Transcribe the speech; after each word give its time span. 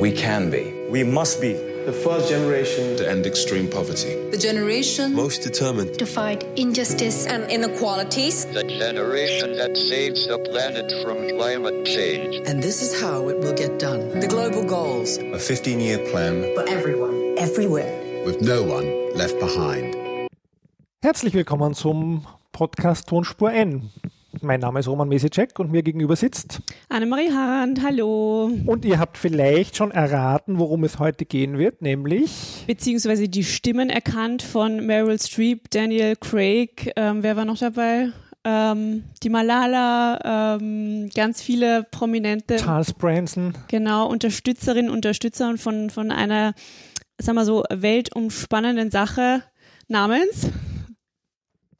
We 0.00 0.12
can 0.12 0.50
be. 0.50 0.72
We 0.90 1.04
must 1.04 1.40
be 1.40 1.52
the 1.86 1.92
first 1.92 2.28
generation 2.28 2.96
to 2.96 3.08
end 3.08 3.26
extreme 3.26 3.68
poverty. 3.68 4.14
The 4.30 4.38
generation 4.38 5.14
Most 5.14 5.42
determined 5.42 5.98
to 5.98 6.06
fight 6.06 6.44
injustice 6.56 7.26
and 7.26 7.50
inequalities. 7.50 8.46
The 8.46 8.64
generation 8.64 9.56
that 9.56 9.76
saves 9.76 10.26
the 10.26 10.38
planet 10.38 10.92
from 11.02 11.28
climate 11.36 11.84
change. 11.86 12.36
And 12.48 12.62
this 12.62 12.82
is 12.82 13.00
how 13.00 13.28
it 13.28 13.38
will 13.40 13.54
get 13.54 13.78
done. 13.78 14.20
The 14.20 14.26
global 14.28 14.64
goals 14.64 15.18
a 15.18 15.38
15 15.38 15.80
year 15.80 15.98
plan 16.10 16.42
For 16.54 16.68
everyone. 16.68 17.34
everywhere. 17.38 17.92
with 18.26 18.40
no 18.42 18.62
one 18.62 18.86
left 19.16 19.38
behind. 19.40 19.96
Herzlich 21.02 21.32
willkommen 21.34 21.74
zum 21.74 22.26
Podcast 22.52 23.08
Tonspur 23.08 23.50
N. 23.52 23.90
Mein 24.42 24.60
Name 24.60 24.80
ist 24.80 24.86
Roman 24.86 25.08
Mesicek 25.08 25.58
und 25.58 25.72
mir 25.72 25.82
gegenüber 25.82 26.14
sitzt. 26.14 26.60
Annemarie 26.88 27.32
Harand, 27.32 27.82
hallo. 27.82 28.50
Und 28.64 28.84
ihr 28.84 29.00
habt 29.00 29.18
vielleicht 29.18 29.76
schon 29.76 29.90
erraten, 29.90 30.58
worum 30.58 30.84
es 30.84 31.00
heute 31.00 31.24
gehen 31.24 31.58
wird, 31.58 31.82
nämlich 31.82 32.64
Beziehungsweise 32.66 33.28
die 33.28 33.42
Stimmen 33.42 33.90
erkannt 33.90 34.42
von 34.42 34.86
Meryl 34.86 35.18
Streep, 35.18 35.68
Daniel 35.70 36.14
Craig, 36.14 36.92
ähm, 36.94 37.22
wer 37.24 37.36
war 37.36 37.44
noch 37.44 37.58
dabei? 37.58 38.10
Ähm, 38.44 39.04
die 39.22 39.28
Malala, 39.30 40.56
ähm, 40.56 41.10
ganz 41.14 41.42
viele 41.42 41.84
prominente, 41.90 42.56
Charles 42.56 42.92
Branson. 42.92 43.54
genau, 43.68 44.08
Unterstützerinnen, 44.08 44.90
Unterstützer 44.90 45.58
von, 45.58 45.90
von 45.90 46.10
einer, 46.12 46.54
sagen 47.18 47.36
wir 47.36 47.44
so, 47.44 47.64
weltumspannenden 47.68 48.90
Sache 48.90 49.42
namens 49.88 50.48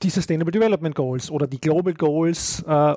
die 0.03 0.11
Sustainable 0.11 0.53
Development 0.53 0.95
Goals 0.95 1.31
oder 1.31 1.47
die 1.47 1.61
Global 1.61 1.95
Goals, 1.95 2.63
äh, 2.67 2.95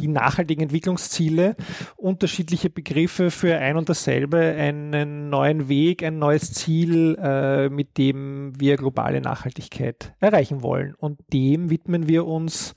die 0.00 0.08
nachhaltigen 0.08 0.62
Entwicklungsziele, 0.62 1.56
unterschiedliche 1.96 2.70
Begriffe 2.70 3.30
für 3.30 3.56
ein 3.56 3.76
und 3.76 3.88
dasselbe, 3.88 4.38
einen 4.38 5.28
neuen 5.28 5.68
Weg, 5.68 6.02
ein 6.02 6.18
neues 6.18 6.52
Ziel, 6.52 7.16
äh, 7.20 7.68
mit 7.68 7.98
dem 7.98 8.58
wir 8.58 8.76
globale 8.76 9.20
Nachhaltigkeit 9.20 10.14
erreichen 10.20 10.62
wollen. 10.62 10.94
Und 10.98 11.18
dem 11.32 11.70
widmen 11.70 12.08
wir 12.08 12.26
uns 12.26 12.74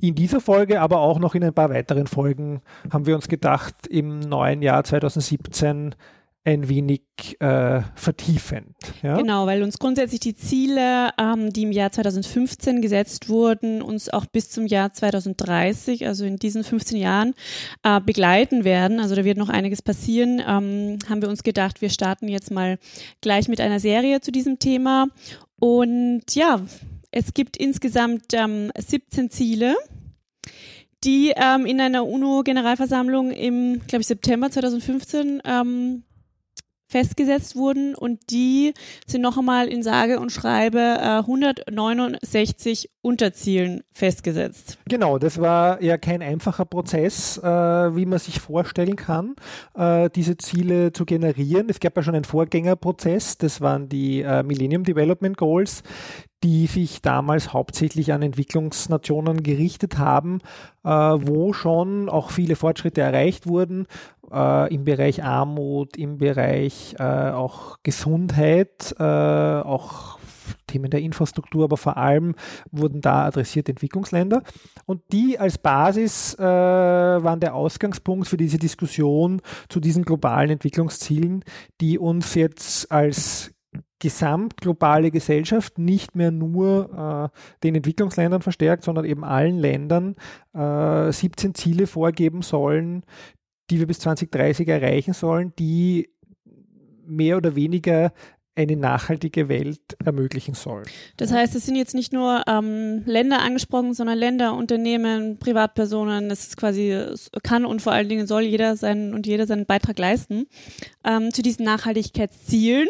in 0.00 0.14
dieser 0.14 0.40
Folge, 0.40 0.80
aber 0.80 1.00
auch 1.00 1.18
noch 1.18 1.34
in 1.34 1.44
ein 1.44 1.54
paar 1.54 1.70
weiteren 1.70 2.06
Folgen, 2.06 2.60
haben 2.90 3.06
wir 3.06 3.14
uns 3.14 3.28
gedacht, 3.28 3.86
im 3.86 4.20
neuen 4.20 4.62
Jahr 4.62 4.84
2017 4.84 5.94
ein 6.46 6.68
wenig 6.68 7.02
äh, 7.40 7.82
vertiefend. 7.96 8.76
Ja? 9.02 9.16
Genau, 9.16 9.46
weil 9.46 9.64
uns 9.64 9.80
grundsätzlich 9.80 10.20
die 10.20 10.36
Ziele, 10.36 11.10
ähm, 11.18 11.52
die 11.52 11.64
im 11.64 11.72
Jahr 11.72 11.90
2015 11.90 12.80
gesetzt 12.80 13.28
wurden, 13.28 13.82
uns 13.82 14.08
auch 14.08 14.26
bis 14.26 14.50
zum 14.50 14.66
Jahr 14.66 14.92
2030, 14.92 16.06
also 16.06 16.24
in 16.24 16.36
diesen 16.36 16.62
15 16.62 16.98
Jahren, 16.98 17.34
äh, 17.82 18.00
begleiten 18.00 18.62
werden. 18.62 19.00
Also 19.00 19.16
da 19.16 19.24
wird 19.24 19.38
noch 19.38 19.48
einiges 19.48 19.82
passieren. 19.82 20.40
Ähm, 20.40 20.98
haben 21.08 21.20
wir 21.20 21.28
uns 21.28 21.42
gedacht, 21.42 21.80
wir 21.80 21.90
starten 21.90 22.28
jetzt 22.28 22.52
mal 22.52 22.78
gleich 23.20 23.48
mit 23.48 23.60
einer 23.60 23.80
Serie 23.80 24.20
zu 24.20 24.30
diesem 24.30 24.60
Thema. 24.60 25.08
Und 25.58 26.22
ja, 26.32 26.60
es 27.10 27.34
gibt 27.34 27.56
insgesamt 27.56 28.34
ähm, 28.34 28.70
17 28.78 29.30
Ziele 29.30 29.74
die 31.04 31.32
ähm, 31.36 31.66
in 31.66 31.80
einer 31.80 32.04
UNO-Generalversammlung 32.04 33.30
im, 33.30 33.82
glaube 33.86 34.00
ich, 34.00 34.08
September 34.08 34.50
2015 34.50 35.42
ähm, 35.44 36.02
festgesetzt 36.88 37.56
wurden 37.56 37.94
und 37.94 38.30
die 38.30 38.74
sind 39.06 39.22
noch 39.22 39.36
einmal 39.36 39.68
in 39.68 39.82
sage 39.82 40.20
und 40.20 40.30
schreibe 40.30 40.78
äh, 40.78 41.18
169 41.18 42.90
Unterzielen 43.02 43.82
festgesetzt. 43.92 44.78
Genau, 44.88 45.18
das 45.18 45.40
war 45.40 45.82
ja 45.82 45.96
kein 45.96 46.22
einfacher 46.22 46.64
Prozess, 46.64 47.38
äh, 47.38 47.44
wie 47.44 48.06
man 48.06 48.18
sich 48.18 48.40
vorstellen 48.40 48.96
kann, 48.96 49.36
äh, 49.74 50.10
diese 50.10 50.36
Ziele 50.36 50.92
zu 50.92 51.04
generieren. 51.04 51.68
Es 51.68 51.80
gab 51.80 51.96
ja 51.96 52.02
schon 52.02 52.14
einen 52.14 52.24
Vorgängerprozess, 52.24 53.38
das 53.38 53.60
waren 53.60 53.88
die 53.88 54.22
äh, 54.22 54.42
Millennium 54.42 54.84
Development 54.84 55.36
Goals, 55.36 55.82
die 56.42 56.66
sich 56.66 57.02
damals 57.02 57.52
hauptsächlich 57.52 58.12
an 58.12 58.22
Entwicklungsnationen 58.22 59.42
gerichtet 59.42 59.98
haben, 59.98 60.40
äh, 60.84 60.88
wo 60.88 61.52
schon 61.52 62.08
auch 62.08 62.30
viele 62.30 62.56
Fortschritte 62.56 63.00
erreicht 63.00 63.46
wurden 63.46 63.86
äh, 64.32 64.74
im 64.74 64.84
Bereich 64.84 65.22
Armut, 65.22 65.96
im 65.96 66.18
Bereich 66.18 66.94
äh, 66.98 67.02
auch 67.02 67.78
Gesundheit, 67.82 68.94
äh, 68.98 69.02
auch 69.02 70.18
Themen 70.66 70.90
der 70.90 71.00
Infrastruktur, 71.00 71.64
aber 71.64 71.76
vor 71.76 71.96
allem 71.96 72.34
wurden 72.70 73.00
da 73.00 73.24
adressiert 73.24 73.68
Entwicklungsländer. 73.68 74.42
Und 74.84 75.02
die 75.12 75.38
als 75.38 75.58
Basis 75.58 76.34
äh, 76.34 76.42
waren 76.42 77.40
der 77.40 77.54
Ausgangspunkt 77.54 78.28
für 78.28 78.36
diese 78.36 78.58
Diskussion 78.58 79.40
zu 79.68 79.80
diesen 79.80 80.04
globalen 80.04 80.50
Entwicklungszielen, 80.50 81.44
die 81.80 81.98
uns 81.98 82.34
jetzt 82.34 82.90
als 82.90 83.52
gesamtglobale 83.98 85.10
Gesellschaft 85.10 85.78
nicht 85.78 86.16
mehr 86.16 86.30
nur 86.30 87.32
äh, 87.32 87.38
den 87.62 87.76
Entwicklungsländern 87.76 88.42
verstärkt, 88.42 88.84
sondern 88.84 89.06
eben 89.06 89.24
allen 89.24 89.58
Ländern 89.58 90.16
äh, 90.52 91.10
17 91.10 91.54
Ziele 91.54 91.86
vorgeben 91.86 92.42
sollen, 92.42 93.04
die 93.70 93.78
wir 93.78 93.86
bis 93.86 94.00
2030 94.00 94.68
erreichen 94.68 95.12
sollen, 95.12 95.52
die 95.58 96.10
mehr 97.06 97.36
oder 97.36 97.54
weniger 97.54 98.12
eine 98.56 98.76
nachhaltige 98.76 99.48
Welt 99.50 99.80
ermöglichen 100.02 100.54
sollen. 100.54 100.86
Das 101.18 101.30
heißt, 101.30 101.54
es 101.54 101.66
sind 101.66 101.76
jetzt 101.76 101.94
nicht 101.94 102.12
nur 102.12 102.42
ähm, 102.46 103.02
Länder 103.04 103.40
angesprochen, 103.42 103.92
sondern 103.92 104.16
Länder, 104.16 104.54
Unternehmen, 104.54 105.38
Privatpersonen. 105.38 106.30
Es 106.30 106.48
ist 106.48 106.56
quasi 106.56 106.98
kann 107.42 107.66
und 107.66 107.82
vor 107.82 107.92
allen 107.92 108.08
Dingen 108.08 108.26
soll 108.26 108.42
jeder 108.42 108.76
seinen 108.76 109.12
und 109.12 109.26
jeder 109.26 109.46
seinen 109.46 109.66
Beitrag 109.66 109.98
leisten 109.98 110.46
ähm, 111.04 111.32
zu 111.32 111.42
diesen 111.42 111.66
Nachhaltigkeitszielen. 111.66 112.88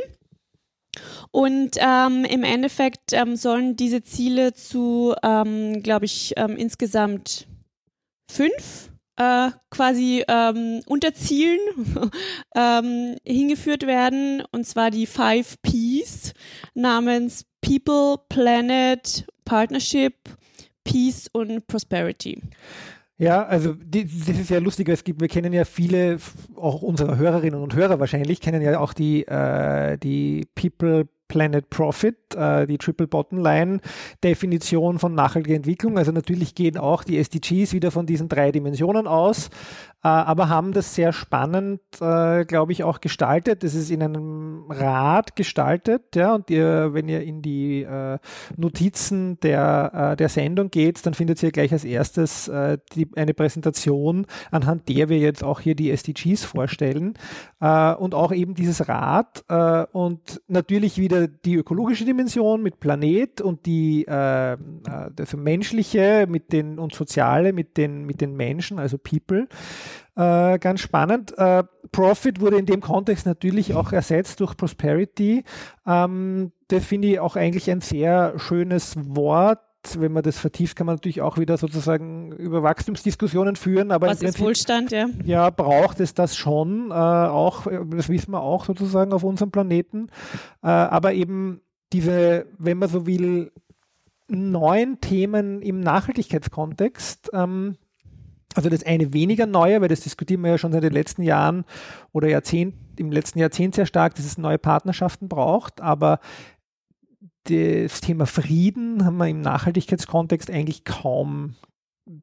Und 1.32 1.76
ähm, 1.78 2.24
im 2.24 2.44
Endeffekt 2.44 3.12
ähm, 3.12 3.36
sollen 3.36 3.76
diese 3.76 4.02
Ziele 4.02 4.54
zu, 4.54 5.14
ähm, 5.22 5.82
glaube 5.82 6.04
ich, 6.04 6.32
ähm, 6.36 6.56
insgesamt 6.56 7.48
fünf 8.30 8.90
äh, 9.16 9.50
quasi 9.70 10.24
ähm, 10.28 10.80
Unterzielen 10.86 11.58
ähm, 12.54 13.16
hingeführt 13.24 13.86
werden. 13.86 14.42
Und 14.52 14.66
zwar 14.66 14.90
die 14.90 15.06
Five 15.06 15.56
Ps 15.62 16.32
namens 16.74 17.44
People, 17.60 18.16
Planet, 18.28 19.26
Partnership, 19.44 20.14
Peace 20.84 21.28
und 21.32 21.66
Prosperity. 21.66 22.42
Ja, 23.18 23.46
also 23.46 23.72
die, 23.72 24.04
das 24.04 24.38
ist 24.38 24.50
ja 24.50 24.58
lustig, 24.58 24.90
es 24.90 25.02
gibt, 25.02 25.22
wir 25.22 25.28
kennen 25.28 25.52
ja 25.52 25.64
viele, 25.64 26.18
auch 26.54 26.82
unsere 26.82 27.16
Hörerinnen 27.16 27.60
und 27.60 27.74
Hörer 27.74 27.98
wahrscheinlich, 27.98 28.40
kennen 28.40 28.60
ja 28.60 28.78
auch 28.78 28.92
die, 28.92 29.26
äh, 29.26 29.96
die 29.96 30.46
People 30.54 31.08
Planet 31.28 31.68
Profit, 31.70 32.16
äh, 32.34 32.66
die 32.66 32.78
Triple 32.78 33.06
Bottom 33.06 33.38
Line 33.38 33.80
Definition 34.22 34.98
von 34.98 35.14
nachhaltiger 35.14 35.56
Entwicklung. 35.56 35.98
Also 35.98 36.12
natürlich 36.12 36.54
gehen 36.54 36.76
auch 36.76 37.04
die 37.04 37.18
SDGs 37.18 37.72
wieder 37.72 37.90
von 37.90 38.06
diesen 38.06 38.28
drei 38.28 38.52
Dimensionen 38.52 39.06
aus, 39.06 39.50
aber 40.06 40.48
haben 40.48 40.72
das 40.72 40.94
sehr 40.94 41.12
spannend, 41.12 41.80
äh, 42.00 42.44
glaube 42.44 42.72
ich, 42.72 42.84
auch 42.84 43.00
gestaltet. 43.00 43.62
Das 43.62 43.74
ist 43.74 43.90
in 43.90 44.02
einem 44.02 44.64
Rad 44.68 45.36
gestaltet, 45.36 46.14
ja, 46.14 46.34
und 46.34 46.50
ihr, 46.50 46.92
wenn 46.92 47.08
ihr 47.08 47.22
in 47.22 47.42
die 47.42 47.82
äh, 47.82 48.18
Notizen 48.56 49.40
der, 49.40 50.12
äh, 50.12 50.16
der 50.16 50.28
Sendung 50.28 50.70
geht, 50.70 51.04
dann 51.06 51.14
findet 51.14 51.42
ihr 51.42 51.50
gleich 51.50 51.72
als 51.72 51.84
erstes 51.84 52.48
äh, 52.48 52.78
die, 52.92 53.08
eine 53.16 53.34
Präsentation, 53.34 54.26
anhand 54.50 54.88
der 54.88 55.08
wir 55.08 55.18
jetzt 55.18 55.42
auch 55.42 55.60
hier 55.60 55.74
die 55.74 55.90
SDGs 55.90 56.44
vorstellen 56.44 57.14
äh, 57.60 57.94
und 57.94 58.14
auch 58.14 58.32
eben 58.32 58.54
dieses 58.54 58.88
Rad 58.88 59.44
äh, 59.48 59.86
und 59.92 60.40
natürlich 60.48 60.98
wieder 60.98 61.26
die 61.26 61.56
ökologische 61.56 62.04
Dimension 62.04 62.62
mit 62.62 62.80
Planet 62.80 63.40
und 63.40 63.66
die 63.66 64.04
äh, 64.06 64.56
menschliche 65.36 66.26
mit 66.28 66.52
den 66.52 66.78
und 66.78 66.94
soziale 66.94 67.52
mit 67.52 67.76
den 67.76 68.04
mit 68.04 68.20
den 68.20 68.36
Menschen, 68.36 68.78
also 68.78 68.98
People. 68.98 69.48
Äh, 70.16 70.58
ganz 70.58 70.80
spannend. 70.80 71.36
Äh, 71.36 71.64
Profit 71.92 72.40
wurde 72.40 72.58
in 72.58 72.66
dem 72.66 72.80
Kontext 72.80 73.26
natürlich 73.26 73.74
auch 73.74 73.92
ersetzt 73.92 74.40
durch 74.40 74.56
Prosperity. 74.56 75.44
Ähm, 75.86 76.52
das 76.68 76.84
finde 76.84 77.08
ich 77.08 77.20
auch 77.20 77.36
eigentlich 77.36 77.70
ein 77.70 77.80
sehr 77.80 78.38
schönes 78.38 78.96
Wort 78.96 79.60
wenn 79.94 80.12
man 80.12 80.24
das 80.24 80.38
vertieft, 80.38 80.76
kann 80.76 80.86
man 80.86 80.96
natürlich 80.96 81.22
auch 81.22 81.38
wieder 81.38 81.56
sozusagen 81.58 82.32
über 82.32 82.64
Wachstumsdiskussionen 82.64 83.54
führen. 83.54 83.92
Aber 83.92 84.08
Was 84.08 84.22
ist 84.22 84.40
Wohlstand, 84.40 84.90
ja? 84.90 85.06
Ja, 85.24 85.50
braucht 85.50 86.00
es 86.00 86.12
das 86.12 86.36
schon, 86.36 86.90
äh, 86.90 86.94
auch, 86.94 87.66
das 87.90 88.08
wissen 88.08 88.32
wir 88.32 88.40
auch 88.40 88.64
sozusagen 88.64 89.12
auf 89.12 89.22
unserem 89.22 89.52
Planeten. 89.52 90.08
Äh, 90.62 90.68
aber 90.68 91.12
eben 91.12 91.60
diese, 91.92 92.46
wenn 92.58 92.78
man 92.78 92.88
so 92.88 93.06
will, 93.06 93.52
neuen 94.28 95.00
Themen 95.00 95.62
im 95.62 95.80
Nachhaltigkeitskontext, 95.80 97.30
ähm, 97.32 97.76
also 98.56 98.68
das 98.68 98.84
eine 98.84 99.12
weniger 99.12 99.46
neue, 99.46 99.80
weil 99.80 99.88
das 99.88 100.00
diskutieren 100.00 100.40
wir 100.40 100.50
ja 100.50 100.58
schon 100.58 100.72
seit 100.72 100.82
den 100.82 100.92
letzten 100.92 101.22
Jahren 101.22 101.64
oder 102.12 102.28
Jahrzehnt, 102.28 102.74
im 102.96 103.12
letzten 103.12 103.38
Jahrzehnt 103.38 103.74
sehr 103.74 103.86
stark, 103.86 104.14
dass 104.14 104.24
es 104.24 104.38
neue 104.38 104.58
Partnerschaften 104.58 105.28
braucht, 105.28 105.80
aber 105.80 106.20
das 107.44 108.00
Thema 108.00 108.26
Frieden 108.26 109.04
haben 109.04 109.18
wir 109.18 109.28
im 109.28 109.40
Nachhaltigkeitskontext 109.40 110.50
eigentlich 110.50 110.84
kaum 110.84 111.54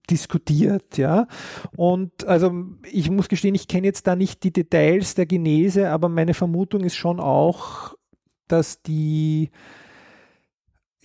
diskutiert, 0.10 0.98
ja. 0.98 1.28
Und 1.76 2.26
also 2.26 2.66
ich 2.92 3.10
muss 3.10 3.30
gestehen, 3.30 3.56
ich 3.56 3.68
kenne 3.68 3.88
jetzt 3.88 4.08
da 4.08 4.16
nicht 4.16 4.44
die 4.44 4.54
Details 4.54 5.16
der 5.16 5.26
Genese, 5.26 5.92
aber 5.92 6.10
meine 6.10 6.34
Vermutung 6.34 6.84
ist 6.84 6.96
schon 6.96 7.20
auch, 7.20 7.94
dass 8.48 8.82
die 8.82 9.52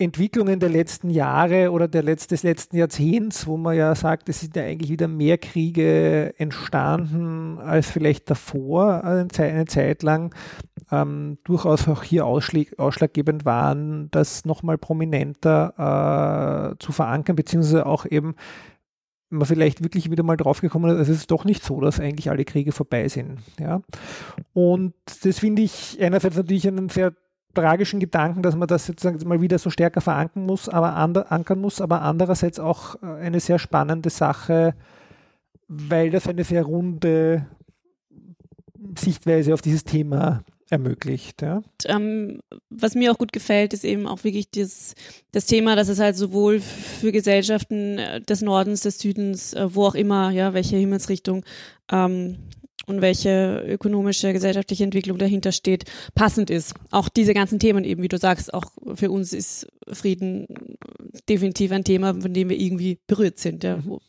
Entwicklungen 0.01 0.61
der 0.61 0.69
letzten 0.69 1.09
Jahre 1.09 1.71
oder 1.71 1.89
der 1.89 2.03
Letz 2.03 2.25
des 2.27 2.43
letzten 2.43 2.77
Jahrzehnts, 2.77 3.45
wo 3.47 3.57
man 3.57 3.75
ja 3.75 3.93
sagt, 3.95 4.29
es 4.29 4.39
sind 4.39 4.55
ja 4.55 4.63
eigentlich 4.63 4.89
wieder 4.89 5.09
mehr 5.09 5.37
Kriege 5.37 6.33
entstanden 6.37 7.57
als 7.59 7.91
vielleicht 7.91 8.29
davor 8.29 9.03
eine 9.03 9.65
Zeit, 9.65 10.01
lang, 10.01 10.33
ähm, 10.89 11.37
durchaus 11.43 11.89
auch 11.89 12.03
hier 12.03 12.25
ausschlag, 12.25 12.79
ausschlaggebend 12.79 13.43
waren, 13.43 14.09
das 14.11 14.45
nochmal 14.45 14.77
prominenter 14.77 16.71
äh, 16.71 16.83
zu 16.83 16.93
verankern, 16.93 17.35
beziehungsweise 17.35 17.85
auch 17.85 18.05
eben 18.05 18.35
man 19.29 19.45
vielleicht 19.45 19.83
wirklich 19.83 20.09
wieder 20.09 20.23
mal 20.23 20.37
draufgekommen 20.37 20.97
ist, 20.97 21.09
es 21.09 21.17
ist 21.17 21.31
doch 21.31 21.45
nicht 21.45 21.63
so, 21.63 21.81
dass 21.81 21.99
eigentlich 21.99 22.29
alle 22.29 22.45
Kriege 22.45 22.71
vorbei 22.71 23.07
sind. 23.09 23.39
Ja? 23.59 23.81
Und 24.53 24.93
das 25.23 25.39
finde 25.39 25.61
ich 25.61 25.97
einerseits 26.01 26.37
natürlich 26.37 26.67
einen 26.67 26.89
sehr 26.89 27.13
tragischen 27.53 27.99
Gedanken, 27.99 28.41
dass 28.41 28.55
man 28.55 28.67
das 28.67 28.87
jetzt 28.87 29.25
mal 29.25 29.41
wieder 29.41 29.57
so 29.57 29.69
stärker 29.69 30.01
verankern 30.01 30.45
muss, 30.45 30.69
aber 30.69 30.95
ander, 30.95 31.31
ankern 31.31 31.59
muss, 31.59 31.81
aber 31.81 32.01
andererseits 32.01 32.59
auch 32.59 33.01
äh, 33.01 33.05
eine 33.05 33.39
sehr 33.39 33.59
spannende 33.59 34.09
Sache, 34.09 34.75
weil 35.67 36.09
das 36.09 36.27
eine 36.27 36.43
sehr 36.43 36.63
runde 36.63 37.45
Sichtweise 38.97 39.53
auf 39.53 39.61
dieses 39.61 39.83
Thema 39.83 40.43
ermöglicht. 40.69 41.41
Ja. 41.41 41.61
Ähm, 41.85 42.41
was 42.69 42.95
mir 42.95 43.11
auch 43.11 43.17
gut 43.17 43.33
gefällt, 43.33 43.73
ist 43.73 43.83
eben 43.83 44.07
auch 44.07 44.23
wirklich 44.23 44.49
das, 44.51 44.93
das 45.31 45.45
Thema, 45.45 45.75
dass 45.75 45.89
es 45.89 45.99
halt 45.99 46.15
sowohl 46.15 46.59
für 46.59 47.11
Gesellschaften 47.11 47.97
äh, 47.97 48.21
des 48.21 48.41
Nordens, 48.41 48.81
des 48.81 48.99
Südens, 48.99 49.53
äh, 49.53 49.73
wo 49.73 49.85
auch 49.85 49.95
immer, 49.95 50.31
ja, 50.31 50.53
welche 50.53 50.77
Himmelsrichtung 50.77 51.43
ähm, 51.91 52.37
und 52.89 53.01
welche 53.01 53.63
ökonomische, 53.67 54.33
gesellschaftliche 54.33 54.83
Entwicklung 54.83 55.17
dahinter 55.17 55.51
steht, 55.51 55.85
passend 56.15 56.49
ist. 56.49 56.73
Auch 56.91 57.07
diese 57.07 57.33
ganzen 57.33 57.59
Themen 57.59 57.83
eben, 57.83 58.01
wie 58.01 58.07
du 58.07 58.17
sagst, 58.17 58.53
auch 58.53 58.65
für 58.95 59.11
uns 59.11 59.31
ist 59.33 59.67
Frieden 59.87 60.47
definitiv 61.29 61.71
ein 61.71 61.83
Thema, 61.83 62.15
von 62.15 62.33
dem 62.33 62.49
wir 62.49 62.59
irgendwie 62.59 62.99
berührt 63.07 63.39
sind. 63.39 63.63
Ja. 63.63 63.77
Mhm. 63.77 63.99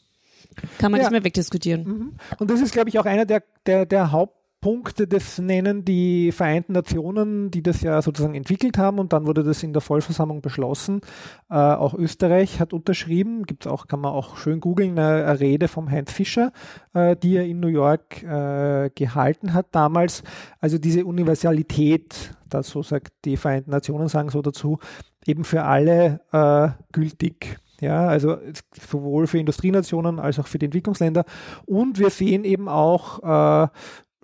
Kann 0.78 0.90
man 0.90 1.00
ja. 1.00 1.06
nicht 1.06 1.12
mehr 1.12 1.24
wegdiskutieren. 1.24 1.84
Mhm. 1.84 2.12
Und 2.38 2.50
das 2.50 2.60
ist, 2.60 2.72
glaube 2.72 2.88
ich, 2.88 2.98
auch 2.98 3.06
einer 3.06 3.26
der, 3.26 3.42
der, 3.66 3.86
der 3.86 4.12
Haupt 4.12 4.39
Punkte, 4.60 5.06
das 5.06 5.38
nennen 5.38 5.84
die 5.84 6.32
Vereinten 6.32 6.72
Nationen, 6.72 7.50
die 7.50 7.62
das 7.62 7.80
ja 7.80 8.02
sozusagen 8.02 8.34
entwickelt 8.34 8.76
haben 8.76 8.98
und 8.98 9.12
dann 9.12 9.26
wurde 9.26 9.42
das 9.42 9.62
in 9.62 9.72
der 9.72 9.80
Vollversammlung 9.80 10.42
beschlossen. 10.42 11.00
Äh, 11.48 11.54
auch 11.54 11.94
Österreich 11.94 12.60
hat 12.60 12.72
unterschrieben, 12.72 13.44
gibt 13.46 13.66
auch, 13.66 13.86
kann 13.86 14.00
man 14.00 14.12
auch 14.12 14.36
schön 14.36 14.60
googeln, 14.60 14.98
eine, 14.98 15.24
eine, 15.24 15.40
Rede 15.40 15.68
vom 15.68 15.90
Heinz 15.90 16.12
Fischer, 16.12 16.52
äh, 16.92 17.16
die 17.16 17.36
er 17.36 17.46
in 17.46 17.60
New 17.60 17.68
York 17.68 18.22
äh, 18.22 18.90
gehalten 18.94 19.54
hat 19.54 19.68
damals. 19.72 20.22
Also 20.60 20.76
diese 20.76 21.06
Universalität, 21.06 22.34
das 22.48 22.68
so 22.68 22.82
sagt 22.82 23.12
die 23.24 23.38
Vereinten 23.38 23.70
Nationen, 23.70 24.08
sagen 24.08 24.28
so 24.28 24.42
dazu, 24.42 24.78
eben 25.26 25.44
für 25.44 25.64
alle 25.64 26.20
äh, 26.32 26.68
gültig. 26.92 27.58
Ja, 27.80 28.06
also 28.08 28.36
sowohl 28.78 29.26
für 29.26 29.38
Industrienationen 29.38 30.18
als 30.18 30.38
auch 30.38 30.46
für 30.46 30.58
die 30.58 30.66
Entwicklungsländer. 30.66 31.24
Und 31.64 31.98
wir 31.98 32.10
sehen 32.10 32.44
eben 32.44 32.68
auch 32.68 33.64
äh, 33.64 33.68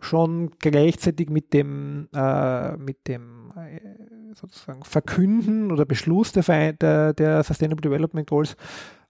schon 0.00 0.50
gleichzeitig 0.58 1.30
mit 1.30 1.52
dem, 1.52 2.08
äh, 2.14 2.76
mit 2.76 3.08
dem 3.08 3.52
äh, 3.56 4.34
sozusagen 4.34 4.84
Verkünden 4.84 5.72
oder 5.72 5.84
Beschluss 5.84 6.32
der, 6.32 6.72
der, 6.74 7.12
der, 7.14 7.42
Sustainable 7.42 7.80
Development 7.80 8.28
Goals 8.28 8.56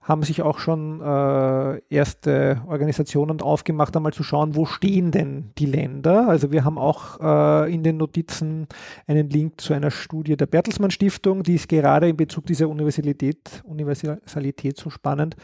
haben 0.07 0.23
sich 0.23 0.41
auch 0.41 0.59
schon 0.59 1.01
äh, 1.01 1.81
erste 1.89 2.61
Organisationen 2.65 3.41
aufgemacht, 3.41 3.95
einmal 3.95 4.13
zu 4.13 4.23
schauen, 4.23 4.55
wo 4.55 4.65
stehen 4.65 5.11
denn 5.11 5.51
die 5.57 5.65
Länder. 5.65 6.29
Also 6.29 6.49
wir 6.49 6.63
haben 6.63 6.77
auch 6.77 7.19
äh, 7.19 7.73
in 7.73 7.83
den 7.83 7.97
Notizen 7.97 8.67
einen 9.05 9.29
Link 9.29 9.59
zu 9.59 9.73
einer 9.73 9.91
Studie 9.91 10.37
der 10.37 10.45
Bertelsmann 10.45 10.91
Stiftung, 10.91 11.43
die 11.43 11.55
ist 11.55 11.67
gerade 11.67 12.07
in 12.07 12.15
Bezug 12.15 12.45
dieser 12.45 12.69
Universalität, 12.69 13.61
Universalität 13.65 14.77
so 14.77 14.89
spannend, 14.89 15.35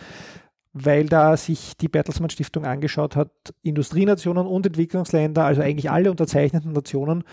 weil 0.73 1.05
da 1.05 1.37
sich 1.37 1.77
die 1.77 1.87
Bertelsmann 1.87 2.31
Stiftung 2.31 2.65
angeschaut 2.65 3.15
hat, 3.15 3.31
Industrienationen 3.61 4.47
und 4.47 4.65
Entwicklungsländer, 4.65 5.45
also 5.45 5.61
eigentlich 5.61 5.91
alle 5.91 6.09
unterzeichneten 6.09 6.73
Nationen, 6.73 7.23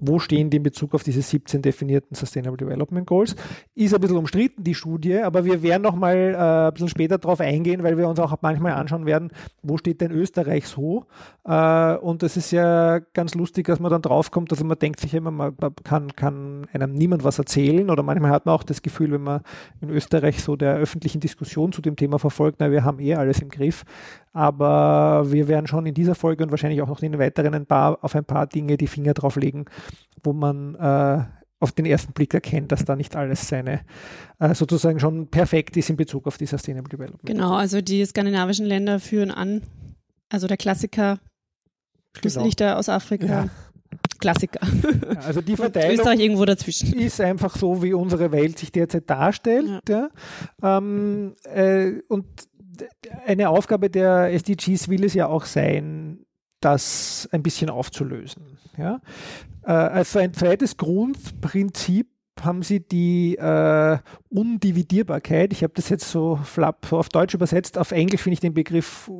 wo 0.00 0.18
stehen 0.18 0.50
die 0.50 0.56
in 0.56 0.62
Bezug 0.62 0.94
auf 0.94 1.02
diese 1.02 1.22
17 1.22 1.62
definierten 1.62 2.14
Sustainable 2.14 2.56
Development 2.56 3.06
Goals. 3.06 3.36
Ist 3.74 3.94
ein 3.94 4.00
bisschen 4.00 4.16
umstritten, 4.16 4.64
die 4.64 4.74
Studie, 4.74 5.18
aber 5.18 5.44
wir 5.44 5.62
werden 5.62 5.82
noch 5.82 5.94
mal 5.94 6.16
äh, 6.16 6.68
ein 6.68 6.72
bisschen 6.72 6.88
später 6.88 7.18
darauf 7.18 7.40
eingehen, 7.40 7.82
weil 7.82 7.98
wir 7.98 8.08
uns 8.08 8.18
auch 8.18 8.34
manchmal 8.40 8.72
anschauen 8.72 9.06
werden, 9.06 9.30
wo 9.62 9.76
steht 9.76 10.00
denn 10.00 10.10
Österreich 10.10 10.66
so? 10.66 11.06
Äh, 11.44 11.96
und 11.96 12.22
es 12.22 12.36
ist 12.36 12.50
ja 12.52 13.00
ganz 13.12 13.34
lustig, 13.34 13.66
dass 13.66 13.80
man 13.80 13.90
dann 13.90 14.02
draufkommt, 14.02 14.50
dass 14.50 14.62
man 14.62 14.78
denkt 14.78 15.00
sich 15.00 15.14
immer, 15.14 15.30
man 15.30 15.56
kann, 15.84 16.16
kann 16.16 16.66
einem 16.72 16.94
niemand 16.94 17.22
was 17.24 17.38
erzählen 17.38 17.90
oder 17.90 18.02
manchmal 18.02 18.30
hat 18.30 18.46
man 18.46 18.54
auch 18.54 18.64
das 18.64 18.82
Gefühl, 18.82 19.12
wenn 19.12 19.22
man 19.22 19.42
in 19.80 19.90
Österreich 19.90 20.42
so 20.42 20.56
der 20.56 20.76
öffentlichen 20.76 21.20
Diskussion 21.20 21.72
zu 21.72 21.82
dem 21.82 21.96
Thema 21.96 22.18
verfolgt, 22.18 22.60
na, 22.60 22.70
wir 22.70 22.84
haben 22.84 22.98
eh 22.98 23.14
alles 23.14 23.40
im 23.40 23.50
Griff. 23.50 23.84
Aber 24.32 25.30
wir 25.30 25.48
werden 25.48 25.66
schon 25.66 25.86
in 25.86 25.94
dieser 25.94 26.14
Folge 26.14 26.44
und 26.44 26.50
wahrscheinlich 26.50 26.80
auch 26.80 26.88
noch 26.88 27.02
in 27.02 27.12
den 27.12 27.20
weiteren 27.20 27.54
ein 27.54 27.66
paar, 27.66 28.02
auf 28.02 28.14
ein 28.14 28.24
paar 28.24 28.46
Dinge 28.46 28.76
die 28.76 28.86
Finger 28.86 29.12
drauf 29.12 29.36
legen, 29.36 29.66
wo 30.22 30.32
man 30.32 30.74
äh, 30.76 31.24
auf 31.60 31.72
den 31.72 31.86
ersten 31.86 32.12
Blick 32.12 32.34
erkennt, 32.34 32.72
dass 32.72 32.84
da 32.84 32.96
nicht 32.96 33.14
alles 33.14 33.46
seine 33.46 33.80
äh, 34.40 34.54
sozusagen 34.54 34.98
schon 34.98 35.28
perfekt 35.28 35.76
ist 35.76 35.90
in 35.90 35.96
Bezug 35.96 36.26
auf 36.26 36.36
die 36.36 36.46
Sustainable 36.46 36.88
Development. 36.88 37.24
Genau, 37.24 37.54
also 37.54 37.80
die 37.80 38.04
skandinavischen 38.04 38.66
Länder 38.66 38.98
führen 38.98 39.30
an. 39.30 39.62
Also 40.28 40.46
der 40.46 40.56
Klassiker 40.56 41.18
genau. 42.20 42.74
aus 42.74 42.88
Afrika. 42.88 43.26
Ja. 43.26 43.48
Klassiker. 44.18 44.60
Also 45.16 45.40
die 45.40 45.56
Verteilung 45.56 45.98
Österreich 45.98 46.20
irgendwo 46.20 46.44
dazwischen. 46.44 46.98
ist 46.98 47.20
einfach 47.20 47.56
so, 47.56 47.82
wie 47.82 47.92
unsere 47.92 48.32
Welt 48.32 48.58
sich 48.58 48.72
derzeit 48.72 49.08
darstellt. 49.08 49.82
Ja. 49.88 50.08
ja. 50.62 50.78
Ähm, 50.78 51.34
äh, 51.44 52.00
und 52.08 52.24
eine 53.26 53.48
Aufgabe 53.48 53.90
der 53.90 54.32
SDGs 54.32 54.88
will 54.88 55.04
es 55.04 55.14
ja 55.14 55.26
auch 55.26 55.44
sein, 55.44 56.24
das 56.60 57.28
ein 57.32 57.42
bisschen 57.42 57.70
aufzulösen. 57.70 58.58
Ja? 58.76 59.00
Äh, 59.64 59.72
also 59.72 60.18
ein 60.18 60.32
zweites 60.32 60.76
Grundprinzip 60.76 62.08
haben 62.40 62.62
sie 62.62 62.80
die 62.80 63.36
äh, 63.36 63.98
Undividierbarkeit. 64.30 65.52
Ich 65.52 65.62
habe 65.62 65.74
das 65.74 65.88
jetzt 65.88 66.10
so 66.10 66.36
flapp 66.36 66.92
auf 66.92 67.08
Deutsch 67.08 67.34
übersetzt. 67.34 67.76
Auf 67.76 67.92
Englisch 67.92 68.22
finde 68.22 68.34
ich 68.34 68.40
den 68.40 68.54
Begriff 68.54 69.10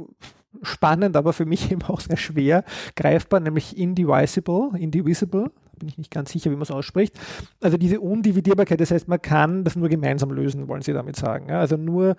spannend, 0.62 1.16
aber 1.16 1.32
für 1.32 1.46
mich 1.46 1.70
eben 1.72 1.82
auch 1.82 2.00
sehr 2.00 2.16
schwer 2.16 2.64
greifbar, 2.96 3.40
nämlich 3.40 3.76
indivisible, 3.76 4.70
indivisible 4.78 5.50
bin 5.78 5.88
ich 5.88 5.98
nicht 5.98 6.12
ganz 6.12 6.30
sicher, 6.30 6.50
wie 6.52 6.54
man 6.54 6.62
es 6.62 6.70
ausspricht. 6.70 7.18
Also 7.60 7.76
diese 7.76 8.00
Undividierbarkeit, 8.00 8.80
das 8.80 8.92
heißt, 8.92 9.08
man 9.08 9.20
kann 9.20 9.64
das 9.64 9.74
nur 9.74 9.88
gemeinsam 9.88 10.30
lösen, 10.30 10.68
wollen 10.68 10.82
Sie 10.82 10.92
damit 10.92 11.16
sagen. 11.16 11.48
Ja? 11.48 11.58
Also 11.58 11.76
nur 11.76 12.14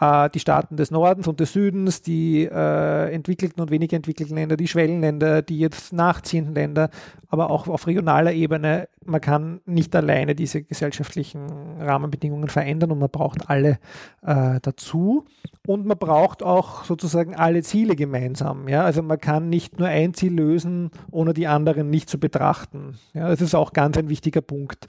äh, 0.00 0.30
die 0.30 0.40
Staaten 0.40 0.76
des 0.76 0.90
Nordens 0.90 1.28
und 1.28 1.40
des 1.40 1.52
Südens, 1.52 2.02
die 2.02 2.44
äh, 2.44 3.12
entwickelten 3.12 3.60
und 3.60 3.70
weniger 3.70 3.96
entwickelten 3.96 4.36
Länder, 4.36 4.56
die 4.56 4.68
Schwellenländer, 4.68 5.42
die 5.42 5.58
jetzt 5.58 5.92
nachziehenden 5.92 6.54
Länder, 6.54 6.90
aber 7.28 7.50
auch 7.50 7.66
auf 7.68 7.86
regionaler 7.86 8.32
Ebene, 8.32 8.88
man 9.06 9.20
kann 9.20 9.60
nicht 9.66 9.94
alleine 9.96 10.34
diese 10.34 10.62
gesellschaftlichen 10.62 11.46
Rahmenbedingungen 11.80 12.48
verändern 12.48 12.92
und 12.92 12.98
man 12.98 13.10
braucht 13.10 13.50
alle 13.50 13.78
äh, 14.22 14.60
dazu. 14.62 15.24
Und 15.66 15.86
man 15.86 15.96
braucht 15.96 16.42
auch 16.42 16.84
sozusagen 16.84 17.34
alle 17.34 17.62
Ziele 17.62 17.96
gemeinsam. 17.96 18.68
Ja? 18.68 18.84
Also 18.84 19.02
man 19.02 19.18
kann 19.18 19.48
nicht 19.48 19.78
nur 19.78 19.88
ein 19.88 20.12
Ziel 20.12 20.34
lösen, 20.34 20.90
ohne 21.10 21.32
die 21.32 21.46
anderen 21.46 21.88
nicht 21.88 22.10
zu 22.10 22.18
betrachten. 22.18 22.98
Ja? 23.14 23.28
Das 23.28 23.40
ist 23.40 23.54
auch 23.54 23.72
ganz 23.72 23.96
ein 23.96 24.10
wichtiger 24.10 24.42
Punkt 24.42 24.86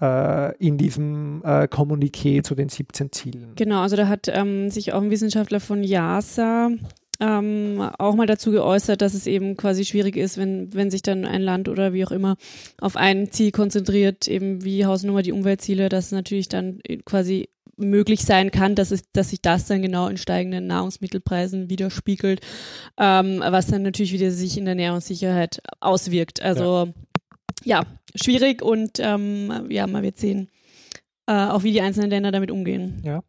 äh, 0.00 0.56
in 0.58 0.78
diesem 0.78 1.42
äh, 1.44 1.64
Kommuniqué 1.64 2.42
zu 2.42 2.54
den 2.54 2.68
17 2.68 3.10
Zielen. 3.10 3.52
Genau, 3.56 3.82
also 3.82 3.96
da 3.96 4.06
hat 4.06 4.28
ähm, 4.42 4.70
sich 4.70 4.92
auch 4.92 5.02
ein 5.02 5.10
Wissenschaftler 5.10 5.60
von 5.60 5.82
JASA 5.82 6.70
ähm, 7.22 7.80
auch 7.98 8.16
mal 8.16 8.26
dazu 8.26 8.50
geäußert, 8.50 9.00
dass 9.00 9.14
es 9.14 9.28
eben 9.28 9.56
quasi 9.56 9.84
schwierig 9.84 10.16
ist, 10.16 10.38
wenn, 10.38 10.74
wenn 10.74 10.90
sich 10.90 11.02
dann 11.02 11.24
ein 11.24 11.40
Land 11.40 11.68
oder 11.68 11.92
wie 11.92 12.04
auch 12.04 12.10
immer 12.10 12.36
auf 12.80 12.96
ein 12.96 13.30
Ziel 13.30 13.52
konzentriert, 13.52 14.26
eben 14.26 14.64
wie 14.64 14.86
Hausnummer 14.86 15.22
die 15.22 15.32
Umweltziele, 15.32 15.88
dass 15.88 16.10
natürlich 16.10 16.48
dann 16.48 16.80
quasi 17.04 17.48
möglich 17.76 18.22
sein 18.22 18.50
kann, 18.50 18.74
dass, 18.74 18.90
es, 18.90 19.04
dass 19.12 19.30
sich 19.30 19.40
das 19.40 19.66
dann 19.66 19.82
genau 19.82 20.08
in 20.08 20.16
steigenden 20.16 20.66
Nahrungsmittelpreisen 20.66 21.70
widerspiegelt, 21.70 22.40
ähm, 22.98 23.40
was 23.40 23.68
dann 23.68 23.82
natürlich 23.82 24.12
wieder 24.12 24.30
sich 24.32 24.58
in 24.58 24.64
der 24.64 24.72
Ernährungssicherheit 24.72 25.62
auswirkt. 25.80 26.42
Also 26.42 26.92
ja, 27.64 27.80
ja 27.80 27.86
schwierig 28.16 28.62
und 28.62 28.98
ähm, 28.98 29.66
ja, 29.68 29.86
man 29.86 30.02
wird 30.02 30.18
sehen, 30.18 30.48
äh, 31.26 31.32
auch 31.32 31.62
wie 31.62 31.72
die 31.72 31.80
einzelnen 31.80 32.10
Länder 32.10 32.32
damit 32.32 32.50
umgehen. 32.50 33.00
Ja, 33.04 33.22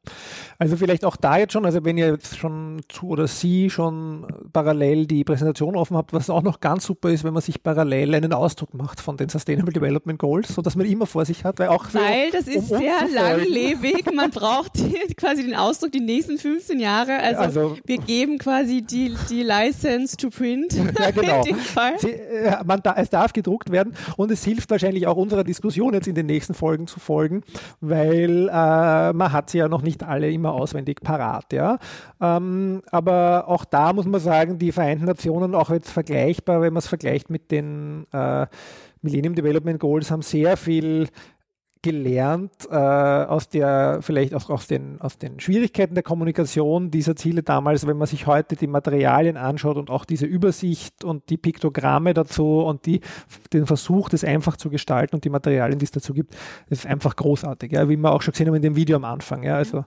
also 0.58 0.78
vielleicht 0.78 1.06
auch 1.06 1.16
da 1.16 1.38
jetzt 1.38 1.54
schon, 1.54 1.66
also 1.66 1.84
wenn 1.86 1.98
ihr 1.98 2.08
jetzt 2.08 2.38
schon 2.38 2.82
zu 2.90 3.08
oder 3.10 3.28
Sie 3.28 3.70
schon 3.70 4.26
parallel 4.52 5.06
die 5.06 5.24
Präsentation 5.24 5.76
offen 5.76 5.96
habt, 5.98 6.14
was 6.14 6.30
auch 6.30 6.42
noch 6.42 6.60
ganz 6.60 6.86
super 6.86 7.10
ist, 7.10 7.24
wenn 7.24 7.34
man 7.34 7.42
sich 7.44 7.62
parallel 7.62 8.16
einen 8.16 8.34
Ausdruck 8.34 8.74
macht 8.74 9.00
von 9.00 9.18
den 9.18 9.30
Sustainable 9.30 9.74
Development 9.74 10.18
Goals, 10.18 10.56
sodass 10.56 10.76
man 10.76 10.86
immer 10.88 11.06
vor 11.06 11.26
sich 11.26 11.44
hat, 11.44 11.60
weil 11.60 11.70
auch 11.70 11.86
Weil 11.94 12.32
das 12.32 12.48
ist 12.48 12.72
um 12.72 12.80
sehr 12.80 13.08
langlebig. 13.14 14.12
Man 14.14 14.32
braucht 14.32 14.74
quasi 15.18 15.44
den 15.44 15.56
Ausdruck 15.56 15.92
die 15.92 16.00
nächsten 16.00 16.38
15 16.38 16.80
Jahre. 16.80 17.18
Also, 17.20 17.42
Also- 17.42 17.78
wir 17.86 17.98
geben 17.98 18.38
quasi 18.38 18.82
die, 18.82 19.14
die 19.30 19.44
License 19.44 20.18
to 20.18 20.30
print. 20.30 20.74
Ja, 21.04 21.12
genau. 21.12 21.44
Sie, 21.98 22.12
äh, 22.12 22.64
man 22.66 22.82
da, 22.82 22.94
es 22.98 23.10
darf 23.10 23.34
gedruckt 23.34 23.72
werden 23.72 23.94
und 24.16 24.32
es 24.32 24.44
hilft 24.44 24.70
wahrscheinlich 24.70 25.08
auch 25.08 25.18
unserer 25.18 25.44
Diskussion 25.44 25.94
jetzt 25.94 26.08
in 26.08 26.16
den 26.16 26.26
nächsten 26.28 26.54
Folgen 26.54 26.88
zu 26.88 27.00
folgen, 27.00 27.44
weil 27.86 28.48
äh, 28.48 29.14
man 29.14 29.32
hat 29.34 29.50
sie 29.50 29.58
ja 29.58 29.68
noch 29.68 29.82
nicht 29.82 30.04
alle 30.04 30.32
immer 30.32 30.54
auswendig 30.54 31.02
parat. 31.02 31.52
Ja? 31.52 31.78
Ähm, 32.22 32.82
aber 32.92 33.50
auch 33.50 33.66
da 33.66 33.92
muss 33.92 34.06
man 34.06 34.22
sagen, 34.22 34.58
die 34.58 34.72
Vereinten 34.72 35.06
Nationen, 35.06 35.54
auch 35.54 35.70
jetzt 35.70 35.92
vergleichbar, 35.92 36.62
wenn 36.62 36.74
man 36.74 36.80
es 36.80 36.88
vergleicht 36.88 37.30
mit 37.30 37.52
den 37.52 38.06
äh, 38.14 38.48
Millennium 39.02 39.36
Development 39.36 39.80
Goals, 39.80 40.12
haben 40.12 40.22
sehr 40.22 40.56
viel 40.56 41.10
gelernt 41.84 42.68
äh, 42.72 42.76
aus 42.76 43.50
der, 43.50 44.00
vielleicht 44.02 44.34
auch 44.34 44.50
aus 44.50 44.68
den, 44.68 45.00
aus 45.02 45.18
den 45.18 45.40
Schwierigkeiten 45.40 45.94
der 45.94 46.04
Kommunikation 46.04 46.90
dieser 46.90 47.16
Ziele 47.16 47.44
damals, 47.44 47.86
wenn 47.86 47.98
man 47.98 48.08
sich 48.08 48.26
heute 48.26 48.56
die 48.56 48.68
Materialien 48.68 49.38
anschaut 49.38 49.78
und 49.78 49.92
auch 49.92 50.06
diese 50.06 50.26
Übersicht 50.26 51.04
und 51.04 51.30
die 51.30 51.38
Piktogramme 51.38 52.14
dazu 52.14 52.62
und 52.62 52.86
die, 52.86 53.02
den 53.52 53.68
Versuch, 53.68 54.10
das 54.10 54.24
einfach 54.24 54.58
zu 54.58 54.70
gestalten 54.70 55.16
und 55.16 55.26
die 55.26 55.30
Materialien, 55.30 55.78
die 55.78 55.86
es 55.86 55.92
dazu 55.92 56.14
gibt, 56.14 56.36
ist 56.70 56.88
einfach 56.88 57.16
großartig, 57.16 57.74
ja, 57.74 57.88
wie 57.90 57.98
wir 57.98 58.14
auch 58.14 58.22
schon 58.22 58.32
gesehen 58.32 58.48
haben 58.48 58.56
in 58.56 58.62
dem 58.62 58.76
Video 58.78 58.96
am 58.96 59.06
Anfang, 59.06 59.44
ja, 59.44 59.58
also 59.58 59.84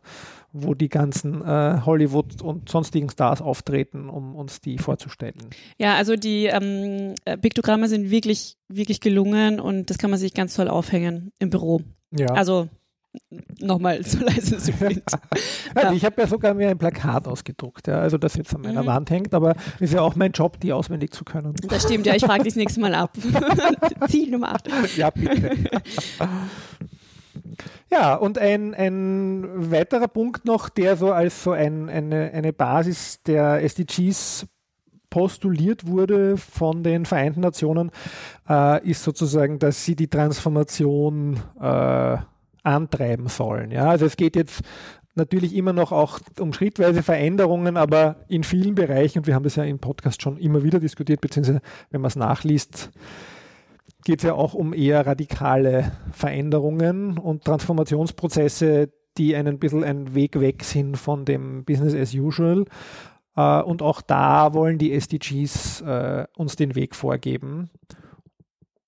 wo 0.62 0.74
die 0.74 0.88
ganzen 0.88 1.42
äh, 1.42 1.80
Hollywood 1.84 2.42
und 2.42 2.68
sonstigen 2.68 3.08
Stars 3.10 3.42
auftreten, 3.42 4.08
um 4.08 4.34
uns 4.34 4.60
die 4.60 4.78
vorzustellen. 4.78 5.36
Ja, 5.78 5.94
also 5.94 6.16
die 6.16 6.46
ähm, 6.46 7.14
äh, 7.24 7.36
Piktogramme 7.36 7.88
sind 7.88 8.10
wirklich, 8.10 8.56
wirklich 8.68 9.00
gelungen 9.00 9.60
und 9.60 9.90
das 9.90 9.98
kann 9.98 10.10
man 10.10 10.18
sich 10.18 10.34
ganz 10.34 10.54
toll 10.54 10.68
aufhängen 10.68 11.32
im 11.38 11.50
Büro. 11.50 11.82
Ja. 12.16 12.28
Also 12.28 12.68
nochmal 13.60 14.02
so 14.04 14.18
leise 14.24 14.58
zu 14.58 14.72
print. 14.72 15.02
Ja, 15.74 15.92
ich 15.92 16.04
habe 16.04 16.20
ja 16.20 16.26
sogar 16.26 16.54
mir 16.54 16.68
ein 16.68 16.78
Plakat 16.78 17.26
ausgedruckt, 17.26 17.86
ja, 17.86 17.98
also 18.00 18.18
das 18.18 18.36
jetzt 18.36 18.54
an 18.54 18.62
meiner 18.62 18.82
Mhm. 18.82 18.86
Wand 18.86 19.10
hängt, 19.10 19.34
aber 19.34 19.54
ist 19.80 19.94
ja 19.94 20.02
auch 20.02 20.16
mein 20.16 20.32
Job, 20.32 20.60
die 20.60 20.72
auswendig 20.72 21.12
zu 21.12 21.24
können. 21.24 21.54
Das 21.68 21.84
stimmt, 21.84 22.06
ja, 22.06 22.14
ich 22.14 22.24
frage 22.24 22.44
dich 22.44 22.54
das 22.54 22.58
nächste 22.58 22.80
Mal 22.80 22.94
ab. 22.94 23.16
Ziel 24.08 24.30
Nummer 24.30 24.54
8. 24.54 24.68
Ja, 24.96 25.10
bitte. 25.10 25.50
Ja, 27.90 28.14
und 28.14 28.38
ein, 28.38 28.74
ein 28.74 29.70
weiterer 29.70 30.08
Punkt 30.08 30.44
noch, 30.44 30.68
der 30.68 30.96
so 30.96 31.12
als 31.12 31.42
so 31.42 31.52
ein, 31.52 31.88
eine, 31.88 32.32
eine 32.32 32.52
Basis 32.52 33.22
der 33.22 33.62
SDGs 33.62 34.46
postuliert 35.10 35.86
wurde 35.86 36.36
von 36.36 36.82
den 36.82 37.06
Vereinten 37.06 37.40
Nationen, 37.40 37.90
äh, 38.48 38.86
ist 38.88 39.02
sozusagen, 39.02 39.58
dass 39.58 39.84
sie 39.84 39.96
die 39.96 40.08
Transformation 40.08 41.40
äh, 41.60 42.16
antreiben 42.62 43.28
sollen. 43.28 43.70
Ja, 43.70 43.88
also 43.90 44.06
es 44.06 44.16
geht 44.16 44.36
jetzt 44.36 44.62
natürlich 45.14 45.54
immer 45.54 45.72
noch 45.72 45.92
auch 45.92 46.20
um 46.38 46.52
schrittweise 46.52 47.02
Veränderungen, 47.02 47.76
aber 47.76 48.16
in 48.28 48.44
vielen 48.44 48.74
Bereichen, 48.74 49.20
und 49.20 49.26
wir 49.26 49.34
haben 49.34 49.44
das 49.44 49.56
ja 49.56 49.64
im 49.64 49.78
Podcast 49.78 50.20
schon 50.20 50.36
immer 50.36 50.62
wieder 50.62 50.78
diskutiert, 50.78 51.20
beziehungsweise 51.20 51.60
wenn 51.90 52.00
man 52.00 52.08
es 52.08 52.16
nachliest, 52.16 52.90
geht 54.06 54.20
es 54.20 54.24
ja 54.24 54.34
auch 54.34 54.54
um 54.54 54.72
eher 54.72 55.04
radikale 55.04 55.90
Veränderungen 56.12 57.18
und 57.18 57.44
Transformationsprozesse, 57.44 58.88
die 59.18 59.34
einen 59.34 59.58
bisschen 59.58 59.82
ein 59.82 60.14
Weg 60.14 60.38
weg 60.38 60.62
sind 60.62 60.96
von 60.96 61.24
dem 61.24 61.64
Business 61.64 61.92
as 61.92 62.14
usual. 62.14 62.66
Äh, 63.34 63.62
und 63.62 63.82
auch 63.82 64.00
da 64.00 64.54
wollen 64.54 64.78
die 64.78 64.92
SDGs 64.92 65.80
äh, 65.80 66.24
uns 66.36 66.54
den 66.54 66.76
Weg 66.76 66.94
vorgeben. 66.94 67.68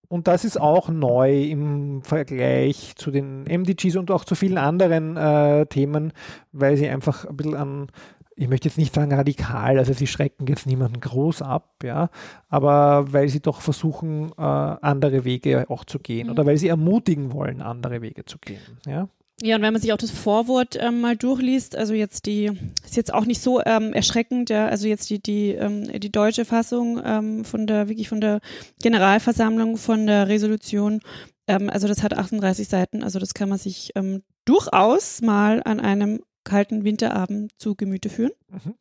Und 0.07 0.29
das 0.29 0.45
ist 0.45 0.61
auch 0.61 0.89
neu 0.89 1.43
im 1.43 2.03
Vergleich 2.03 2.95
zu 2.95 3.11
den 3.11 3.43
MDGs 3.43 3.97
und 3.97 4.13
auch 4.13 4.25
zu 4.25 4.37
vielen 4.37 4.57
anderen 4.57 5.17
äh, 5.17 5.67
Themen, 5.67 6.13
weil 6.53 6.77
sie 6.77 6.89
einfach 6.89 7.25
ein 7.25 7.37
bisschen 7.37 7.57
an, 7.57 7.89
ich 8.39 8.49
möchte 8.49 8.69
jetzt 8.69 8.79
nicht 8.79 8.95
sagen 8.95 9.13
radikal, 9.13 9.79
also 9.79 9.93
sie 9.93 10.07
schrecken 10.07 10.47
jetzt 10.47 10.67
niemanden 10.67 11.01
groß 11.01 11.43
ab, 11.43 11.75
ja, 11.83 12.09
aber 12.49 13.13
weil 13.13 13.29
sie 13.29 13.41
doch 13.41 13.61
versuchen, 13.61 14.31
äh, 14.39 14.43
andere 14.43 15.25
Wege 15.25 15.67
auch 15.69 15.85
zu 15.85 15.99
gehen 15.99 16.27
Mhm. 16.27 16.33
oder 16.33 16.47
weil 16.47 16.57
sie 16.57 16.69
ermutigen 16.69 17.33
wollen, 17.33 17.61
andere 17.63 18.01
Wege 18.01 18.25
zu 18.25 18.39
gehen, 18.39 18.79
ja. 18.87 19.09
Ja, 19.41 19.55
und 19.55 19.63
wenn 19.63 19.73
man 19.73 19.81
sich 19.81 19.93
auch 19.93 19.99
das 19.99 20.11
Vorwort 20.11 20.77
ähm, 20.81 21.01
mal 21.01 21.17
durchliest, 21.17 21.77
also 21.77 21.95
jetzt 21.95 22.27
die, 22.27 22.51
ist 22.85 22.97
jetzt 22.97 23.15
auch 23.15 23.25
nicht 23.25 23.41
so 23.41 23.61
ähm, 23.65 23.93
erschreckend, 23.93 24.51
ja, 24.51 24.67
also 24.67 24.89
jetzt 24.89 25.09
die, 25.11 25.23
die, 25.23 25.51
ähm, 25.51 25.85
die 26.01 26.11
deutsche 26.11 26.45
Fassung 26.45 27.01
ähm, 27.05 27.45
von 27.45 27.69
der, 27.69 27.89
wirklich 27.89 28.09
von 28.09 28.21
der 28.21 28.41
Generalversammlung 28.83 29.77
von 29.77 30.07
der 30.09 30.27
Resolution, 30.29 31.01
ähm, 31.47 31.71
also 31.71 31.87
das 31.87 32.03
hat 32.03 32.15
38 32.15 32.67
Seiten, 32.67 33.05
also 33.05 33.21
das 33.21 33.33
kann 33.33 33.49
man 33.49 33.59
sich 33.59 33.93
ähm, 33.95 34.23
durchaus 34.45 35.21
mal 35.21 35.63
an 35.65 35.79
einem 35.79 36.21
kalten 36.49 36.83
Winterabend 36.85 37.53
zu 37.59 37.75
Gemüte 37.77 38.09
führen. 38.09 38.33
Mhm. 38.51 38.75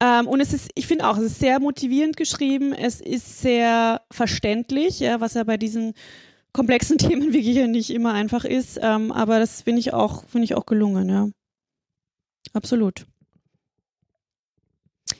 Ähm, 0.00 0.28
und 0.28 0.40
es 0.40 0.52
ist, 0.52 0.70
ich 0.76 0.86
finde 0.86 1.08
auch, 1.08 1.16
es 1.16 1.24
ist 1.24 1.40
sehr 1.40 1.58
motivierend 1.58 2.16
geschrieben, 2.16 2.72
es 2.72 3.00
ist 3.00 3.40
sehr 3.40 4.02
verständlich, 4.12 5.00
ja, 5.00 5.20
was 5.20 5.34
ja 5.34 5.42
bei 5.42 5.56
diesen 5.56 5.94
komplexen 6.52 6.98
Themen 7.22 7.32
wirklich 7.32 7.56
ja 7.56 7.66
nicht 7.66 7.90
immer 7.90 8.12
einfach 8.12 8.44
ist, 8.44 8.78
ähm, 8.82 9.10
aber 9.10 9.38
das 9.40 9.62
finde 9.62 9.80
ich 9.80 9.92
auch, 9.92 10.24
finde 10.26 10.44
ich 10.44 10.54
auch 10.54 10.66
gelungen, 10.66 11.08
ja. 11.08 11.28
Absolut. 12.52 13.06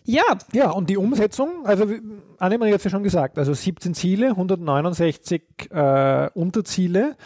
Ja, 0.04 0.23
Ja, 0.52 0.71
und 0.71 0.88
die 0.90 0.97
Umsetzung, 0.97 1.66
also 1.66 1.90
wie- 1.90 2.00
Anne 2.38 2.59
hat 2.59 2.68
jetzt 2.68 2.85
ja 2.85 2.90
schon 2.90 3.02
gesagt, 3.02 3.38
also 3.38 3.52
17 3.52 3.95
Ziele, 3.95 4.28
169 4.30 5.42
äh, 5.71 6.30
Unterziele 6.35 7.16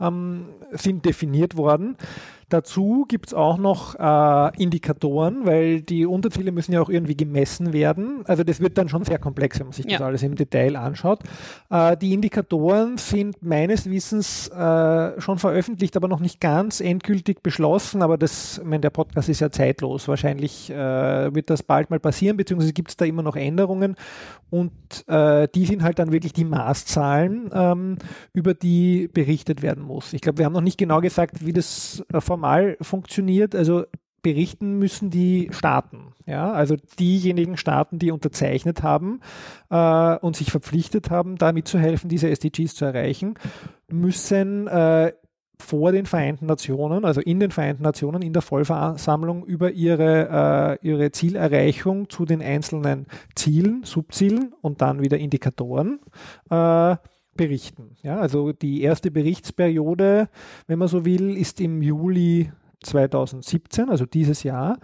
ähm, 0.00 0.46
sind 0.72 1.04
definiert 1.04 1.56
worden. 1.56 1.96
Dazu 2.48 3.06
gibt 3.08 3.26
es 3.28 3.34
auch 3.34 3.58
noch 3.58 3.96
äh, 3.96 4.62
Indikatoren, 4.62 5.46
weil 5.46 5.80
die 5.82 6.06
Unterziele 6.06 6.52
müssen 6.52 6.72
ja 6.72 6.80
auch 6.80 6.88
irgendwie 6.88 7.16
gemessen 7.16 7.72
werden. 7.72 8.22
Also 8.24 8.44
das 8.44 8.60
wird 8.60 8.78
dann 8.78 8.88
schon 8.88 9.04
sehr 9.04 9.18
komplex, 9.18 9.58
wenn 9.58 9.66
man 9.66 9.72
sich 9.72 9.84
das 9.86 9.98
Ja. 9.98 10.06
alles 10.06 10.22
im 10.22 10.36
Detail 10.36 10.76
anschaut. 10.76 11.20
Äh, 11.70 11.96
die 11.96 12.12
Indikatoren 12.14 12.98
sind 12.98 13.42
meines 13.42 13.90
Wissens 13.90 14.46
äh, 14.48 15.20
schon 15.20 15.38
veröffentlicht, 15.38 15.96
aber 15.96 16.06
noch 16.06 16.20
nicht 16.20 16.40
ganz 16.40 16.80
endgültig 16.80 17.42
beschlossen. 17.42 18.00
Aber 18.00 18.16
das, 18.16 18.58
ich 18.58 18.64
meine, 18.64 18.80
der 18.80 18.90
Podcast 18.90 19.28
ist 19.28 19.40
ja 19.40 19.50
zeitlos. 19.50 20.06
Wahrscheinlich 20.06 20.70
äh, 20.70 21.34
wird 21.34 21.50
das 21.50 21.64
bald 21.64 21.90
mal 21.90 21.98
passieren, 21.98 22.36
beziehungsweise 22.36 22.72
gibt 22.72 22.90
es 22.90 22.96
da 22.96 23.04
immer 23.04 23.22
noch 23.22 23.34
Änderungen. 23.34 23.96
Und 24.50 24.70
äh, 25.08 25.48
die 25.52 25.66
sind 25.66 25.82
halt 25.82 25.98
dann 25.98 26.12
wirklich 26.12 26.32
die 26.32 26.44
Maßzahlen, 26.44 27.50
ähm, 27.52 27.96
über 28.32 28.54
die 28.54 29.08
berichtet 29.12 29.62
werden 29.62 29.82
muss. 29.82 30.12
Ich 30.12 30.20
glaube, 30.20 30.38
wir 30.38 30.44
haben 30.46 30.52
noch 30.52 30.60
nicht 30.60 30.78
genau 30.78 31.00
gesagt, 31.00 31.44
wie 31.44 31.52
das 31.52 32.04
äh, 32.12 32.20
formal 32.36 32.76
funktioniert. 32.82 33.54
Also 33.54 33.84
berichten 34.20 34.78
müssen 34.78 35.08
die 35.08 35.48
Staaten. 35.52 36.12
Ja, 36.26 36.52
also 36.52 36.76
diejenigen 36.98 37.56
Staaten, 37.56 37.98
die 37.98 38.10
unterzeichnet 38.10 38.82
haben 38.82 39.20
äh, 39.70 40.16
und 40.18 40.36
sich 40.36 40.50
verpflichtet 40.50 41.10
haben, 41.10 41.36
da 41.36 41.52
mitzuhelfen, 41.52 42.10
diese 42.10 42.28
SDGs 42.28 42.74
zu 42.74 42.84
erreichen, 42.84 43.38
müssen 43.88 44.66
äh, 44.66 45.12
vor 45.58 45.92
den 45.92 46.04
Vereinten 46.04 46.44
Nationen, 46.46 47.06
also 47.06 47.22
in 47.22 47.40
den 47.40 47.52
Vereinten 47.52 47.84
Nationen, 47.84 48.20
in 48.20 48.34
der 48.34 48.42
Vollversammlung 48.42 49.46
über 49.46 49.70
ihre, 49.70 50.78
äh, 50.82 50.86
ihre 50.86 51.12
Zielerreichung 51.12 52.10
zu 52.10 52.26
den 52.26 52.42
einzelnen 52.42 53.06
Zielen, 53.34 53.82
Subzielen 53.84 54.52
und 54.60 54.82
dann 54.82 55.00
wieder 55.00 55.16
Indikatoren 55.16 56.00
äh, 56.50 56.96
berichten. 57.36 57.96
Ja, 58.02 58.18
also 58.18 58.52
die 58.52 58.82
erste 58.82 59.10
Berichtsperiode, 59.10 60.28
wenn 60.66 60.78
man 60.78 60.88
so 60.88 61.04
will, 61.04 61.36
ist 61.36 61.60
im 61.60 61.82
Juli 61.82 62.52
2017, 62.82 63.90
also 63.90 64.06
dieses 64.06 64.42
Jahr. 64.42 64.78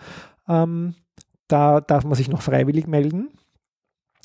Ähm, 0.49 0.95
da 1.49 1.81
darf 1.81 2.05
man 2.05 2.15
sich 2.15 2.29
noch 2.29 2.43
freiwillig 2.43 2.87
melden. 2.87 3.31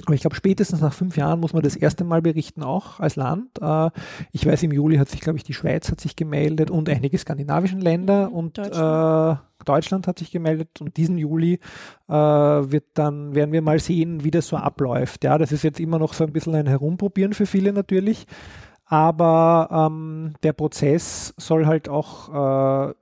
Aber 0.05 0.13
ich 0.13 0.21
glaube, 0.21 0.35
spätestens 0.35 0.81
nach 0.81 0.93
fünf 0.93 1.17
Jahren 1.17 1.39
muss 1.39 1.53
man 1.53 1.63
das 1.63 1.75
erste 1.75 2.03
Mal 2.03 2.21
berichten, 2.21 2.63
auch 2.63 2.99
als 2.99 3.15
Land. 3.15 3.59
Äh, 3.59 3.89
ich 4.31 4.45
weiß, 4.45 4.63
im 4.63 4.71
Juli 4.71 4.97
hat 4.97 5.09
sich, 5.09 5.21
glaube 5.21 5.37
ich, 5.37 5.43
die 5.43 5.53
Schweiz 5.53 5.89
hat 5.91 5.99
sich 5.99 6.15
gemeldet 6.15 6.69
und 6.69 6.87
einige 6.89 7.17
skandinavischen 7.17 7.81
Länder 7.81 8.29
Mhm, 8.29 8.35
und 8.35 8.57
Deutschland. 8.57 9.39
Äh, 9.39 9.63
Deutschland 9.65 10.07
hat 10.07 10.19
sich 10.19 10.31
gemeldet 10.31 10.79
und 10.81 10.97
diesen 10.97 11.17
Juli 11.17 11.59
äh, 12.07 12.13
wird 12.13 12.85
dann, 12.93 13.33
werden 13.33 13.51
wir 13.51 13.61
mal 13.61 13.79
sehen, 13.79 14.23
wie 14.23 14.31
das 14.31 14.47
so 14.47 14.55
abläuft. 14.55 15.23
Ja, 15.23 15.37
das 15.37 15.51
ist 15.51 15.63
jetzt 15.63 15.79
immer 15.79 15.99
noch 15.99 16.13
so 16.13 16.23
ein 16.23 16.31
bisschen 16.31 16.55
ein 16.55 16.67
Herumprobieren 16.67 17.33
für 17.33 17.47
viele 17.47 17.73
natürlich. 17.73 18.27
Aber 18.85 19.89
ähm, 19.89 20.33
der 20.43 20.53
Prozess 20.53 21.33
soll 21.37 21.65
halt 21.65 21.89
auch 21.89 22.89
äh, 22.89 22.93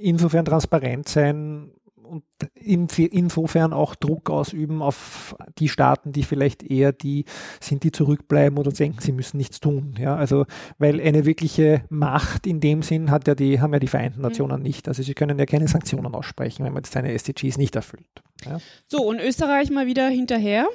insofern 0.00 0.44
transparent 0.44 1.08
sein 1.08 1.70
und 2.08 2.24
in, 2.54 2.88
insofern 2.88 3.72
auch 3.72 3.94
Druck 3.94 4.30
ausüben 4.30 4.82
auf 4.82 5.36
die 5.58 5.68
Staaten, 5.68 6.12
die 6.12 6.22
vielleicht 6.22 6.62
eher 6.62 6.92
die 6.92 7.24
sind, 7.60 7.84
die 7.84 7.92
zurückbleiben 7.92 8.58
oder 8.58 8.72
denken, 8.72 9.00
sie 9.00 9.12
müssen 9.12 9.36
nichts 9.36 9.60
tun. 9.60 9.94
Ja, 9.98 10.16
also 10.16 10.46
weil 10.78 11.00
eine 11.00 11.24
wirkliche 11.24 11.82
Macht 11.90 12.46
in 12.46 12.60
dem 12.60 12.82
Sinn 12.82 13.10
hat 13.10 13.28
ja 13.28 13.34
die, 13.34 13.60
haben 13.60 13.72
ja 13.72 13.78
die 13.78 13.88
Vereinten 13.88 14.22
Nationen 14.22 14.58
mhm. 14.58 14.62
nicht. 14.62 14.88
Also 14.88 15.02
sie 15.02 15.14
können 15.14 15.38
ja 15.38 15.46
keine 15.46 15.68
Sanktionen 15.68 16.14
aussprechen, 16.14 16.64
wenn 16.64 16.72
man 16.72 16.82
jetzt 16.82 16.92
seine 16.92 17.12
SDGs 17.12 17.58
nicht 17.58 17.76
erfüllt. 17.76 18.22
Ja. 18.44 18.58
So, 18.86 19.04
und 19.04 19.20
Österreich 19.20 19.70
mal 19.70 19.86
wieder 19.86 20.08
hinterher. 20.08 20.66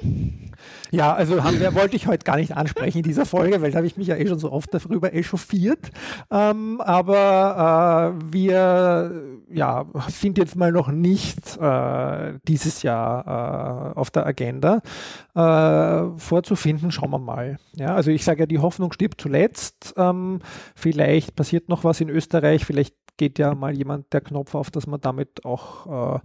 Ja, 0.90 1.12
also 1.12 1.42
haben 1.42 1.58
wir, 1.58 1.74
wollte 1.74 1.96
ich 1.96 2.06
heute 2.06 2.24
gar 2.24 2.36
nicht 2.36 2.56
ansprechen 2.56 2.98
in 2.98 3.02
dieser 3.02 3.26
Folge, 3.26 3.60
weil 3.60 3.72
da 3.72 3.78
habe 3.78 3.86
ich 3.86 3.96
mich 3.96 4.06
ja 4.06 4.16
eh 4.16 4.26
schon 4.28 4.38
so 4.38 4.52
oft 4.52 4.72
darüber 4.72 5.12
echauffiert. 5.12 5.90
Ähm, 6.30 6.80
aber 6.80 8.14
äh, 8.20 8.32
wir 8.32 9.12
ja, 9.50 9.86
sind 10.08 10.38
jetzt 10.38 10.56
mal 10.56 10.70
noch 10.70 10.88
nicht 10.88 11.56
äh, 11.56 12.34
dieses 12.46 12.82
Jahr 12.82 13.92
äh, 13.96 13.98
auf 13.98 14.10
der 14.10 14.26
Agenda 14.26 14.82
äh, 15.34 16.18
vorzufinden. 16.18 16.92
Schauen 16.92 17.10
wir 17.10 17.18
mal. 17.18 17.58
Ja, 17.74 17.94
also 17.94 18.10
ich 18.10 18.24
sage 18.24 18.40
ja, 18.40 18.46
die 18.46 18.60
Hoffnung 18.60 18.92
stirbt 18.92 19.20
zuletzt. 19.20 19.94
Ähm, 19.96 20.40
vielleicht 20.76 21.34
passiert 21.34 21.68
noch 21.68 21.82
was 21.82 22.00
in 22.00 22.08
Österreich. 22.08 22.64
Vielleicht 22.64 22.94
geht 23.16 23.38
ja 23.38 23.54
mal 23.54 23.76
jemand 23.76 24.12
der 24.12 24.20
Knopf 24.20 24.54
auf, 24.54 24.70
dass 24.70 24.86
man 24.86 25.00
damit 25.00 25.44
auch 25.44 26.16
äh, 26.16 26.20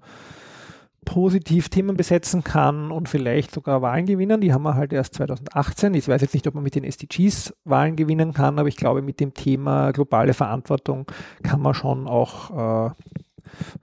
positiv 1.06 1.70
Themen 1.70 1.98
besetzen 1.98 2.44
kann 2.44 2.92
und 2.92 3.10
vielleicht 3.10 3.52
sogar 3.52 3.82
Wahlen 3.82 4.06
gewinnen. 4.06 4.42
Die 4.42 4.54
haben 4.54 4.64
wir 4.64 4.76
halt 4.76 4.94
erst 4.94 5.16
2018. 5.16 5.94
Ich 5.94 6.08
weiß 6.08 6.22
jetzt 6.22 6.34
nicht, 6.34 6.48
ob 6.48 6.56
man 6.56 6.64
mit 6.64 6.76
den 6.76 6.84
SDGs 6.84 7.54
Wahlen 7.64 7.96
gewinnen 7.96 8.34
kann, 8.34 8.60
aber 8.60 8.68
ich 8.68 8.76
glaube, 8.76 9.02
mit 9.02 9.20
dem 9.20 9.34
Thema 9.34 9.92
globale 9.92 10.34
Verantwortung 10.34 11.06
kann 11.44 11.62
man 11.62 11.74
schon 11.74 12.08
auch 12.08 12.90
äh, 12.90 12.92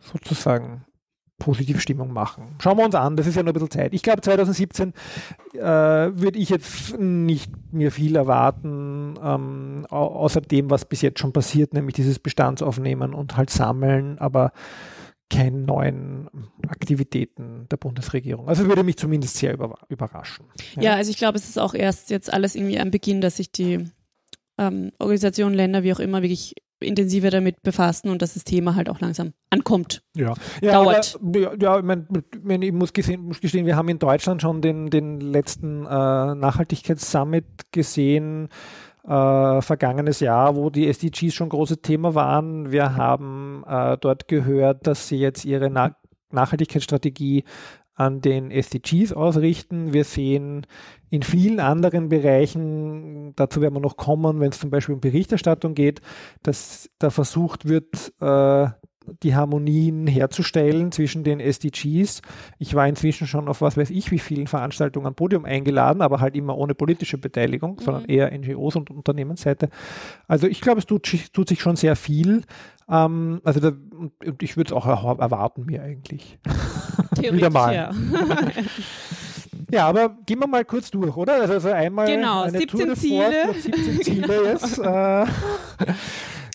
sozusagen 0.00 0.84
positive 1.38 1.80
Stimmung 1.80 2.12
machen. 2.12 2.56
Schauen 2.60 2.78
wir 2.78 2.84
uns 2.84 2.94
an, 2.94 3.16
das 3.16 3.26
ist 3.26 3.34
ja 3.34 3.42
noch 3.42 3.50
ein 3.50 3.54
bisschen 3.54 3.70
Zeit. 3.70 3.94
Ich 3.94 4.02
glaube, 4.02 4.22
2017 4.22 4.94
äh, 5.54 5.60
würde 5.60 6.38
ich 6.38 6.48
jetzt 6.48 6.98
nicht 6.98 7.52
mehr 7.72 7.92
viel 7.92 8.16
erwarten, 8.16 9.14
ähm, 9.22 9.86
außer 9.90 10.40
dem, 10.40 10.70
was 10.70 10.86
bis 10.86 11.02
jetzt 11.02 11.18
schon 11.18 11.32
passiert, 11.32 11.74
nämlich 11.74 11.94
dieses 11.94 12.18
Bestandsaufnehmen 12.18 13.12
und 13.12 13.36
halt 13.36 13.50
sammeln, 13.50 14.18
aber 14.18 14.52
keine 15.28 15.58
neuen 15.58 16.28
Aktivitäten 16.68 17.66
der 17.70 17.76
Bundesregierung. 17.76 18.48
Also 18.48 18.66
würde 18.66 18.84
mich 18.84 18.96
zumindest 18.96 19.36
sehr 19.36 19.54
über, 19.54 19.78
überraschen. 19.88 20.46
Ja. 20.76 20.82
ja. 20.82 20.94
also 20.94 21.10
ich 21.10 21.16
glaube, 21.16 21.38
es 21.38 21.48
ist 21.48 21.58
auch 21.58 21.74
erst 21.74 22.10
jetzt 22.10 22.32
alles 22.32 22.54
irgendwie 22.54 22.78
am 22.78 22.90
Beginn, 22.90 23.20
dass 23.20 23.36
sich 23.36 23.50
die 23.50 23.90
ähm, 24.58 24.92
Organisationen, 24.98 25.54
Länder, 25.54 25.82
wie 25.82 25.92
auch 25.92 26.00
immer, 26.00 26.22
wirklich 26.22 26.54
intensiver 26.78 27.30
damit 27.30 27.62
befassen 27.62 28.10
und 28.10 28.20
dass 28.20 28.34
das 28.34 28.44
Thema 28.44 28.74
halt 28.74 28.90
auch 28.90 29.00
langsam 29.00 29.32
ankommt. 29.50 30.02
Ja, 30.14 30.34
ja 30.60 30.72
Dauert. 30.72 31.18
Ja, 31.34 31.54
ja 31.58 31.78
ich, 31.78 31.84
mein, 31.84 32.62
ich 32.62 32.72
muss, 32.72 32.92
gesehen, 32.92 33.22
muss, 33.22 33.40
gestehen, 33.40 33.66
wir 33.66 33.76
haben 33.76 33.88
in 33.88 33.98
Deutschland 33.98 34.42
schon 34.42 34.60
den, 34.60 34.90
den 34.90 35.20
letzten 35.20 35.86
äh, 35.86 36.34
Nachhaltigkeitssummit 36.34 37.72
gesehen, 37.72 38.48
äh, 39.06 39.62
vergangenes 39.62 40.20
Jahr, 40.20 40.56
wo 40.56 40.70
die 40.70 40.88
SDGs 40.88 41.34
schon 41.34 41.48
großes 41.48 41.80
Thema 41.82 42.14
waren. 42.14 42.72
Wir 42.72 42.96
haben 42.96 43.64
äh, 43.66 43.96
dort 43.98 44.28
gehört, 44.28 44.86
dass 44.86 45.08
sie 45.08 45.18
jetzt 45.18 45.44
ihre 45.44 45.70
Na 45.70 45.96
Nachhaltigkeitsstrategie 46.32 47.44
an 47.94 48.20
den 48.20 48.50
SDGs 48.50 49.12
ausrichten. 49.12 49.92
Wir 49.92 50.04
sehen 50.04 50.66
in 51.08 51.22
vielen 51.22 51.60
anderen 51.60 52.08
Bereichen, 52.08 53.32
dazu 53.36 53.60
werden 53.62 53.74
wir 53.74 53.80
noch 53.80 53.96
kommen, 53.96 54.40
wenn 54.40 54.50
es 54.50 54.58
zum 54.58 54.70
Beispiel 54.70 54.96
um 54.96 55.00
Berichterstattung 55.00 55.74
geht, 55.74 56.02
dass 56.42 56.90
da 56.98 57.10
versucht 57.10 57.68
wird, 57.68 58.12
äh, 58.20 58.68
die 59.22 59.34
Harmonien 59.34 60.06
herzustellen 60.06 60.92
zwischen 60.92 61.24
den 61.24 61.40
SDGs. 61.40 62.22
Ich 62.58 62.74
war 62.74 62.86
inzwischen 62.86 63.26
schon 63.26 63.48
auf 63.48 63.60
was 63.60 63.76
weiß 63.76 63.90
ich 63.90 64.10
wie 64.10 64.18
vielen 64.18 64.46
Veranstaltungen 64.46 65.06
am 65.06 65.14
Podium 65.14 65.44
eingeladen, 65.44 66.02
aber 66.02 66.20
halt 66.20 66.36
immer 66.36 66.56
ohne 66.56 66.74
politische 66.74 67.18
Beteiligung, 67.18 67.76
mhm. 67.76 67.84
sondern 67.84 68.04
eher 68.06 68.36
NGOs 68.36 68.76
und 68.76 68.90
Unternehmensseite. 68.90 69.68
Also 70.28 70.46
ich 70.46 70.60
glaube, 70.60 70.78
es 70.78 70.86
tut, 70.86 71.08
tut, 71.32 71.48
sich 71.48 71.60
schon 71.60 71.76
sehr 71.76 71.96
viel. 71.96 72.42
Ähm, 72.88 73.40
also 73.44 73.60
da, 73.60 73.72
und 73.98 74.42
ich 74.42 74.56
würde 74.56 74.68
es 74.68 74.72
auch 74.72 74.86
erwarten 74.86 75.64
mir 75.66 75.82
eigentlich. 75.82 76.38
Wieder 77.20 77.50
mal. 77.50 77.74
Ja. 77.74 77.90
Ja, 79.70 79.88
aber 79.88 80.16
gehen 80.26 80.38
wir 80.38 80.46
mal 80.46 80.64
kurz 80.64 80.90
durch, 80.90 81.16
oder? 81.16 81.40
Also, 81.40 81.54
also 81.54 81.70
einmal 81.70 82.06
genau, 82.06 82.42
eine 82.42 82.58
17 82.58 82.86
Tour 82.86 82.94
Ziele. 82.94 83.54
17 83.54 84.02
Ziele 84.02 84.44
jetzt. 84.44 84.78
Äh, 84.86 85.26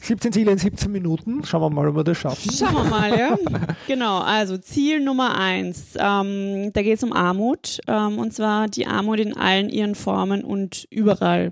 17 0.01 0.33
Ziele 0.33 0.51
in 0.51 0.57
17 0.57 0.91
Minuten. 0.91 1.43
Schauen 1.45 1.61
wir 1.61 1.69
mal, 1.69 1.87
ob 1.87 1.95
wir 1.95 2.03
das 2.03 2.17
schaffen. 2.17 2.51
Schauen 2.51 2.73
wir 2.73 2.83
mal, 2.85 3.17
ja. 3.17 3.37
genau, 3.87 4.17
also 4.19 4.57
Ziel 4.57 4.99
Nummer 4.99 5.37
eins. 5.37 5.93
Ähm, 5.95 6.71
da 6.73 6.81
geht 6.81 6.97
es 6.97 7.03
um 7.03 7.13
Armut. 7.13 7.79
Ähm, 7.87 8.17
und 8.17 8.33
zwar 8.33 8.67
die 8.67 8.87
Armut 8.87 9.19
in 9.19 9.37
allen 9.37 9.69
ihren 9.69 9.93
Formen 9.93 10.43
und 10.43 10.87
überall 10.89 11.49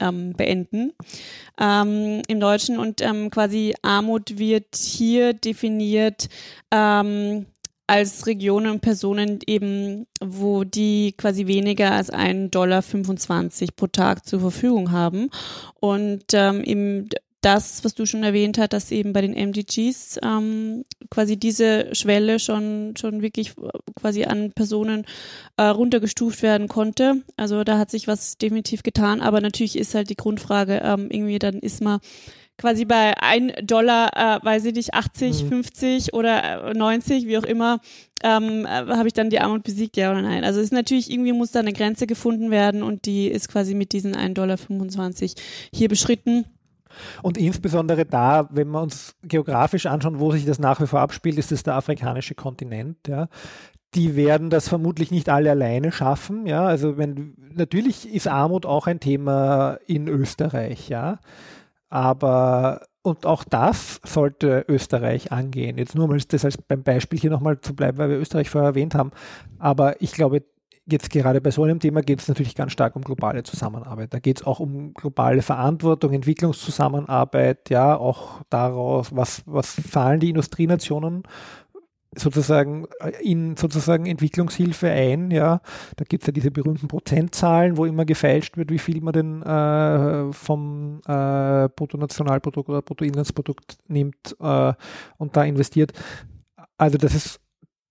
ähm, 0.00 0.32
beenden 0.32 0.92
ähm, 1.60 2.22
im 2.26 2.40
Deutschen. 2.40 2.78
Und 2.78 3.02
ähm, 3.02 3.30
quasi 3.30 3.74
Armut 3.82 4.38
wird 4.38 4.74
hier 4.74 5.34
definiert 5.34 6.28
ähm, 6.70 7.46
als 7.86 8.26
Regionen 8.26 8.70
und 8.70 8.80
Personen 8.80 9.40
eben, 9.46 10.06
wo 10.20 10.64
die 10.64 11.12
quasi 11.18 11.46
weniger 11.46 11.92
als 11.92 12.10
1,25 12.10 12.48
Dollar 12.50 12.82
pro 13.76 13.86
Tag 13.88 14.26
zur 14.26 14.40
Verfügung 14.40 14.92
haben. 14.92 15.28
Und 15.78 16.24
ähm, 16.32 16.64
eben 16.64 17.10
das, 17.42 17.84
was 17.84 17.94
du 17.94 18.06
schon 18.06 18.22
erwähnt 18.22 18.56
hast, 18.56 18.72
dass 18.72 18.90
eben 18.90 19.12
bei 19.12 19.20
den 19.20 19.34
MDGs 19.34 20.18
ähm, 20.22 20.84
quasi 21.10 21.36
diese 21.36 21.94
Schwelle 21.94 22.38
schon, 22.38 22.94
schon 22.96 23.20
wirklich 23.20 23.50
äh, 23.58 23.68
quasi 23.94 24.24
an 24.24 24.52
Personen 24.52 25.04
äh, 25.56 25.64
runtergestuft 25.64 26.42
werden 26.42 26.68
konnte. 26.68 27.22
Also 27.36 27.64
da 27.64 27.78
hat 27.78 27.90
sich 27.90 28.08
was 28.08 28.38
definitiv 28.38 28.82
getan, 28.82 29.20
aber 29.20 29.40
natürlich 29.40 29.76
ist 29.76 29.94
halt 29.94 30.08
die 30.08 30.16
Grundfrage, 30.16 30.80
ähm, 30.84 31.08
irgendwie 31.10 31.38
dann 31.38 31.58
ist 31.58 31.82
man 31.82 32.00
quasi 32.58 32.84
bei 32.84 33.14
1 33.20 33.54
Dollar, 33.64 34.10
äh, 34.16 34.44
weiß 34.44 34.64
ich 34.66 34.74
nicht, 34.74 34.94
80, 34.94 35.44
mhm. 35.44 35.48
50 35.48 36.14
oder 36.14 36.72
90, 36.74 37.24
äh, 37.24 37.28
wie 37.28 37.38
auch 37.38 37.44
immer, 37.44 37.80
ähm, 38.22 38.66
äh, 38.66 38.68
habe 38.68 39.08
ich 39.08 39.14
dann 39.14 39.30
die 39.30 39.40
Armut 39.40 39.64
besiegt, 39.64 39.96
ja 39.96 40.12
oder 40.12 40.22
nein? 40.22 40.44
Also 40.44 40.60
es 40.60 40.66
ist 40.66 40.72
natürlich, 40.72 41.10
irgendwie 41.10 41.32
muss 41.32 41.50
da 41.50 41.60
eine 41.60 41.72
Grenze 41.72 42.06
gefunden 42.06 42.50
werden 42.50 42.82
und 42.82 43.06
die 43.06 43.26
ist 43.26 43.48
quasi 43.48 43.74
mit 43.74 43.92
diesen 43.92 44.14
1,25 44.14 44.34
Dollar 44.34 44.58
hier 45.74 45.88
beschritten. 45.88 46.44
Und 47.22 47.38
insbesondere 47.38 48.04
da, 48.04 48.48
wenn 48.50 48.68
wir 48.70 48.80
uns 48.80 49.14
geografisch 49.22 49.86
anschauen, 49.86 50.20
wo 50.20 50.32
sich 50.32 50.44
das 50.44 50.58
nach 50.58 50.80
wie 50.80 50.86
vor 50.86 51.00
abspielt, 51.00 51.38
ist 51.38 51.52
es 51.52 51.62
der 51.62 51.74
afrikanische 51.74 52.34
Kontinent. 52.34 52.96
Ja. 53.08 53.28
Die 53.94 54.16
werden 54.16 54.50
das 54.50 54.68
vermutlich 54.68 55.10
nicht 55.10 55.28
alle 55.28 55.50
alleine 55.50 55.92
schaffen. 55.92 56.46
Ja. 56.46 56.64
Also 56.64 56.98
wenn 56.98 57.34
natürlich 57.54 58.12
ist 58.12 58.28
Armut 58.28 58.66
auch 58.66 58.86
ein 58.86 59.00
Thema 59.00 59.78
in 59.86 60.08
Österreich, 60.08 60.88
ja. 60.88 61.18
Aber 61.90 62.80
und 63.02 63.26
auch 63.26 63.42
das 63.42 64.00
sollte 64.04 64.64
Österreich 64.68 65.32
angehen. 65.32 65.76
Jetzt 65.76 65.96
nur 65.96 66.06
mal 66.06 66.18
das 66.18 66.44
als 66.44 66.56
beim 66.56 66.84
Beispiel 66.84 67.18
hier 67.18 67.30
nochmal 67.30 67.60
zu 67.60 67.74
bleiben, 67.74 67.98
weil 67.98 68.10
wir 68.10 68.18
Österreich 68.18 68.48
vorher 68.48 68.70
erwähnt 68.70 68.94
haben. 68.94 69.10
Aber 69.58 70.00
ich 70.00 70.12
glaube, 70.12 70.44
jetzt 70.90 71.10
gerade 71.10 71.40
bei 71.40 71.50
so 71.50 71.64
einem 71.64 71.80
Thema 71.80 72.00
geht 72.00 72.20
es 72.20 72.28
natürlich 72.28 72.54
ganz 72.54 72.72
stark 72.72 72.96
um 72.96 73.02
globale 73.02 73.42
Zusammenarbeit. 73.42 74.12
Da 74.12 74.18
geht 74.18 74.40
es 74.40 74.46
auch 74.46 74.60
um 74.60 74.94
globale 74.94 75.42
Verantwortung, 75.42 76.12
Entwicklungszusammenarbeit, 76.12 77.70
ja, 77.70 77.96
auch 77.96 78.42
daraus, 78.50 79.14
was, 79.14 79.42
was 79.46 79.76
zahlen 79.76 80.20
die 80.20 80.30
Industrienationen 80.30 81.22
sozusagen 82.14 82.86
äh, 83.00 83.12
in 83.22 83.56
sozusagen 83.56 84.06
Entwicklungshilfe 84.06 84.88
ein, 84.88 85.30
ja. 85.30 85.60
Da 85.96 86.04
gibt 86.04 86.22
es 86.22 86.26
ja 86.26 86.32
diese 86.32 86.50
berühmten 86.50 86.88
Prozentzahlen, 86.88 87.76
wo 87.76 87.86
immer 87.86 88.04
gefälscht 88.04 88.56
wird, 88.56 88.70
wie 88.70 88.78
viel 88.78 89.00
man 89.00 89.12
denn 89.12 89.42
äh, 89.42 90.32
vom 90.32 91.00
äh, 91.06 91.68
Bruttonationalprodukt 91.68 92.68
oder 92.68 92.82
Bruttoinlandsprodukt 92.82 93.78
nimmt 93.88 94.36
äh, 94.40 94.74
und 95.16 95.36
da 95.36 95.44
investiert. 95.44 95.92
Also 96.76 96.98
das 96.98 97.14
ist 97.14 97.40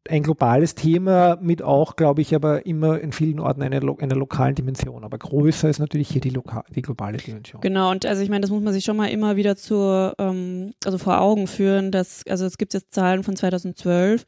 ein 0.10 0.24
globales 0.24 0.76
Thema 0.76 1.38
mit 1.42 1.62
auch, 1.62 1.96
glaube 1.96 2.22
ich, 2.22 2.34
aber 2.34 2.66
immer 2.66 3.00
in 3.00 3.12
vielen 3.12 3.40
Orten 3.40 3.62
einer, 3.62 3.78
einer 3.78 4.16
lokalen 4.16 4.56
Dimension. 4.56 5.04
Aber 5.04 5.18
größer 5.18 5.70
ist 5.70 5.80
natürlich 5.80 6.10
hier 6.10 6.22
die, 6.22 6.34
die 6.76 6.82
globale 6.82 7.18
Dimension. 7.18 7.62
Genau, 7.62 7.92
und 7.92 8.06
also 8.06 8.22
ich 8.24 8.30
meine, 8.30 8.42
das 8.42 8.50
muss 8.50 8.64
man 8.64 8.74
sich 8.74 8.84
schon 8.84 8.98
mal 8.98 9.08
immer 9.08 9.36
wieder 9.36 9.56
zur, 9.56 10.16
ähm, 10.18 10.74
also 10.84 10.98
vor 10.98 11.22
Augen 11.22 11.48
führen, 11.48 11.92
dass, 11.92 12.24
also 12.28 12.46
es 12.46 12.58
gibt 12.58 12.74
jetzt 12.74 12.94
Zahlen 12.94 13.24
von 13.24 13.36
2012, 13.36 14.26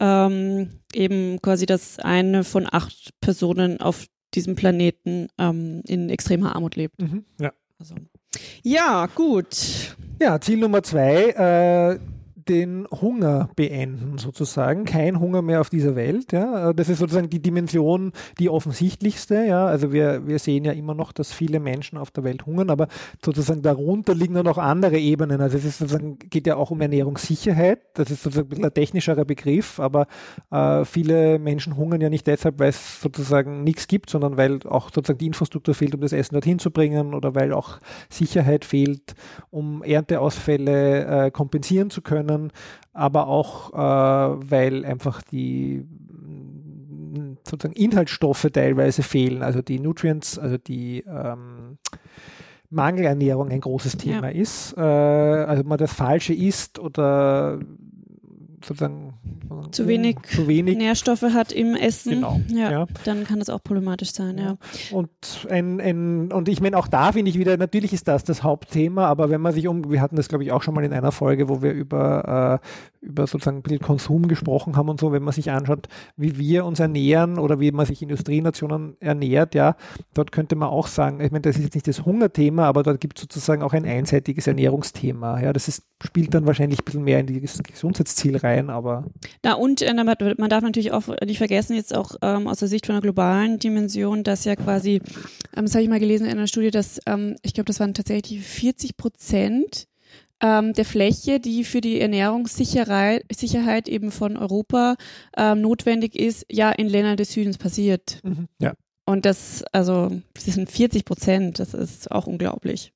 ähm, 0.00 0.80
eben 0.94 1.42
quasi, 1.42 1.66
dass 1.66 1.98
eine 1.98 2.44
von 2.44 2.66
acht 2.70 3.10
Personen 3.20 3.80
auf 3.80 4.06
diesem 4.34 4.54
Planeten 4.54 5.28
ähm, 5.38 5.82
in 5.86 6.08
extremer 6.08 6.54
Armut 6.54 6.76
lebt. 6.76 7.00
Mhm, 7.00 7.24
ja. 7.40 7.52
Also. 7.78 7.94
Ja, 8.62 9.06
gut. 9.06 9.96
Ja, 10.20 10.40
Ziel 10.40 10.58
Nummer 10.58 10.82
zwei, 10.82 11.30
äh, 11.30 11.98
den 12.48 12.86
Hunger 12.90 13.50
beenden, 13.56 14.18
sozusagen. 14.18 14.84
Kein 14.84 15.20
Hunger 15.20 15.42
mehr 15.42 15.60
auf 15.60 15.70
dieser 15.70 15.96
Welt. 15.96 16.32
Ja. 16.32 16.72
Das 16.72 16.88
ist 16.88 16.98
sozusagen 16.98 17.30
die 17.30 17.40
Dimension, 17.40 18.12
die 18.38 18.48
offensichtlichste. 18.48 19.44
Ja. 19.46 19.66
Also 19.66 19.92
wir, 19.92 20.26
wir 20.26 20.38
sehen 20.38 20.64
ja 20.64 20.72
immer 20.72 20.94
noch, 20.94 21.12
dass 21.12 21.32
viele 21.32 21.60
Menschen 21.60 21.98
auf 21.98 22.10
der 22.10 22.24
Welt 22.24 22.46
hungern, 22.46 22.70
aber 22.70 22.88
sozusagen 23.24 23.62
darunter 23.62 24.14
liegen 24.14 24.34
dann 24.34 24.46
noch 24.46 24.58
andere 24.58 24.98
Ebenen. 24.98 25.40
Also 25.40 25.56
es 25.58 25.64
ist 25.64 25.78
sozusagen, 25.78 26.18
geht 26.18 26.46
ja 26.46 26.56
auch 26.56 26.70
um 26.70 26.80
Ernährungssicherheit. 26.80 27.80
Das 27.94 28.10
ist 28.10 28.22
sozusagen 28.22 28.64
ein 28.64 28.74
technischerer 28.74 29.24
Begriff, 29.24 29.80
aber 29.80 30.06
äh, 30.50 30.84
viele 30.84 31.38
Menschen 31.38 31.76
hungern 31.76 32.00
ja 32.00 32.10
nicht 32.10 32.26
deshalb, 32.26 32.58
weil 32.58 32.70
es 32.70 33.00
sozusagen 33.00 33.64
nichts 33.64 33.88
gibt, 33.88 34.10
sondern 34.10 34.36
weil 34.36 34.60
auch 34.66 34.90
sozusagen 34.92 35.18
die 35.18 35.26
Infrastruktur 35.26 35.74
fehlt, 35.74 35.94
um 35.94 36.00
das 36.00 36.12
Essen 36.12 36.34
dorthin 36.34 36.58
zu 36.58 36.70
bringen 36.70 37.14
oder 37.14 37.34
weil 37.34 37.52
auch 37.52 37.78
Sicherheit 38.08 38.64
fehlt, 38.64 39.14
um 39.50 39.82
Ernteausfälle 39.82 41.26
äh, 41.26 41.30
kompensieren 41.30 41.90
zu 41.90 42.02
können, 42.02 42.35
aber 42.92 43.26
auch 43.28 43.72
äh, 43.72 44.50
weil 44.50 44.84
einfach 44.84 45.22
die 45.22 45.84
sozusagen 47.44 47.74
Inhaltsstoffe 47.74 48.48
teilweise 48.52 49.02
fehlen, 49.02 49.42
also 49.42 49.62
die 49.62 49.78
Nutrients, 49.80 50.38
also 50.38 50.58
die 50.58 51.04
ähm, 51.08 51.78
Mangelernährung 52.70 53.48
ein 53.50 53.60
großes 53.60 53.96
Thema 53.96 54.30
Ja. 54.30 54.40
ist. 54.40 54.76
Äh, 54.76 54.80
also 54.80 55.64
man 55.64 55.78
das 55.78 55.92
Falsche 55.92 56.34
isst 56.34 56.78
oder 56.78 57.58
sozusagen 58.66 59.14
Zu 59.70 59.86
wenig 59.86 60.16
zu 60.28 60.46
wenig 60.48 60.76
Nährstoffe 60.76 61.22
hat 61.22 61.52
im 61.52 61.74
Essen, 61.74 62.14
Genau, 62.14 62.40
ja, 62.48 62.70
ja. 62.70 62.86
dann 63.04 63.24
kann 63.24 63.38
das 63.38 63.48
auch 63.50 63.62
problematisch 63.62 64.12
sein, 64.12 64.38
ja. 64.38 64.56
Und 64.92 65.10
ein, 65.48 65.80
ein, 65.80 66.32
und 66.32 66.48
ich 66.48 66.60
meine, 66.60 66.76
auch 66.78 66.88
da 66.88 67.12
finde 67.12 67.30
ich 67.30 67.38
wieder, 67.38 67.56
natürlich 67.56 67.92
ist 67.92 68.08
das 68.08 68.24
das 68.24 68.42
Hauptthema, 68.42 69.06
aber 69.06 69.30
wenn 69.30 69.40
man 69.40 69.52
sich 69.52 69.68
um, 69.68 69.90
wir 69.90 70.00
hatten 70.00 70.16
das 70.16 70.28
glaube 70.28 70.44
ich 70.44 70.52
auch 70.52 70.62
schon 70.62 70.74
mal 70.74 70.84
in 70.84 70.92
einer 70.92 71.12
Folge, 71.12 71.48
wo 71.48 71.62
wir 71.62 71.72
über, 71.72 72.60
äh, 72.62 73.06
über 73.06 73.26
sozusagen 73.26 73.58
ein 73.58 73.62
bisschen 73.62 73.80
Konsum 73.80 74.28
gesprochen 74.28 74.76
haben 74.76 74.88
und 74.88 75.00
so, 75.00 75.12
wenn 75.12 75.22
man 75.22 75.32
sich 75.32 75.50
anschaut, 75.50 75.88
wie 76.16 76.38
wir 76.38 76.64
uns 76.64 76.80
ernähren 76.80 77.38
oder 77.38 77.60
wie 77.60 77.70
man 77.70 77.86
sich 77.86 78.02
Industrienationen 78.02 78.96
ernährt, 79.00 79.54
ja, 79.54 79.76
dort 80.14 80.32
könnte 80.32 80.56
man 80.56 80.68
auch 80.68 80.86
sagen, 80.86 81.20
ich 81.20 81.30
meine, 81.30 81.42
das 81.42 81.56
ist 81.56 81.64
jetzt 81.64 81.74
nicht 81.74 81.88
das 81.88 82.04
Hungerthema, 82.04 82.64
aber 82.64 82.82
dort 82.82 83.00
gibt 83.00 83.18
es 83.18 83.22
sozusagen 83.22 83.62
auch 83.62 83.72
ein 83.72 83.84
einseitiges 83.84 84.46
Ernährungsthema. 84.46 85.40
Ja, 85.40 85.52
das 85.52 85.68
ist, 85.68 85.84
spielt 86.02 86.34
dann 86.34 86.46
wahrscheinlich 86.46 86.80
ein 86.80 86.84
bisschen 86.84 87.04
mehr 87.04 87.20
in 87.20 87.26
dieses 87.26 87.62
Gesundheitsziel 87.62 88.36
rein, 88.36 88.55
aber 88.70 89.04
Na 89.42 89.54
und 89.54 89.82
äh, 89.82 89.92
man 89.94 90.50
darf 90.50 90.62
natürlich 90.62 90.92
auch 90.92 91.08
nicht 91.24 91.38
vergessen, 91.38 91.74
jetzt 91.74 91.94
auch 91.94 92.16
ähm, 92.22 92.48
aus 92.48 92.58
der 92.58 92.68
Sicht 92.68 92.86
von 92.86 92.94
einer 92.94 93.02
globalen 93.02 93.58
Dimension, 93.58 94.24
dass 94.24 94.44
ja 94.44 94.56
quasi, 94.56 95.00
ähm, 95.56 95.64
das 95.64 95.74
habe 95.74 95.82
ich 95.82 95.88
mal 95.88 96.00
gelesen 96.00 96.26
in 96.26 96.32
einer 96.32 96.46
Studie, 96.46 96.70
dass 96.70 97.00
ähm, 97.06 97.36
ich 97.42 97.54
glaube, 97.54 97.66
das 97.66 97.80
waren 97.80 97.94
tatsächlich 97.94 98.40
40 98.40 98.96
Prozent 98.96 99.86
ähm, 100.40 100.72
der 100.72 100.84
Fläche, 100.84 101.40
die 101.40 101.64
für 101.64 101.80
die 101.80 102.00
Ernährungssicherheit 102.00 103.24
Sicherheit 103.34 103.88
eben 103.88 104.10
von 104.10 104.36
Europa 104.36 104.96
ähm, 105.36 105.60
notwendig 105.60 106.14
ist, 106.14 106.46
ja 106.50 106.70
in 106.70 106.88
Ländern 106.88 107.16
des 107.16 107.32
Südens 107.32 107.58
passiert. 107.58 108.20
ja. 108.60 108.74
Und 109.08 109.24
das, 109.24 109.62
also, 109.72 110.10
das 110.34 110.44
sind 110.46 110.70
40 110.70 111.04
Prozent, 111.04 111.60
das 111.60 111.74
ist 111.74 112.10
auch 112.10 112.26
unglaublich. 112.26 112.92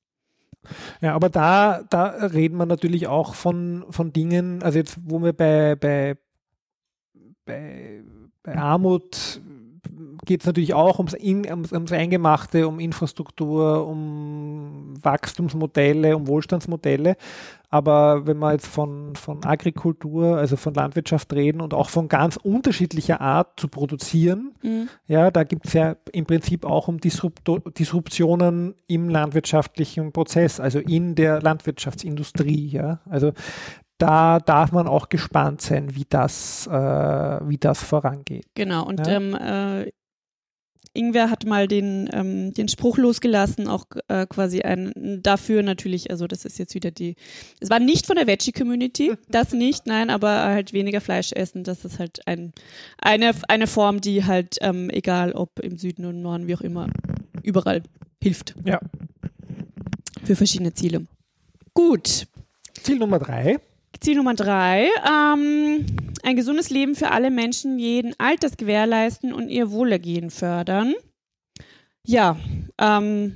Ja, 1.01 1.15
aber 1.15 1.29
da, 1.29 1.83
da 1.89 2.07
reden 2.27 2.57
wir 2.57 2.65
natürlich 2.65 3.07
auch 3.07 3.35
von, 3.35 3.85
von 3.89 4.13
Dingen, 4.13 4.61
also 4.63 4.77
jetzt, 4.77 4.97
wo 5.03 5.19
wir 5.23 5.33
bei, 5.33 5.75
bei, 5.75 6.17
bei, 7.45 8.03
bei 8.43 8.55
Armut 8.55 9.41
geht 10.25 10.41
es 10.41 10.45
natürlich 10.47 10.73
auch 10.73 10.99
ums, 10.99 11.13
In, 11.13 11.45
ums, 11.49 11.71
ums 11.71 11.91
Eingemachte, 11.91 12.67
um 12.67 12.79
Infrastruktur, 12.79 13.87
um 13.87 14.93
Wachstumsmodelle, 15.01 16.15
um 16.15 16.27
Wohlstandsmodelle. 16.27 17.15
Aber 17.69 18.27
wenn 18.27 18.37
wir 18.39 18.51
jetzt 18.51 18.67
von, 18.67 19.15
von 19.15 19.45
Agrikultur, 19.45 20.37
also 20.37 20.57
von 20.57 20.73
Landwirtschaft 20.73 21.31
reden 21.33 21.61
und 21.61 21.73
auch 21.73 21.89
von 21.89 22.09
ganz 22.09 22.35
unterschiedlicher 22.35 23.21
Art 23.21 23.59
zu 23.59 23.67
produzieren, 23.69 24.51
Mhm. 24.61 24.89
ja, 25.07 25.31
da 25.31 25.43
gibt 25.43 25.65
es 25.67 25.73
ja 25.73 25.95
im 26.11 26.25
Prinzip 26.25 26.65
auch 26.65 26.87
um 26.87 26.99
Disrupto 26.99 27.59
Disruptionen 27.59 28.75
im 28.87 29.09
landwirtschaftlichen 29.09 30.11
Prozess, 30.11 30.59
also 30.59 30.79
in 30.79 31.15
der 31.15 31.41
Landwirtschaftsindustrie, 31.41 32.67
ja. 32.67 32.99
Also 33.09 33.31
da 33.97 34.39
darf 34.39 34.71
man 34.71 34.87
auch 34.87 35.09
gespannt 35.09 35.61
sein, 35.61 35.95
wie 35.95 36.05
das, 36.09 36.67
äh, 36.67 36.71
wie 36.73 37.57
das 37.57 37.83
vorangeht. 37.83 38.45
Genau, 38.55 38.85
und 38.85 39.05
Ja. 39.07 39.13
ähm, 39.13 39.35
äh, 39.35 39.91
Ingwer 40.93 41.29
hat 41.29 41.45
mal 41.45 41.67
den, 41.67 42.09
ähm, 42.13 42.53
den 42.53 42.67
Spruch 42.67 42.97
losgelassen, 42.97 43.67
auch 43.67 43.85
äh, 44.07 44.25
quasi 44.25 44.61
ein 44.61 45.21
dafür 45.23 45.63
natürlich, 45.63 46.11
also 46.11 46.27
das 46.27 46.43
ist 46.43 46.59
jetzt 46.59 46.75
wieder 46.75 46.91
die, 46.91 47.15
es 47.59 47.69
war 47.69 47.79
nicht 47.79 48.05
von 48.05 48.17
der 48.17 48.27
Veggie-Community, 48.27 49.13
das 49.29 49.53
nicht, 49.53 49.87
nein, 49.87 50.09
aber 50.09 50.29
halt 50.43 50.73
weniger 50.73 51.01
Fleisch 51.01 51.31
essen, 51.31 51.63
das 51.63 51.85
ist 51.85 51.99
halt 51.99 52.27
ein, 52.27 52.51
eine, 52.97 53.31
eine 53.47 53.67
Form, 53.67 54.01
die 54.01 54.25
halt, 54.25 54.57
ähm, 54.61 54.89
egal 54.89 55.31
ob 55.33 55.59
im 55.59 55.77
Süden 55.77 56.05
oder 56.05 56.15
im 56.15 56.21
Norden, 56.21 56.47
wie 56.47 56.55
auch 56.55 56.61
immer, 56.61 56.89
überall 57.41 57.83
hilft. 58.21 58.55
Ja. 58.65 58.79
Für 60.23 60.35
verschiedene 60.35 60.73
Ziele. 60.73 61.07
Gut, 61.73 62.27
Ziel 62.83 62.97
Nummer 62.97 63.19
drei. 63.19 63.59
Ziel 63.99 64.15
Nummer 64.15 64.33
drei, 64.33 64.89
ähm, 65.07 65.85
ein 66.23 66.35
gesundes 66.35 66.69
Leben 66.69 66.95
für 66.95 67.11
alle 67.11 67.31
Menschen 67.31 67.79
jeden 67.79 68.13
Alters 68.19 68.57
gewährleisten 68.57 69.33
und 69.33 69.49
ihr 69.49 69.71
Wohlergehen 69.71 70.29
fördern. 70.29 70.93
Ja, 72.05 72.37
ähm, 72.77 73.35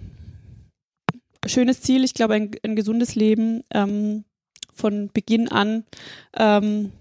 schönes 1.46 1.82
Ziel. 1.82 2.04
Ich 2.04 2.14
glaube, 2.14 2.34
ein, 2.34 2.52
ein 2.64 2.76
gesundes 2.76 3.16
Leben 3.16 3.64
ähm, 3.72 4.26
von 4.74 5.10
Beginn 5.14 5.48
an 5.48 5.86
ähm, 6.36 6.92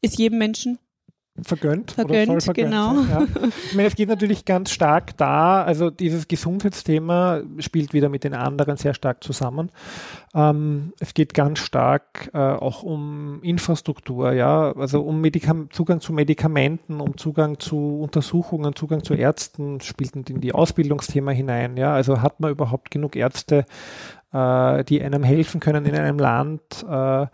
ist 0.00 0.18
jedem 0.18 0.38
Menschen. 0.38 0.78
Vergönnt. 1.42 1.92
Vergönnt, 1.92 2.30
oder 2.30 2.40
soll 2.40 2.54
vergönnt 2.54 2.70
genau. 2.70 2.94
Sein, 3.02 3.08
ja. 3.10 3.48
Ich 3.66 3.74
meine, 3.74 3.88
es 3.88 3.94
geht 3.94 4.08
natürlich 4.08 4.44
ganz 4.44 4.70
stark 4.70 5.16
da, 5.16 5.62
also 5.62 5.90
dieses 5.90 6.28
Gesundheitsthema 6.28 7.42
spielt 7.58 7.92
wieder 7.92 8.08
mit 8.08 8.24
den 8.24 8.34
anderen 8.34 8.76
sehr 8.76 8.94
stark 8.94 9.22
zusammen. 9.22 9.70
Ähm, 10.34 10.92
es 11.00 11.14
geht 11.14 11.34
ganz 11.34 11.58
stark 11.58 12.30
äh, 12.32 12.38
auch 12.38 12.82
um 12.82 13.42
Infrastruktur, 13.42 14.32
ja, 14.32 14.72
also 14.72 15.02
um 15.02 15.20
Medikam 15.20 15.70
Zugang 15.70 16.00
zu 16.00 16.12
Medikamenten, 16.12 17.00
um 17.00 17.16
Zugang 17.16 17.58
zu 17.58 18.00
Untersuchungen, 18.00 18.74
Zugang 18.74 19.02
zu 19.02 19.14
Ärzten, 19.14 19.80
spielt 19.80 20.14
in 20.30 20.40
die 20.40 20.52
Ausbildungsthema 20.52 21.30
hinein, 21.30 21.76
ja, 21.76 21.92
also 21.92 22.22
hat 22.22 22.40
man 22.40 22.50
überhaupt 22.50 22.90
genug 22.90 23.16
Ärzte, 23.16 23.64
äh, 24.32 24.84
die 24.84 25.02
einem 25.02 25.22
helfen 25.22 25.60
können 25.60 25.84
in 25.86 25.94
einem 25.94 26.18
Land. 26.18 26.84
Äh, 26.88 27.26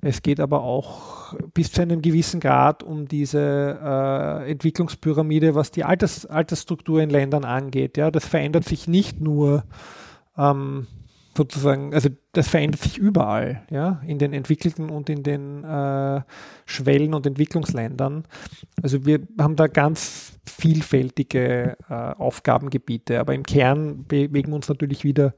es 0.00 0.22
geht 0.22 0.40
aber 0.40 0.62
auch 0.62 1.34
bis 1.54 1.72
zu 1.72 1.82
einem 1.82 2.02
gewissen 2.02 2.40
Grad 2.40 2.82
um 2.82 3.06
diese 3.06 3.78
äh, 3.82 4.50
Entwicklungspyramide, 4.50 5.54
was 5.54 5.70
die 5.70 5.84
Alters, 5.84 6.26
Altersstruktur 6.26 7.02
in 7.02 7.10
Ländern 7.10 7.44
angeht. 7.44 7.96
Ja, 7.96 8.10
das 8.10 8.26
verändert 8.26 8.64
sich 8.64 8.88
nicht 8.88 9.20
nur 9.20 9.64
ähm, 10.36 10.86
sozusagen, 11.36 11.94
also 11.94 12.08
das 12.32 12.48
verändert 12.48 12.82
sich 12.82 12.98
überall, 12.98 13.62
ja, 13.70 14.00
in 14.06 14.18
den 14.18 14.32
entwickelten 14.32 14.90
und 14.90 15.08
in 15.08 15.22
den 15.22 15.64
äh, 15.64 16.22
Schwellen- 16.66 17.14
und 17.14 17.26
Entwicklungsländern. 17.26 18.24
Also 18.82 19.06
wir 19.06 19.20
haben 19.38 19.56
da 19.56 19.66
ganz 19.68 20.38
vielfältige 20.44 21.76
äh, 21.88 21.94
Aufgabengebiete, 21.94 23.20
aber 23.20 23.34
im 23.34 23.44
Kern 23.44 24.04
bewegen 24.06 24.48
wir 24.48 24.56
uns 24.56 24.68
natürlich 24.68 25.04
wieder 25.04 25.34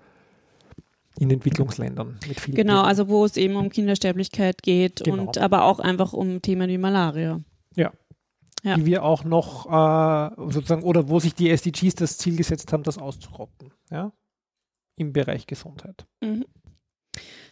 in 1.18 1.30
Entwicklungsländern 1.30 2.18
mit 2.26 2.40
vielen. 2.40 2.56
Genau, 2.56 2.76
Themen. 2.76 2.86
also 2.88 3.08
wo 3.08 3.24
es 3.24 3.36
eben 3.36 3.56
um 3.56 3.68
Kindersterblichkeit 3.70 4.62
geht 4.62 5.04
Genau. 5.04 5.22
und 5.22 5.38
aber 5.38 5.64
auch 5.64 5.78
einfach 5.78 6.12
um 6.12 6.40
Themen 6.42 6.68
wie 6.70 6.78
Malaria. 6.78 7.40
Ja. 8.64 8.76
die 8.76 8.86
wir 8.86 9.02
auch 9.02 9.24
noch 9.24 9.66
äh, 9.66 10.30
sozusagen 10.52 10.84
oder 10.84 11.08
wo 11.08 11.18
sich 11.18 11.34
die 11.34 11.50
SDGs 11.50 11.96
das 11.96 12.16
Ziel 12.16 12.36
gesetzt 12.36 12.72
haben, 12.72 12.84
das 12.84 12.96
auszurotten, 12.96 13.72
ja, 13.90 14.12
im 14.96 15.12
Bereich 15.12 15.48
Gesundheit. 15.48 16.06
Mhm. 16.20 16.44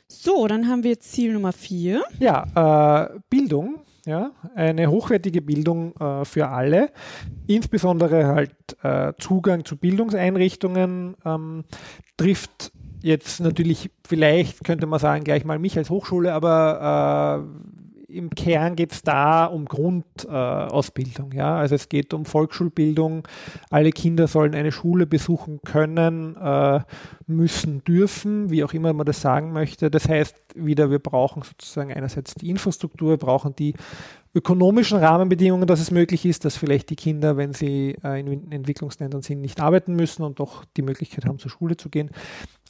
So, 0.06 0.46
dann 0.46 0.68
haben 0.68 0.84
wir 0.84 1.00
Ziel 1.00 1.32
Nummer 1.32 1.52
vier. 1.52 2.04
Ja, 2.20 3.06
äh, 3.14 3.18
Bildung, 3.28 3.80
ja, 4.06 4.30
eine 4.54 4.88
hochwertige 4.88 5.42
Bildung 5.42 5.96
äh, 5.96 6.24
für 6.24 6.46
alle, 6.48 6.92
insbesondere 7.48 8.26
halt 8.26 8.54
äh, 8.84 9.12
Zugang 9.18 9.64
zu 9.64 9.76
Bildungseinrichtungen 9.76 11.16
ähm, 11.24 11.64
trifft 12.16 12.70
jetzt 13.02 13.40
natürlich, 13.40 13.90
vielleicht 14.06 14.64
könnte 14.64 14.86
man 14.86 15.00
sagen, 15.00 15.24
gleich 15.24 15.44
mal 15.44 15.58
mich 15.58 15.76
als 15.76 15.90
Hochschule, 15.90 16.32
aber 16.32 17.46
äh, 18.08 18.16
im 18.16 18.30
Kern 18.30 18.76
geht 18.76 18.92
es 18.92 19.02
da 19.02 19.44
um 19.44 19.66
Grundausbildung. 19.66 21.32
Äh, 21.32 21.36
ja? 21.36 21.56
Also 21.56 21.74
es 21.74 21.88
geht 21.88 22.12
um 22.12 22.24
Volksschulbildung. 22.24 23.26
Alle 23.70 23.90
Kinder 23.90 24.26
sollen 24.26 24.54
eine 24.54 24.72
Schule 24.72 25.06
besuchen 25.06 25.60
können, 25.64 26.36
äh, 26.36 26.80
müssen, 27.26 27.84
dürfen, 27.84 28.50
wie 28.50 28.64
auch 28.64 28.72
immer 28.72 28.92
man 28.92 29.06
das 29.06 29.20
sagen 29.20 29.52
möchte. 29.52 29.90
Das 29.90 30.08
heißt 30.08 30.36
wieder, 30.54 30.90
wir 30.90 30.98
brauchen 30.98 31.42
sozusagen 31.42 31.92
einerseits 31.92 32.34
die 32.34 32.50
Infrastruktur, 32.50 33.10
wir 33.10 33.16
brauchen 33.16 33.54
die 33.54 33.74
ökonomischen 34.34 34.98
Rahmenbedingungen, 34.98 35.66
dass 35.66 35.80
es 35.80 35.90
möglich 35.90 36.24
ist, 36.24 36.44
dass 36.44 36.56
vielleicht 36.56 36.90
die 36.90 36.96
Kinder, 36.96 37.36
wenn 37.36 37.52
sie 37.52 37.96
äh, 38.04 38.20
in 38.20 38.52
Entwicklungsländern 38.52 39.22
sind, 39.22 39.40
nicht 39.40 39.60
arbeiten 39.60 39.94
müssen 39.94 40.22
und 40.22 40.38
doch 40.38 40.64
die 40.76 40.82
Möglichkeit 40.82 41.24
haben, 41.24 41.38
zur 41.38 41.50
Schule 41.50 41.76
zu 41.76 41.88
gehen. 41.88 42.10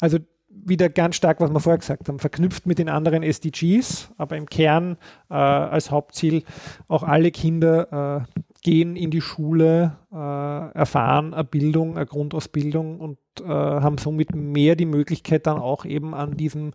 Also 0.01 0.19
wieder 0.49 0.89
ganz 0.89 1.17
stark, 1.17 1.41
was 1.41 1.53
wir 1.53 1.61
vorher 1.61 1.79
gesagt 1.79 2.09
haben, 2.09 2.19
verknüpft 2.19 2.67
mit 2.67 2.79
den 2.79 2.89
anderen 2.89 3.23
SDGs, 3.23 4.11
aber 4.19 4.37
im 4.37 4.47
Kern 4.47 4.97
äh, 5.29 5.35
als 5.35 5.91
Hauptziel 5.91 6.43
auch 6.89 7.03
alle 7.03 7.31
Kinder 7.31 8.27
äh, 8.37 8.41
gehen 8.63 8.97
in 8.97 9.11
die 9.11 9.21
Schule, 9.21 9.97
äh, 10.13 10.17
erfahren 10.17 11.35
eine 11.35 11.45
Bildung, 11.45 11.97
eine 11.97 12.07
Grundausbildung 12.07 13.01
und 13.01 13.19
äh, 13.41 13.45
haben 13.47 13.99
somit 13.99 14.35
mehr 14.35 14.77
die 14.77 14.87
Möglichkeit 14.87 15.47
dann 15.47 15.59
auch 15.59 15.85
eben 15.85 16.15
an 16.15 16.37
diesem 16.37 16.73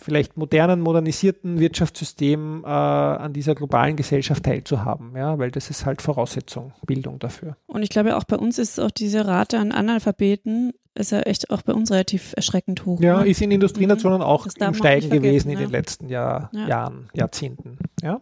vielleicht 0.00 0.36
modernen, 0.36 0.80
modernisierten 0.80 1.60
Wirtschaftssystem 1.60 2.64
äh, 2.64 2.68
an 2.68 3.32
dieser 3.32 3.54
globalen 3.54 3.96
Gesellschaft 3.96 4.44
teilzuhaben, 4.44 5.16
ja, 5.16 5.38
weil 5.38 5.50
das 5.50 5.70
ist 5.70 5.86
halt 5.86 6.02
Voraussetzung, 6.02 6.72
Bildung 6.86 7.18
dafür. 7.18 7.56
Und 7.66 7.82
ich 7.82 7.90
glaube, 7.90 8.16
auch 8.16 8.24
bei 8.24 8.36
uns 8.36 8.58
ist 8.58 8.78
auch 8.78 8.90
diese 8.90 9.26
Rate 9.26 9.58
an 9.58 9.72
Analphabeten 9.72 10.72
ist 10.94 11.12
ja 11.12 11.20
echt 11.20 11.50
auch 11.50 11.62
bei 11.62 11.72
uns 11.72 11.90
relativ 11.92 12.32
erschreckend 12.36 12.84
hoch. 12.84 13.00
Ja, 13.00 13.20
ne? 13.22 13.28
ist 13.28 13.40
in 13.40 13.50
Industrienationen 13.52 14.18
Mhm. 14.18 14.24
auch 14.24 14.44
Das 14.44 14.54
im 14.56 14.74
Steigen 14.74 15.08
gewesen 15.08 15.22
vergessen, 15.22 15.50
in 15.50 15.58
ja. 15.58 15.64
den 15.66 15.70
letzten 15.70 16.08
Jahr, 16.08 16.50
Ja. 16.52 16.66
Jahren, 16.66 17.08
Jahrzehnten. 17.14 17.78
Ja? 18.02 18.20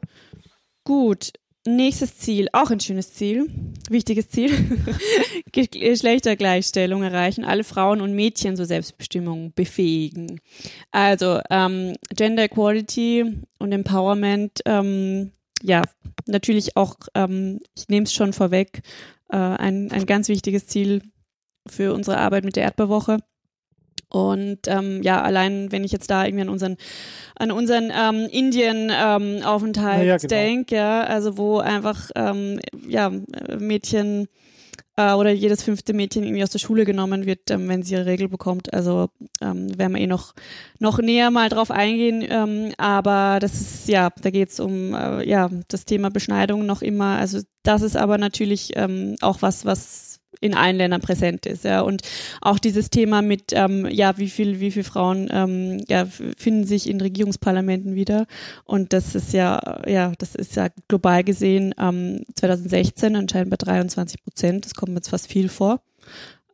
Gut. 0.85 1.33
Nächstes 1.77 2.17
Ziel, 2.17 2.49
auch 2.53 2.71
ein 2.71 2.81
schönes 2.81 3.13
Ziel, 3.13 3.47
wichtiges 3.91 4.29
Ziel. 4.31 4.51
Ge- 5.53 5.67
Geschlechtergleichstellung 5.67 7.03
erreichen, 7.03 7.45
alle 7.45 7.63
Frauen 7.65 8.01
und 8.01 8.15
Mädchen 8.15 8.57
zur 8.57 8.65
Selbstbestimmung 8.65 9.53
befähigen. 9.55 10.41
Also 10.93 11.41
ähm, 11.51 11.95
Gender 12.17 12.45
Equality 12.45 13.43
und 13.59 13.73
Empowerment, 13.73 14.61
ähm, 14.65 15.33
ja, 15.63 15.83
natürlich 16.27 16.77
auch, 16.77 16.95
ähm, 17.15 17.61
ich 17.77 17.89
nehme 17.89 18.05
es 18.05 18.15
schon 18.15 18.33
vorweg, 18.33 18.81
äh, 19.31 19.37
ein, 19.37 19.91
ein 19.93 20.07
ganz 20.07 20.29
wichtiges 20.29 20.69
Ziel 20.69 21.03
für 21.67 21.93
unsere 21.93 22.17
Arbeit 22.19 22.45
mit 22.45 22.57
der 22.57 22.63
Erdbeerwoche. 22.65 23.19
Und 24.09 24.61
ähm, 24.67 25.03
ja, 25.03 25.23
allein 25.23 25.71
wenn 25.71 25.85
ich 25.85 25.93
jetzt 25.93 26.11
da 26.11 26.25
irgendwie 26.25 26.43
an 26.43 26.49
unseren 26.49 26.77
an 27.37 27.51
unseren 27.51 27.93
ähm, 27.95 28.29
Indien-Aufenthalt 28.31 29.99
Na 29.99 30.05
ja, 30.05 30.17
genau. 30.17 30.29
denke, 30.29 30.77
ja, 30.77 31.05
also 31.05 31.37
wo 31.37 31.59
einfach 31.59 32.11
ähm, 32.17 32.59
ja 32.87 33.13
Mädchen 33.59 34.29
äh, 34.99 35.13
oder 35.13 35.31
jedes 35.31 35.63
fünfte 35.63 35.95
Mädchen 35.95 36.25
irgendwie 36.25 36.43
aus 36.43 36.51
der 36.51 36.59
Schule 36.59 36.85
genommen 36.85 37.25
wird, 37.25 37.51
ähm, 37.51 37.69
wenn 37.69 37.83
sie 37.83 37.95
ihre 37.95 38.07
Regel 38.07 38.29
bekommt. 38.29 38.75
Also 38.75 39.09
ähm, 39.41 39.79
werden 39.79 39.95
wir 39.95 40.03
eh 40.03 40.07
noch 40.07 40.35
noch 40.81 40.99
näher 40.99 41.31
mal 41.31 41.49
drauf 41.49 41.71
eingehen. 41.71 42.27
Ähm, 42.29 42.73
aber 42.77 43.39
das 43.41 43.61
ist 43.61 43.89
ja, 43.89 44.11
da 44.21 44.31
geht 44.31 44.51
es 44.51 44.61
um 44.61 44.95
äh, 44.95 45.27
ja 45.27 45.49
das 45.69 45.85
Thema 45.85 46.11
Beschneidung 46.11 46.67
noch 46.67 46.83
immer. 46.83 47.17
Also 47.19 47.41
das 47.63 47.83
ist 47.83 47.97
aber 47.97 48.19
natürlich 48.19 48.73
ähm, 48.75 49.15
auch 49.21 49.41
was, 49.41 49.65
was 49.65 50.18
in 50.41 50.55
allen 50.55 50.77
Ländern 50.77 51.01
präsent 51.01 51.47
ist, 51.47 51.65
ja. 51.65 51.81
Und 51.81 52.03
auch 52.41 52.59
dieses 52.59 52.91
Thema 52.91 53.23
mit, 53.23 53.53
ähm, 53.53 53.89
ja, 53.91 54.19
wie 54.19 54.29
viel, 54.29 54.61
wie 54.61 54.71
viele 54.71 54.85
Frauen 54.85 55.29
ähm, 55.31 55.83
ja, 55.89 56.07
finden 56.37 56.65
sich 56.65 56.89
in 56.89 57.01
Regierungsparlamenten 57.01 57.95
wieder. 57.95 58.27
Und 58.65 58.93
das 58.93 59.15
ist 59.15 59.33
ja, 59.33 59.81
ja, 59.87 60.13
das 60.19 60.35
ist 60.35 60.57
ja 60.57 60.69
global 60.89 61.25
gesehen 61.25 61.75
ähm, 61.79 62.25
2016 62.35 63.17
anscheinend 63.17 63.51
bei 63.51 63.57
23 63.57 64.23
Prozent. 64.23 64.65
Das 64.65 64.75
kommt 64.75 64.93
mir 64.93 64.99
jetzt 64.99 65.11
fast 65.11 65.29
viel 65.29 65.49
vor. 65.49 65.81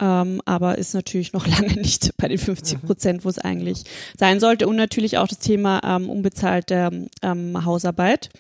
Ähm, 0.01 0.41
aber 0.45 0.79
ist 0.79 0.95
natürlich 0.95 1.33
noch 1.33 1.47
lange 1.61 1.75
nicht 1.75 2.17
bei 2.17 2.29
den 2.29 2.39
50 2.39 2.83
Prozent, 2.83 3.25
wo 3.25 3.29
es 3.29 3.39
eigentlich 3.39 3.85
sein 4.19 4.41
sollte. 4.41 4.67
Und 4.67 4.77
natürlich 4.77 5.19
auch 5.19 5.29
das 5.29 5.39
Thema 5.39 5.81
ähm, 5.85 6.09
unbezahlte 6.11 7.09
ähm, 7.23 7.65
Hausarbeit, 7.65 8.31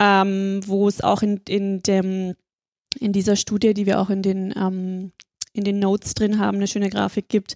ähm, 0.00 0.60
wo 0.66 0.88
es 0.88 1.02
auch 1.02 1.22
in, 1.22 1.40
in 1.48 1.82
dem 1.82 2.34
in 3.00 3.12
dieser 3.12 3.36
Studie, 3.36 3.74
die 3.74 3.86
wir 3.86 4.00
auch 4.00 4.10
in 4.10 4.22
den 4.22 4.54
ähm, 4.56 5.12
in 5.56 5.64
den 5.64 5.78
Notes 5.78 6.14
drin 6.14 6.38
haben, 6.38 6.58
eine 6.58 6.66
schöne 6.66 6.90
Grafik 6.90 7.28
gibt, 7.28 7.54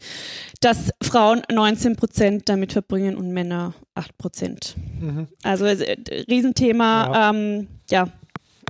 dass 0.61 0.91
Frauen 1.03 1.43
19 1.53 1.97
Prozent 1.97 2.49
damit 2.49 2.73
verbringen 2.73 3.17
und 3.17 3.31
Männer 3.31 3.75
8 3.95 4.17
Prozent. 4.19 4.75
Mhm. 5.01 5.29
Also 5.43 5.67
äh, 5.67 5.97
Riesenthema, 6.29 7.13
ja. 7.13 7.31
Ähm, 7.31 7.69
ja, 7.91 8.09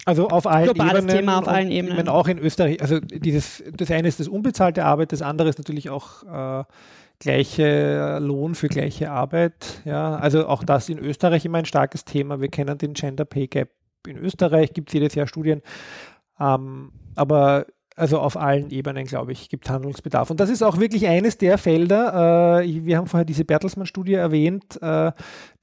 Also 0.04 0.28
auf 0.28 0.46
allen 0.46 0.64
Globales 0.64 1.04
Ebenen. 1.04 1.16
Thema 1.16 1.38
auf 1.38 1.48
allen 1.48 1.70
Ebenen. 1.70 1.92
Ich 1.92 2.04
meine, 2.04 2.12
auch 2.12 2.28
in 2.28 2.38
Österreich, 2.38 2.80
also 2.82 2.98
dieses, 3.00 3.62
das 3.72 3.90
eine 3.90 4.08
ist 4.08 4.20
das 4.20 4.28
unbezahlte 4.28 4.84
Arbeit, 4.84 5.12
das 5.12 5.22
andere 5.22 5.48
ist 5.48 5.58
natürlich 5.58 5.90
auch 5.90 6.24
äh, 6.24 6.64
gleiche 7.20 8.18
Lohn 8.20 8.54
für 8.54 8.68
gleiche 8.68 9.10
Arbeit. 9.10 9.82
Ja, 9.84 10.16
also 10.16 10.48
auch 10.48 10.64
das 10.64 10.88
in 10.88 10.98
Österreich 10.98 11.44
immer 11.44 11.58
ein 11.58 11.66
starkes 11.66 12.04
Thema. 12.04 12.40
Wir 12.40 12.48
kennen 12.48 12.78
den 12.78 12.94
Gender 12.94 13.24
Pay 13.24 13.46
Gap 13.46 13.70
in 14.06 14.16
Österreich, 14.16 14.72
gibt 14.72 14.88
es 14.88 14.94
jedes 14.94 15.14
Jahr 15.14 15.26
Studien. 15.26 15.62
Ähm, 16.40 16.92
aber 17.16 17.66
also 17.96 18.18
auf 18.18 18.38
allen 18.38 18.70
Ebenen, 18.70 19.04
glaube 19.04 19.32
ich, 19.32 19.50
gibt 19.50 19.68
Handlungsbedarf. 19.68 20.30
Und 20.30 20.40
das 20.40 20.48
ist 20.48 20.62
auch 20.62 20.78
wirklich 20.80 21.06
eines 21.06 21.36
der 21.36 21.58
Felder, 21.58 22.60
äh, 22.62 22.84
wir 22.86 22.96
haben 22.96 23.06
vorher 23.06 23.26
diese 23.26 23.44
Bertelsmann-Studie 23.44 24.14
erwähnt, 24.14 24.80
äh, 24.80 25.12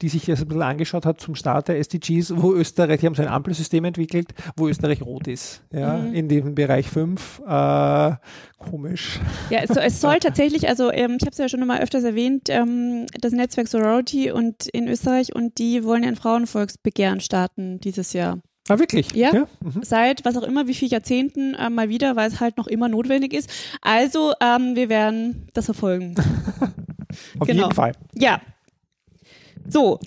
die 0.04 0.10
sich 0.10 0.28
jetzt 0.28 0.42
ein 0.42 0.48
bisschen 0.48 0.62
angeschaut 0.62 1.08
hat 1.08 1.20
zum 1.20 1.34
Start 1.34 1.68
der 1.68 1.80
SDGs, 1.80 2.34
wo 2.36 2.54
Österreich, 2.54 3.00
die 3.00 3.08
haben 3.08 3.16
so 3.16 3.24
ein 3.24 3.28
Ampelsystem 3.28 3.86
entwickelt, 3.86 4.36
wo 4.56 4.68
Österreich 4.68 5.02
rot 5.02 5.28
ist, 5.28 5.64
ja, 5.74 5.98
Mhm. 5.98 6.14
in 6.14 6.28
dem 6.30 6.54
Bereich 6.54 6.88
5. 6.88 7.40
Äh, 7.48 8.12
komisch. 8.60 9.20
Ja, 9.50 9.62
es, 9.64 9.70
soll- 9.70 9.84
es 9.84 10.00
soll 10.00 10.20
tatsächlich, 10.20 10.68
also 10.70 10.92
ähm, 10.92 11.14
ich 11.20 11.22
habe 11.26 11.32
es 11.32 11.38
ja 11.40 11.50
schon 11.50 11.66
mal 11.66 11.82
öfters 11.82 12.04
erwähnt, 12.04 12.50
ähm, 12.50 13.08
das 13.20 13.32
Netzwerk 13.34 13.68
Sorority 13.68 14.30
und 14.32 14.68
in 14.68 14.88
Österreich 14.88 15.34
und 15.36 15.58
die 15.58 15.84
wollen 15.84 16.04
ein 16.04 16.16
Frauenvolksbegehren 16.16 17.20
starten 17.20 17.80
dieses 17.80 18.14
Jahr. 18.14 18.38
Ah, 18.70 18.80
wirklich? 18.80 19.14
Ja. 19.14 19.32
Mhm. 19.62 19.82
Seit 19.82 20.26
was 20.26 20.36
auch 20.38 20.44
immer, 20.44 20.68
wie 20.68 20.74
viele 20.74 20.92
Jahrzehnten 20.92 21.54
äh, 21.54 21.70
mal 21.70 21.90
wieder, 21.90 22.16
weil 22.16 22.28
es 22.28 22.40
halt 22.40 22.58
noch 22.58 22.68
immer 22.68 22.90
notwendig 22.90 23.34
ist. 23.34 23.50
Also 23.82 24.34
ähm, 24.42 24.76
wir 24.76 24.90
werden 24.90 25.48
das 25.54 25.66
verfolgen. 25.66 26.16
Auf 27.40 27.48
Genau. 27.48 27.64
jeden 27.64 27.76
Fall. 27.76 27.94
Ja. 28.16 28.42
So, 29.68 30.00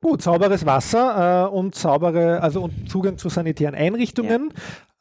Gut, 0.00 0.22
sauberes 0.22 0.64
Wasser 0.64 1.46
äh, 1.46 1.48
und 1.48 1.74
saubere, 1.74 2.40
also 2.40 2.62
und 2.62 2.88
Zugang 2.88 3.18
zu 3.18 3.28
sanitären 3.28 3.74
Einrichtungen 3.74 4.52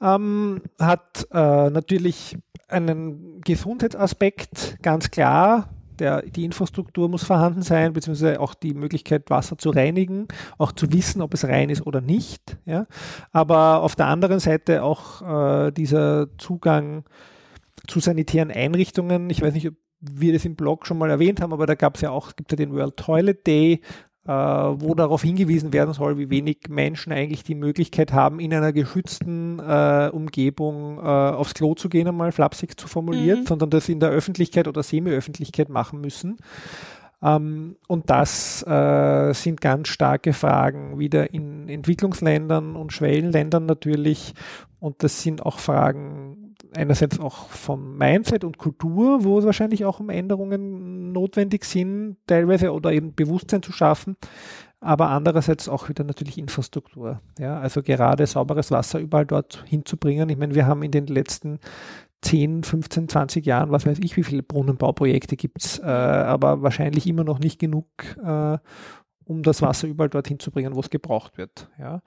ähm, 0.01 0.61
hat 0.79 1.27
äh, 1.31 1.69
natürlich 1.69 2.35
einen 2.67 3.41
Gesundheitsaspekt, 3.41 4.77
ganz 4.81 5.11
klar. 5.11 5.69
Der, 5.99 6.21
die 6.21 6.45
Infrastruktur 6.45 7.09
muss 7.09 7.23
vorhanden 7.23 7.61
sein, 7.61 7.93
beziehungsweise 7.93 8.39
auch 8.39 8.53
die 8.53 8.73
Möglichkeit, 8.73 9.29
Wasser 9.29 9.57
zu 9.57 9.69
reinigen, 9.69 10.27
auch 10.57 10.71
zu 10.71 10.91
wissen, 10.91 11.21
ob 11.21 11.33
es 11.33 11.45
rein 11.45 11.69
ist 11.69 11.85
oder 11.85 12.01
nicht. 12.01 12.57
Ja? 12.65 12.87
Aber 13.31 13.81
auf 13.81 13.95
der 13.95 14.07
anderen 14.07 14.39
Seite 14.39 14.83
auch 14.83 15.21
äh, 15.67 15.71
dieser 15.71 16.27
Zugang 16.37 17.03
zu 17.87 17.99
sanitären 17.99 18.51
Einrichtungen. 18.51 19.29
Ich 19.29 19.41
weiß 19.41 19.53
nicht, 19.53 19.67
ob 19.67 19.75
wir 19.99 20.33
das 20.33 20.45
im 20.45 20.55
Blog 20.55 20.85
schon 20.85 20.97
mal 20.97 21.09
erwähnt 21.09 21.41
haben, 21.41 21.53
aber 21.53 21.65
da 21.65 21.75
gab 21.75 21.95
es 21.95 22.01
ja 22.01 22.11
auch, 22.11 22.35
gibt 22.35 22.51
ja 22.51 22.55
den 22.55 22.73
World 22.73 22.97
Toilet 22.97 23.47
Day, 23.47 23.81
wo 24.31 24.93
darauf 24.93 25.21
hingewiesen 25.21 25.71
werden 25.71 25.93
soll, 25.93 26.17
wie 26.17 26.29
wenig 26.29 26.57
Menschen 26.69 27.13
eigentlich 27.13 27.43
die 27.43 27.55
Möglichkeit 27.55 28.11
haben, 28.11 28.39
in 28.39 28.53
einer 28.53 28.73
geschützten 28.73 29.59
äh, 29.59 30.09
Umgebung 30.11 30.97
äh, 30.97 31.01
aufs 31.01 31.53
Klo 31.53 31.75
zu 31.75 31.89
gehen, 31.89 32.07
einmal 32.07 32.31
flapsig 32.31 32.79
zu 32.79 32.87
formuliert, 32.87 33.39
Mhm. 33.39 33.45
sondern 33.45 33.69
das 33.69 33.87
in 33.89 33.99
der 33.99 34.09
Öffentlichkeit 34.09 34.67
oder 34.67 34.83
Semi-Öffentlichkeit 34.83 35.69
machen 35.69 36.01
müssen. 36.01 36.37
Ähm, 37.21 37.77
und 37.87 38.09
das 38.09 38.63
äh, 38.67 39.33
sind 39.33 39.61
ganz 39.61 39.87
starke 39.87 40.33
Fragen 40.33 40.99
wieder 40.99 41.33
in 41.33 41.67
Entwicklungsländern 41.69 42.75
und 42.75 42.93
Schwellenländern 42.93 43.65
natürlich. 43.65 44.33
Und 44.79 45.03
das 45.03 45.23
sind 45.23 45.45
auch 45.45 45.59
Fragen 45.59 46.46
einerseits 46.77 47.19
auch 47.19 47.49
vom 47.49 47.97
Mindset 47.97 48.43
und 48.43 48.57
Kultur, 48.57 49.23
wo 49.23 49.39
es 49.39 49.45
wahrscheinlich 49.45 49.83
auch 49.83 49.99
um 49.99 50.09
Änderungen 50.09 51.11
notwendig 51.11 51.65
sind, 51.65 52.17
teilweise 52.27 52.71
oder 52.71 52.93
eben 52.93 53.13
Bewusstsein 53.15 53.63
zu 53.63 53.71
schaffen. 53.71 54.15
Aber 54.79 55.09
andererseits 55.09 55.67
auch 55.67 55.89
wieder 55.89 56.03
natürlich 56.03 56.37
Infrastruktur. 56.37 57.19
Ja, 57.39 57.59
also 57.59 57.81
gerade 57.81 58.27
sauberes 58.27 58.69
Wasser 58.69 58.99
überall 58.99 59.25
dort 59.25 59.63
hinzubringen. 59.67 60.29
Ich 60.29 60.37
meine, 60.37 60.53
wir 60.53 60.67
haben 60.67 60.83
in 60.83 60.91
den 60.91 61.07
letzten 61.07 61.59
10, 62.21 62.63
15, 62.63 63.09
20 63.09 63.45
Jahren, 63.45 63.71
was 63.71 63.85
weiß 63.85 63.99
ich, 63.99 64.15
wie 64.17 64.23
viele 64.23 64.43
Brunnenbauprojekte 64.43 65.35
gibt 65.35 65.63
es, 65.63 65.79
äh, 65.79 65.85
aber 65.85 66.61
wahrscheinlich 66.61 67.07
immer 67.07 67.23
noch 67.23 67.39
nicht 67.39 67.59
genug, 67.59 67.87
äh, 68.23 68.57
um 69.25 69.43
das 69.43 69.61
Wasser 69.61 69.87
überall 69.87 70.09
dorthin 70.09 70.39
zu 70.39 70.51
bringen, 70.51 70.75
wo 70.75 70.79
es 70.79 70.89
gebraucht 70.89 71.37
wird. 71.37 71.69
Ja. 71.79 72.01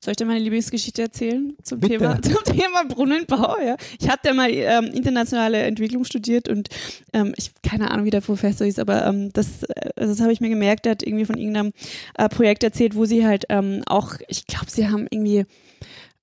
Soll 0.00 0.12
ich 0.12 0.16
dir 0.16 0.26
meine 0.26 0.40
Lieblingsgeschichte 0.40 1.02
erzählen 1.02 1.56
zum 1.62 1.80
Bitte. 1.80 1.98
Thema 1.98 2.22
zum 2.22 2.44
Thema 2.44 2.84
Brunnenbau? 2.88 3.56
Ja, 3.60 3.76
ich 4.00 4.08
hatte 4.08 4.28
ja 4.28 4.34
mal 4.34 4.50
ähm, 4.50 4.86
internationale 4.86 5.62
Entwicklung 5.62 6.04
studiert 6.04 6.48
und 6.48 6.68
ähm, 7.12 7.34
ich 7.36 7.52
keine 7.62 7.90
Ahnung, 7.90 8.06
wie 8.06 8.10
der 8.10 8.20
Professor 8.20 8.66
ist, 8.66 8.78
aber 8.78 9.06
ähm, 9.06 9.32
das 9.32 9.62
äh, 9.64 9.90
das 9.96 10.20
habe 10.20 10.32
ich 10.32 10.40
mir 10.40 10.48
gemerkt. 10.48 10.84
Der 10.84 10.92
hat 10.92 11.02
irgendwie 11.02 11.24
von 11.24 11.36
irgendeinem 11.36 11.72
äh, 12.16 12.28
Projekt 12.28 12.62
erzählt, 12.62 12.94
wo 12.94 13.04
sie 13.04 13.26
halt 13.26 13.44
ähm, 13.48 13.82
auch, 13.86 14.14
ich 14.28 14.46
glaube, 14.46 14.70
sie 14.70 14.88
haben 14.88 15.06
irgendwie 15.10 15.44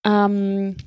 ähm, 0.06 0.78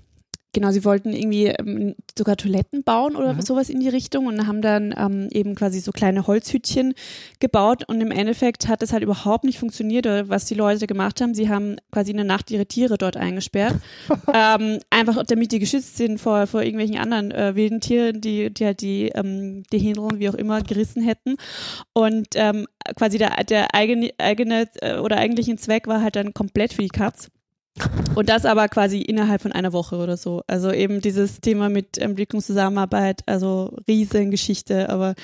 genau, 0.52 0.70
sie 0.70 0.84
wollten 0.84 1.12
irgendwie 1.12 1.46
ähm, 1.46 1.94
sogar 2.16 2.36
Toiletten 2.36 2.82
bauen 2.82 3.16
oder 3.16 3.34
Mhm. 3.34 3.42
sowas 3.42 3.68
in 3.68 3.80
die 3.80 3.88
Richtung 3.88 4.26
und 4.26 4.46
haben 4.46 4.62
dann 4.62 4.94
ähm, 4.96 5.28
eben 5.30 5.54
quasi 5.54 5.80
so 5.80 5.92
kleine 5.92 6.26
Holzhütchen 6.26 6.94
gebaut 7.38 7.84
und 7.88 8.00
im 8.00 8.10
Endeffekt 8.10 8.66
hat 8.68 8.82
es 8.82 8.92
halt 8.92 9.02
überhaupt 9.02 9.44
nicht 9.44 9.58
funktioniert, 9.58 10.06
was 10.28 10.46
die 10.46 10.54
Leute 10.54 10.86
gemacht 10.86 11.20
haben. 11.20 11.34
Sie 11.34 11.48
haben 11.48 11.76
quasi 11.92 12.10
in 12.10 12.16
der 12.16 12.26
Nacht 12.26 12.50
ihre 12.50 12.66
Tiere 12.66 12.98
dort 12.98 13.16
eingesperrt, 13.16 13.74
ähm, 14.34 14.78
einfach 14.90 15.22
damit 15.26 15.52
die 15.52 15.58
geschützt 15.58 15.96
sind 15.96 16.18
vor, 16.18 16.46
vor 16.46 16.62
irgendwelchen 16.62 16.98
anderen 16.98 17.30
äh, 17.30 17.54
wilden 17.54 17.80
Tieren, 17.80 18.20
die, 18.20 18.52
die 18.52 18.64
halt 18.64 18.80
die, 18.80 19.08
ähm, 19.14 19.62
die 19.72 19.78
Händler, 19.78 20.08
wie 20.14 20.28
auch 20.28 20.34
immer, 20.34 20.62
gerissen 20.62 21.02
hätten. 21.02 21.36
Und 21.92 22.28
ähm, 22.34 22.66
quasi 22.96 23.18
der, 23.18 23.44
der 23.44 23.74
eigene, 23.74 24.10
eigene 24.18 24.68
äh, 24.80 24.98
oder 24.98 25.18
eigentliche 25.18 25.54
Zweck 25.56 25.86
war 25.86 26.02
halt 26.02 26.16
dann 26.16 26.32
komplett 26.34 26.72
für 26.72 26.82
die 26.82 26.88
Katz. 26.88 27.28
Und 28.14 28.28
das 28.28 28.44
aber 28.44 28.68
quasi 28.68 29.00
innerhalb 29.00 29.42
von 29.42 29.52
einer 29.52 29.72
Woche 29.72 29.96
oder 29.96 30.16
so. 30.16 30.42
Also 30.46 30.72
eben 30.72 31.00
dieses 31.00 31.40
Thema 31.40 31.68
mit 31.68 31.98
Entwicklungszusammenarbeit, 31.98 33.22
also 33.26 33.76
Riesengeschichte, 33.86 34.88
aber 34.88 35.14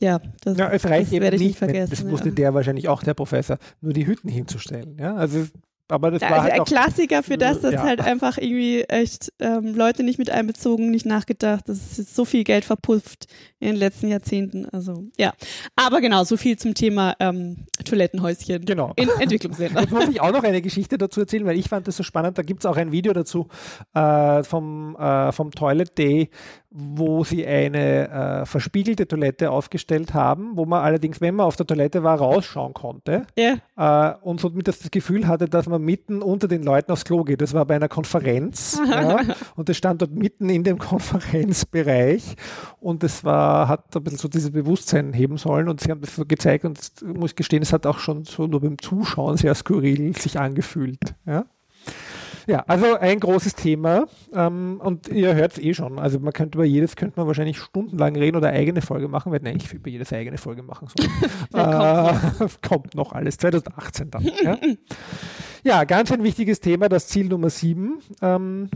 ja, 0.00 0.20
das, 0.42 0.58
Ja, 0.58 0.70
es 0.70 0.84
reicht 0.84 1.12
das 1.12 1.20
werde 1.20 1.36
ich 1.36 1.42
nicht, 1.42 1.48
nicht 1.50 1.58
vergessen. 1.58 1.90
das 1.90 2.08
wusste 2.08 2.28
ja. 2.28 2.34
der 2.34 2.54
wahrscheinlich 2.54 2.88
auch, 2.88 3.02
der 3.02 3.14
Professor, 3.14 3.58
nur 3.80 3.92
die 3.92 4.06
Hütten 4.06 4.28
hinzustellen. 4.28 4.96
Ja, 4.98 5.14
also, 5.14 5.46
aber 5.88 6.10
das 6.10 6.22
war 6.22 6.30
also 6.32 6.42
halt 6.44 6.52
ein 6.60 6.64
Klassiker 6.64 7.22
für 7.22 7.36
das, 7.36 7.60
dass 7.60 7.74
Ja. 7.74 7.82
halt 7.82 8.00
einfach 8.00 8.38
irgendwie 8.38 8.82
echt 8.82 9.32
ähm, 9.38 9.74
Leute 9.74 10.02
nicht 10.02 10.18
mit 10.18 10.30
einbezogen, 10.30 10.90
nicht 10.90 11.04
nachgedacht. 11.06 11.64
Das 11.68 11.98
ist 11.98 12.14
so 12.14 12.24
viel 12.24 12.42
Geld 12.44 12.64
verpufft 12.64 13.26
in 13.60 13.68
den 13.68 13.76
letzten 13.76 14.08
Jahrzehnten. 14.08 14.66
Also 14.70 15.04
ja, 15.18 15.32
aber 15.76 16.00
genau, 16.00 16.24
so 16.24 16.36
viel 16.36 16.56
zum 16.56 16.74
Thema 16.74 17.14
ähm, 17.20 17.66
Toilettenhäuschen 17.84 18.64
Genau. 18.64 18.92
in 18.96 19.08
Entwicklungsländern. 19.20 19.84
Jetzt 19.84 19.92
muss 19.92 20.08
ich 20.08 20.20
auch 20.20 20.32
noch 20.32 20.42
eine 20.42 20.60
Geschichte 20.62 20.98
dazu 20.98 21.20
erzählen, 21.20 21.46
weil 21.46 21.58
ich 21.58 21.68
fand 21.68 21.86
das 21.88 21.96
so 21.96 22.02
spannend. 22.02 22.38
Da 22.38 22.42
gibt 22.42 22.60
es 22.60 22.66
auch 22.66 22.76
ein 22.76 22.92
Video 22.92 23.12
dazu 23.12 23.48
äh, 23.94 24.42
vom, 24.42 24.96
äh, 24.96 25.32
vom 25.32 25.50
Toilet 25.50 25.96
Day, 25.96 26.30
wo 26.76 27.22
sie 27.22 27.46
eine 27.46 28.08
äh, 28.42 28.46
verspiegelte 28.46 29.06
Toilette 29.06 29.52
aufgestellt 29.52 30.12
haben, 30.12 30.56
wo 30.56 30.64
man 30.66 30.82
allerdings, 30.82 31.20
wenn 31.20 31.36
man 31.36 31.46
auf 31.46 31.54
der 31.54 31.66
Toilette 31.66 32.02
war, 32.02 32.18
rausschauen 32.18 32.74
konnte 32.74 33.26
ja, 33.38 33.58
äh, 33.76 34.16
und 34.22 34.40
somit 34.40 34.66
das 34.66 34.90
Gefühl 34.90 35.28
hatte, 35.28 35.48
dass 35.48 35.68
man 35.68 35.82
mitten 35.82 36.20
unter 36.20 36.48
den 36.48 36.64
Leuten 36.64 36.90
aufs 36.90 37.04
Klo 37.04 37.22
geht. 37.22 37.42
Das 37.42 37.54
war 37.54 37.64
bei 37.64 37.76
einer 37.76 37.88
Konferenz 37.88 38.80
ja, 38.90 39.20
und 39.54 39.68
das 39.68 39.76
stand 39.76 40.02
dort 40.02 40.10
mitten 40.10 40.48
in 40.48 40.64
dem 40.64 40.78
Konferenzbereich 41.44 42.34
und 42.80 43.04
das 43.04 43.22
war, 43.22 43.68
hat 43.68 43.94
ein 43.94 44.02
bisschen 44.02 44.18
so 44.18 44.28
dieses 44.28 44.50
Bewusstsein 44.50 45.12
heben 45.12 45.36
sollen 45.36 45.68
und 45.68 45.80
sie 45.80 45.90
haben 45.92 46.00
das 46.00 46.16
so 46.16 46.24
gezeigt 46.24 46.64
und 46.64 46.78
ich 46.78 47.02
muss 47.06 47.36
gestehen, 47.36 47.62
es 47.62 47.72
hat 47.74 47.86
auch 47.86 47.98
schon 47.98 48.24
so 48.24 48.46
nur 48.46 48.60
beim 48.60 48.78
Zuschauen 48.78 49.36
sehr 49.36 49.54
skurril 49.54 50.16
sich 50.16 50.38
angefühlt. 50.38 51.14
Ja. 51.26 51.44
Ja, 52.46 52.62
also 52.66 52.98
ein 52.98 53.20
großes 53.20 53.54
Thema 53.54 54.04
ähm, 54.34 54.78
und 54.82 55.08
ihr 55.08 55.34
hört 55.34 55.52
es 55.52 55.58
eh 55.58 55.72
schon. 55.72 55.98
Also 55.98 56.20
man 56.20 56.32
könnte 56.32 56.58
über 56.58 56.64
jedes 56.66 56.94
könnte 56.94 57.18
man 57.18 57.26
wahrscheinlich 57.26 57.58
stundenlang 57.58 58.16
reden 58.16 58.36
oder 58.36 58.50
eigene 58.50 58.82
Folge 58.82 59.08
machen. 59.08 59.32
Wir 59.32 59.36
hätten 59.36 59.46
eigentlich 59.46 59.72
über 59.72 59.88
jedes 59.88 60.12
eigene 60.12 60.36
Folge 60.36 60.62
machen 60.62 60.88
sollen. 60.94 61.10
äh, 61.54 62.48
kommt 62.68 62.94
noch 62.94 63.12
alles 63.12 63.38
2018 63.38 64.10
dann. 64.10 64.30
Ja. 64.42 64.58
ja, 65.62 65.84
ganz 65.84 66.12
ein 66.12 66.22
wichtiges 66.22 66.60
Thema, 66.60 66.88
das 66.88 67.08
Ziel 67.08 67.28
Nummer 67.28 67.48
7. 67.48 67.98
Ähm, 68.20 68.68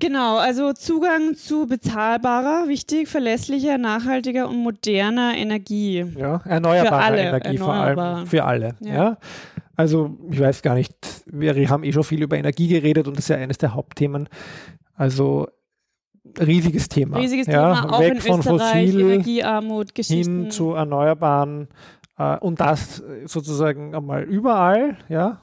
Genau, 0.00 0.36
also 0.36 0.72
Zugang 0.72 1.34
zu 1.34 1.66
bezahlbarer, 1.66 2.68
wichtig, 2.68 3.08
verlässlicher, 3.08 3.78
nachhaltiger 3.78 4.48
und 4.48 4.58
moderner 4.58 5.36
Energie. 5.36 6.04
ja, 6.16 6.40
erneuerbare 6.44 7.18
Energie 7.18 7.58
vor 7.58 7.74
erneuerbar. 7.74 8.16
allem. 8.16 8.26
Für 8.26 8.44
alle. 8.44 8.76
Ja. 8.80 8.94
Ja. 8.94 9.18
Also 9.74 10.16
ich 10.30 10.40
weiß 10.40 10.62
gar 10.62 10.74
nicht, 10.74 10.94
wir 11.26 11.68
haben 11.68 11.82
eh 11.82 11.92
schon 11.92 12.04
viel 12.04 12.22
über 12.22 12.36
Energie 12.36 12.68
geredet 12.68 13.08
und 13.08 13.16
das 13.16 13.24
ist 13.24 13.28
ja 13.30 13.36
eines 13.36 13.58
der 13.58 13.74
Hauptthemen. 13.74 14.28
Also 14.94 15.48
riesiges 16.40 16.88
Thema. 16.88 17.18
Riesiges 17.18 17.46
ja, 17.46 17.82
Thema, 17.82 17.94
auch 17.94 18.00
weg 18.00 18.14
in 18.14 18.20
von 18.20 18.38
Österreich, 18.40 18.90
fossil 18.90 19.00
Energiearmut, 19.00 19.94
Geschichten. 19.94 20.42
hin 20.42 20.50
zu 20.50 20.74
erneuerbaren 20.74 21.68
äh, 22.18 22.38
und 22.38 22.60
das 22.60 23.02
sozusagen 23.24 23.94
einmal 23.94 24.24
überall, 24.24 24.96
ja. 25.08 25.40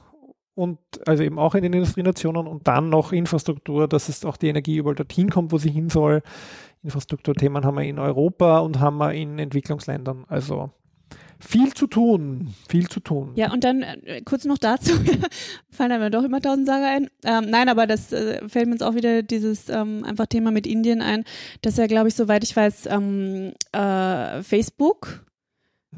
Und 0.56 0.78
also 1.06 1.22
eben 1.22 1.38
auch 1.38 1.54
in 1.54 1.62
den 1.62 1.74
Industrienationen 1.74 2.46
und 2.46 2.66
dann 2.66 2.88
noch 2.88 3.12
Infrastruktur, 3.12 3.86
dass 3.86 4.08
es 4.08 4.24
auch 4.24 4.38
die 4.38 4.48
Energie 4.48 4.78
überall 4.78 4.94
dorthin 4.94 5.28
kommt, 5.28 5.52
wo 5.52 5.58
sie 5.58 5.70
hin 5.70 5.90
soll. 5.90 6.22
Infrastrukturthemen 6.82 7.64
haben 7.64 7.76
wir 7.76 7.84
in 7.84 7.98
Europa 7.98 8.60
und 8.60 8.80
haben 8.80 8.96
wir 8.96 9.12
in 9.12 9.38
Entwicklungsländern. 9.38 10.24
Also 10.28 10.70
viel 11.38 11.74
zu 11.74 11.86
tun, 11.86 12.54
viel 12.70 12.88
zu 12.88 13.00
tun. 13.00 13.32
Ja, 13.34 13.52
und 13.52 13.64
dann 13.64 13.82
äh, 13.82 14.22
kurz 14.24 14.46
noch 14.46 14.56
dazu, 14.56 14.92
fallen 15.70 15.92
einem 15.92 16.10
doch 16.10 16.24
immer 16.24 16.40
tausend 16.40 16.66
Sachen 16.66 16.84
ein. 16.84 17.10
Ähm, 17.24 17.50
nein, 17.50 17.68
aber 17.68 17.86
das 17.86 18.12
äh, 18.12 18.48
fällt 18.48 18.66
mir 18.66 18.72
jetzt 18.72 18.82
auch 18.82 18.94
wieder 18.94 19.22
dieses 19.22 19.68
ähm, 19.68 20.04
einfach 20.04 20.26
Thema 20.26 20.50
mit 20.50 20.66
Indien 20.66 21.02
ein, 21.02 21.24
dass 21.60 21.76
ja, 21.76 21.86
glaube 21.86 22.08
ich, 22.08 22.14
soweit 22.14 22.44
ich 22.44 22.56
weiß, 22.56 22.86
ähm, 22.86 23.52
äh, 23.72 24.42
Facebook 24.42 25.25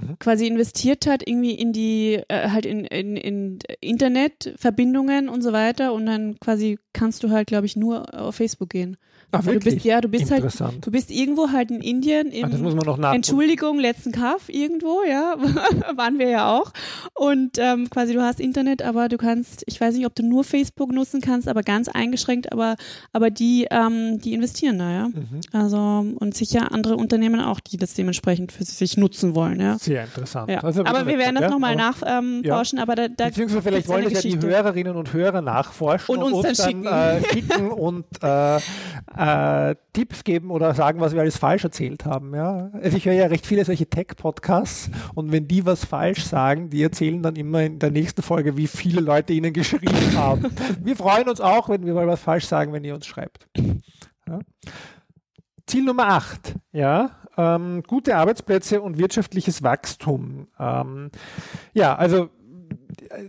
Mhm. 0.00 0.18
quasi 0.18 0.46
investiert 0.46 1.06
hat, 1.06 1.26
irgendwie 1.26 1.52
in 1.52 1.72
die, 1.72 2.22
äh, 2.28 2.50
halt 2.50 2.66
in, 2.66 2.84
in, 2.84 3.16
in 3.16 3.58
Internetverbindungen 3.80 5.28
und 5.28 5.42
so 5.42 5.52
weiter 5.52 5.92
und 5.92 6.06
dann 6.06 6.38
quasi 6.38 6.78
kannst 6.92 7.22
du 7.22 7.30
halt, 7.30 7.48
glaube 7.48 7.66
ich, 7.66 7.76
nur 7.76 8.14
auf 8.14 8.36
Facebook 8.36 8.70
gehen. 8.70 8.96
Ach, 9.30 9.44
du 9.44 9.58
bist, 9.58 9.84
ja, 9.84 10.00
du 10.00 10.08
bist 10.08 10.30
halt, 10.30 10.44
du 10.80 10.90
bist 10.90 11.10
irgendwo 11.10 11.50
halt 11.50 11.70
in 11.70 11.82
Indien 11.82 12.28
im, 12.28 12.46
Ah, 12.46 12.48
das 12.48 12.60
muss 12.60 12.74
man 12.74 12.86
noch 12.86 12.96
nach. 12.96 13.12
Entschuldigung, 13.12 13.78
letzten 13.78 14.10
Kaff 14.10 14.48
irgendwo, 14.48 15.02
ja, 15.06 15.36
waren 15.96 16.18
wir 16.18 16.30
ja 16.30 16.50
auch. 16.56 16.72
Und 17.14 17.58
ähm, 17.58 17.90
quasi 17.90 18.14
du 18.14 18.22
hast 18.22 18.40
Internet, 18.40 18.80
aber 18.80 19.08
du 19.08 19.18
kannst, 19.18 19.64
ich 19.66 19.78
weiß 19.78 19.94
nicht, 19.96 20.06
ob 20.06 20.14
du 20.14 20.22
nur 20.22 20.44
Facebook 20.44 20.92
nutzen 20.92 21.20
kannst, 21.20 21.46
aber 21.46 21.62
ganz 21.62 21.88
eingeschränkt, 21.88 22.52
aber, 22.52 22.76
aber 23.12 23.30
die, 23.30 23.66
ähm, 23.70 24.18
die 24.18 24.32
investieren 24.32 24.78
da, 24.78 24.90
ja. 24.90 25.08
Mhm. 25.08 25.40
Also 25.52 26.06
und 26.18 26.34
sicher 26.34 26.72
andere 26.72 26.96
Unternehmen 26.96 27.40
auch, 27.40 27.60
die 27.60 27.76
das 27.76 27.92
dementsprechend 27.92 28.50
für 28.50 28.64
sich 28.64 28.96
nutzen 28.96 29.34
wollen, 29.34 29.60
ja. 29.60 29.78
Sehr 29.78 30.04
interessant. 30.04 30.50
ja. 30.50 30.60
Also, 30.60 30.86
aber 30.86 31.06
wir 31.06 31.18
werden 31.18 31.34
das 31.34 31.44
ja, 31.44 31.50
nochmal 31.50 31.76
nachforschen, 31.76 32.78
ähm, 32.78 32.82
aber 32.82 32.94
da, 32.94 33.08
da 33.08 33.26
Beziehungsweise 33.26 33.60
vielleicht 33.60 33.88
wollen 33.88 34.04
das 34.04 34.14
ja 34.14 34.20
die. 34.22 34.38
Hörerinnen 34.38 34.96
und 34.96 35.12
Hörer 35.12 35.42
nachforschen 35.42 36.16
Und 36.16 36.32
uns 36.32 36.58
dann 36.58 36.68
schicken. 36.68 36.86
Äh, 36.86 37.22
schicken 37.30 37.70
und 37.70 38.06
äh, 38.22 38.58
äh, 39.18 39.74
Tipps 39.92 40.22
geben 40.22 40.52
oder 40.52 40.74
sagen, 40.74 41.00
was 41.00 41.12
wir 41.12 41.20
alles 41.20 41.38
falsch 41.38 41.64
erzählt 41.64 42.04
haben. 42.04 42.34
Ja? 42.34 42.70
Also 42.72 42.96
ich 42.96 43.04
höre 43.04 43.14
ja 43.14 43.26
recht 43.26 43.46
viele 43.46 43.64
solche 43.64 43.86
Tech-Podcasts 43.86 44.90
und 45.14 45.32
wenn 45.32 45.48
die 45.48 45.66
was 45.66 45.84
falsch 45.84 46.24
sagen, 46.24 46.70
die 46.70 46.82
erzählen 46.82 47.20
dann 47.20 47.34
immer 47.34 47.62
in 47.62 47.80
der 47.80 47.90
nächsten 47.90 48.22
Folge, 48.22 48.56
wie 48.56 48.68
viele 48.68 49.00
Leute 49.00 49.32
ihnen 49.32 49.52
geschrieben 49.52 49.96
haben. 50.16 50.46
wir 50.80 50.96
freuen 50.96 51.28
uns 51.28 51.40
auch, 51.40 51.68
wenn 51.68 51.84
wir 51.84 51.94
mal 51.94 52.06
was 52.06 52.20
falsch 52.20 52.46
sagen, 52.46 52.72
wenn 52.72 52.84
ihr 52.84 52.94
uns 52.94 53.06
schreibt. 53.06 53.48
Ja? 54.28 54.38
Ziel 55.66 55.84
Nummer 55.84 56.08
8, 56.08 56.54
ja, 56.72 57.10
ähm, 57.36 57.82
gute 57.86 58.16
Arbeitsplätze 58.16 58.80
und 58.80 58.98
wirtschaftliches 58.98 59.62
Wachstum. 59.62 60.48
Ähm, 60.58 61.10
ja, 61.74 61.94
also 61.94 62.30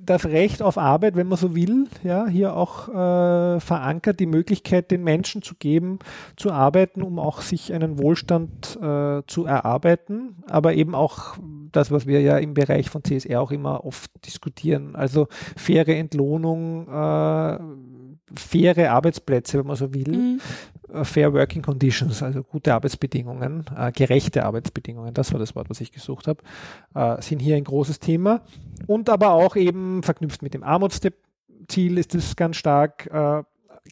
das 0.01 0.25
Recht 0.25 0.61
auf 0.61 0.77
Arbeit, 0.77 1.15
wenn 1.15 1.27
man 1.27 1.37
so 1.37 1.55
will, 1.55 1.87
ja, 2.03 2.27
hier 2.27 2.55
auch 2.55 2.89
äh, 2.89 3.59
verankert, 3.59 4.19
die 4.19 4.25
Möglichkeit 4.25 4.91
den 4.91 5.03
Menschen 5.03 5.41
zu 5.41 5.55
geben, 5.55 5.99
zu 6.35 6.51
arbeiten, 6.51 7.01
um 7.01 7.19
auch 7.19 7.41
sich 7.41 7.73
einen 7.73 7.97
Wohlstand 7.99 8.77
äh, 8.81 9.21
zu 9.27 9.45
erarbeiten, 9.45 10.43
aber 10.47 10.73
eben 10.73 10.95
auch 10.95 11.37
das, 11.71 11.91
was 11.91 12.07
wir 12.07 12.21
ja 12.21 12.37
im 12.37 12.53
Bereich 12.53 12.89
von 12.89 13.03
CSR 13.03 13.41
auch 13.41 13.51
immer 13.51 13.85
oft 13.85 14.11
diskutieren, 14.25 14.95
also 14.95 15.27
faire 15.55 15.95
Entlohnung, 15.95 16.87
äh, 16.87 17.59
faire 18.35 18.91
Arbeitsplätze, 18.91 19.59
wenn 19.59 19.67
man 19.67 19.75
so 19.75 19.93
will, 19.93 20.09
Mhm. 20.09 20.41
Äh, 20.93 21.03
Fair 21.03 21.33
Working 21.33 21.61
Conditions, 21.61 22.21
also 22.23 22.43
gute 22.43 22.73
Arbeitsbedingungen, 22.73 23.65
äh, 23.75 23.91
gerechte 23.91 24.45
Arbeitsbedingungen, 24.45 25.13
das 25.13 25.31
war 25.31 25.39
das 25.39 25.55
Wort, 25.55 25.69
was 25.69 25.81
ich 25.81 25.91
gesucht 25.91 26.27
habe, 26.27 26.41
äh, 26.95 27.21
sind 27.21 27.39
hier 27.39 27.55
ein 27.55 27.63
großes 27.63 27.99
Thema. 27.99 28.41
Und 28.87 29.09
aber 29.09 29.31
auch 29.31 29.55
eben 29.55 30.03
verknüpft 30.03 30.41
mit 30.41 30.53
dem 30.53 30.63
Armutsziel 30.63 31.97
ist 31.97 32.15
es 32.15 32.35
ganz 32.35 32.57
stark 32.57 33.07
äh, 33.11 33.43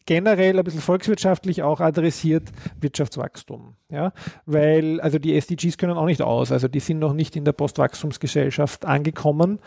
generell 0.06 0.58
ein 0.58 0.64
bisschen 0.64 0.80
volkswirtschaftlich 0.80 1.62
auch 1.62 1.80
adressiert 1.80 2.50
Wirtschaftswachstum. 2.80 3.76
Ja? 3.90 4.12
Weil, 4.46 5.00
also 5.00 5.18
die 5.18 5.36
SDGs 5.36 5.78
können 5.78 5.96
auch 5.96 6.06
nicht 6.06 6.22
aus, 6.22 6.52
also 6.52 6.68
die 6.68 6.80
sind 6.80 6.98
noch 6.98 7.12
nicht 7.12 7.36
in 7.36 7.44
der 7.44 7.52
Postwachstumsgesellschaft 7.52 8.84
angekommen. 8.84 9.60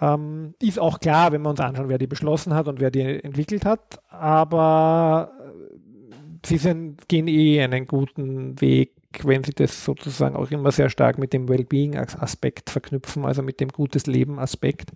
Ähm, 0.00 0.54
ist 0.62 0.78
auch 0.78 0.98
klar, 0.98 1.32
wenn 1.32 1.42
wir 1.42 1.50
uns 1.50 1.60
anschauen, 1.60 1.90
wer 1.90 1.98
die 1.98 2.06
beschlossen 2.06 2.54
hat 2.54 2.68
und 2.68 2.80
wer 2.80 2.90
die 2.90 3.22
entwickelt 3.22 3.66
hat, 3.66 4.00
aber 4.08 5.32
sie 6.44 6.56
sind, 6.56 7.08
gehen 7.08 7.28
eh 7.28 7.62
einen 7.62 7.86
guten 7.86 8.60
Weg, 8.60 8.92
wenn 9.22 9.44
sie 9.44 9.52
das 9.52 9.84
sozusagen 9.84 10.36
auch 10.36 10.50
immer 10.50 10.72
sehr 10.72 10.88
stark 10.88 11.18
mit 11.18 11.32
dem 11.32 11.48
Wellbeing-Aspekt 11.48 12.70
verknüpfen, 12.70 13.24
also 13.24 13.42
mit 13.42 13.60
dem 13.60 13.68
gutes 13.68 14.06
Leben-Aspekt. 14.06 14.90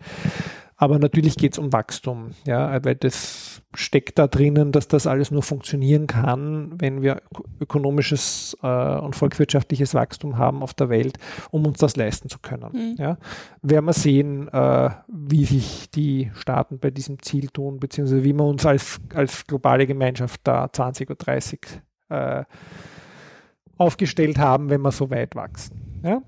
Aber 0.85 0.99
natürlich 0.99 1.37
geht 1.37 1.55
es 1.55 1.59
um 1.59 1.73
Wachstum, 1.73 2.33
ja, 2.47 2.85
weil 2.85 2.95
das 2.95 3.63
steckt 3.73 4.19
da 4.19 4.27
drinnen, 4.27 4.71
dass 4.71 4.87
das 4.87 5.07
alles 5.07 5.31
nur 5.31 5.43
funktionieren 5.43 6.07
kann, 6.07 6.75
wenn 6.79 7.01
wir 7.01 7.23
ökonomisches 7.59 8.55
äh, 8.63 8.99
und 8.99 9.17
volkswirtschaftliches 9.17 9.95
Wachstum 9.95 10.37
haben 10.37 10.63
auf 10.63 10.75
der 10.75 10.91
Welt, 10.91 11.17
um 11.51 11.65
uns 11.65 11.79
das 11.79 11.97
leisten 11.97 12.29
zu 12.29 12.39
können. 12.39 12.69
Mhm. 12.75 12.97
Ja. 12.99 13.17
Werden 13.63 13.87
wir 13.87 13.95
sehen, 13.95 14.49
äh, 14.49 14.91
wie 15.09 15.47
sich 15.47 15.89
die 15.89 16.31
Staaten 16.35 16.79
bei 16.79 16.91
diesem 16.91 17.23
Ziel 17.23 17.49
tun, 17.49 17.81
beziehungsweise 17.81 18.23
wie 18.23 18.35
wir 18.35 18.45
uns 18.45 18.67
als, 18.67 19.01
als 19.15 19.47
globale 19.47 19.87
Gemeinschaft 19.87 20.43
da 20.45 20.71
20 20.71 21.09
oder 21.09 21.17
30 21.17 21.61
äh, 22.11 22.45
aufgestellt 23.79 24.37
haben, 24.37 24.69
wenn 24.69 24.83
wir 24.83 24.93
so 24.93 25.09
weit 25.09 25.35
wachsen. 25.35 26.03
Ja? 26.05 26.21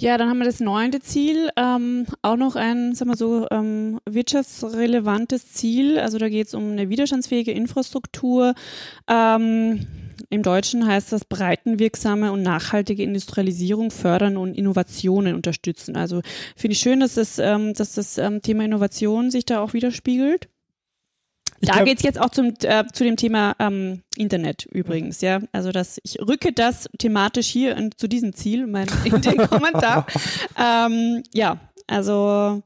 Ja, 0.00 0.16
dann 0.16 0.30
haben 0.30 0.38
wir 0.38 0.46
das 0.46 0.60
neunte 0.60 1.00
Ziel, 1.00 1.50
ähm, 1.58 2.06
auch 2.22 2.36
noch 2.36 2.56
ein, 2.56 2.94
sagen 2.94 3.10
wir 3.10 3.18
so, 3.18 3.46
ähm, 3.50 4.00
wirtschaftsrelevantes 4.08 5.52
Ziel. 5.52 5.98
Also 5.98 6.16
da 6.16 6.30
geht 6.30 6.46
es 6.46 6.54
um 6.54 6.70
eine 6.70 6.88
widerstandsfähige 6.88 7.52
Infrastruktur. 7.52 8.54
Ähm, 9.06 9.86
Im 10.30 10.42
Deutschen 10.42 10.86
heißt 10.86 11.12
das 11.12 11.26
breitenwirksame 11.26 12.32
und 12.32 12.42
nachhaltige 12.42 13.02
Industrialisierung 13.02 13.90
fördern 13.90 14.38
und 14.38 14.56
Innovationen 14.56 15.34
unterstützen. 15.34 15.96
Also 15.96 16.22
finde 16.56 16.72
ich 16.72 16.80
schön, 16.80 17.00
dass 17.00 17.16
das, 17.16 17.38
ähm, 17.38 17.74
dass 17.74 17.92
das 17.92 18.16
ähm, 18.16 18.40
Thema 18.40 18.64
Innovation 18.64 19.30
sich 19.30 19.44
da 19.44 19.60
auch 19.60 19.74
widerspiegelt. 19.74 20.48
Da 21.60 21.74
glaub- 21.74 21.84
geht's 21.84 22.02
jetzt 22.02 22.18
auch 22.20 22.30
zum, 22.30 22.54
äh, 22.62 22.84
zu 22.92 23.04
dem 23.04 23.16
Thema 23.16 23.54
ähm, 23.58 24.02
Internet 24.16 24.66
übrigens, 24.72 25.20
ja. 25.20 25.40
Also 25.52 25.72
das, 25.72 26.00
ich 26.02 26.18
rücke 26.20 26.52
das 26.52 26.88
thematisch 26.98 27.48
hier 27.48 27.76
in, 27.76 27.90
zu 27.96 28.08
diesem 28.08 28.34
Ziel 28.34 28.66
mein, 28.66 28.88
in 29.04 29.20
den 29.20 29.36
Kommentar. 29.36 30.06
ähm, 30.58 31.22
ja, 31.34 31.58
also 31.86 32.62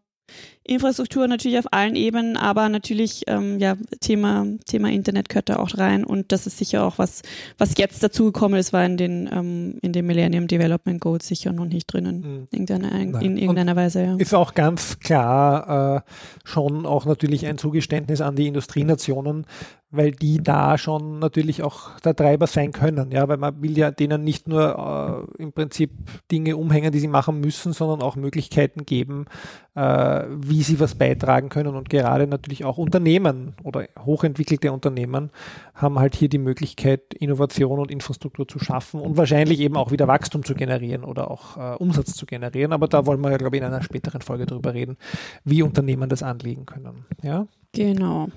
Infrastruktur 0.66 1.28
natürlich 1.28 1.58
auf 1.58 1.72
allen 1.72 1.94
Ebenen, 1.94 2.36
aber 2.36 2.68
natürlich 2.68 3.24
ähm, 3.26 3.58
ja 3.58 3.76
Thema 4.00 4.46
Thema 4.66 4.90
Internet 4.90 5.28
gehört 5.28 5.48
da 5.50 5.56
auch 5.56 5.76
rein 5.76 6.04
und 6.04 6.32
das 6.32 6.46
ist 6.46 6.58
sicher 6.58 6.84
auch 6.84 6.98
was 6.98 7.22
was 7.58 7.74
jetzt 7.76 8.02
dazugekommen 8.02 8.58
ist, 8.58 8.72
war 8.72 8.84
in 8.84 8.96
den 8.96 9.28
ähm, 9.32 9.78
in 9.82 9.92
den 9.92 10.06
Millennium 10.06 10.46
Development 10.46 11.00
Goals 11.00 11.26
sicher 11.28 11.52
noch 11.52 11.66
nicht 11.66 11.92
drinnen 11.92 12.14
Mhm. 12.24 12.48
irgendeiner, 12.50 12.92
in 13.20 13.36
irgendeiner 13.36 13.76
Weise. 13.76 14.02
Ja. 14.02 14.16
ist 14.16 14.34
auch 14.34 14.54
ganz 14.54 14.98
klar 15.00 15.96
äh, 15.96 16.00
schon 16.44 16.86
auch 16.86 17.04
natürlich 17.04 17.46
ein 17.46 17.58
Zugeständnis 17.58 18.20
an 18.20 18.36
die 18.36 18.46
Industrienationen, 18.46 19.46
weil 19.90 20.12
die 20.12 20.42
da 20.42 20.78
schon 20.78 21.18
natürlich 21.18 21.62
auch 21.62 21.98
der 22.00 22.16
Treiber 22.16 22.46
sein 22.46 22.72
können, 22.72 23.10
ja, 23.12 23.28
weil 23.28 23.36
man 23.36 23.60
will 23.62 23.76
ja 23.76 23.90
denen 23.90 24.24
nicht 24.24 24.48
nur 24.48 25.28
äh, 25.38 25.42
im 25.42 25.52
Prinzip 25.52 25.90
Dinge 26.32 26.56
umhängen, 26.56 26.92
die 26.92 26.98
sie 27.00 27.08
machen 27.08 27.40
müssen, 27.40 27.72
sondern 27.72 28.02
auch 28.02 28.16
Möglichkeiten 28.16 28.86
geben, 28.86 29.26
äh, 29.74 30.24
wie 30.30 30.53
sie 30.62 30.78
was 30.80 30.94
beitragen 30.94 31.48
können 31.48 31.74
und 31.74 31.88
gerade 31.88 32.26
natürlich 32.26 32.64
auch 32.64 32.78
Unternehmen 32.78 33.54
oder 33.62 33.86
hochentwickelte 34.04 34.72
Unternehmen 34.72 35.30
haben 35.74 35.98
halt 35.98 36.14
hier 36.14 36.28
die 36.28 36.38
Möglichkeit, 36.38 37.14
Innovation 37.14 37.78
und 37.78 37.90
Infrastruktur 37.90 38.46
zu 38.46 38.58
schaffen 38.58 39.00
und 39.00 39.16
wahrscheinlich 39.16 39.60
eben 39.60 39.76
auch 39.76 39.90
wieder 39.90 40.06
Wachstum 40.08 40.44
zu 40.44 40.54
generieren 40.54 41.04
oder 41.04 41.30
auch 41.30 41.56
äh, 41.56 41.76
Umsatz 41.76 42.14
zu 42.14 42.26
generieren. 42.26 42.72
Aber 42.72 42.88
da 42.88 43.06
wollen 43.06 43.20
wir 43.20 43.30
ja, 43.30 43.36
glaube 43.36 43.56
ich, 43.56 43.62
in 43.62 43.66
einer 43.66 43.82
späteren 43.82 44.20
Folge 44.20 44.46
drüber 44.46 44.74
reden, 44.74 44.96
wie 45.44 45.62
Unternehmen 45.62 46.08
das 46.08 46.22
anlegen 46.22 46.66
können. 46.66 47.04
Ja. 47.22 47.46
Genau. 47.72 48.28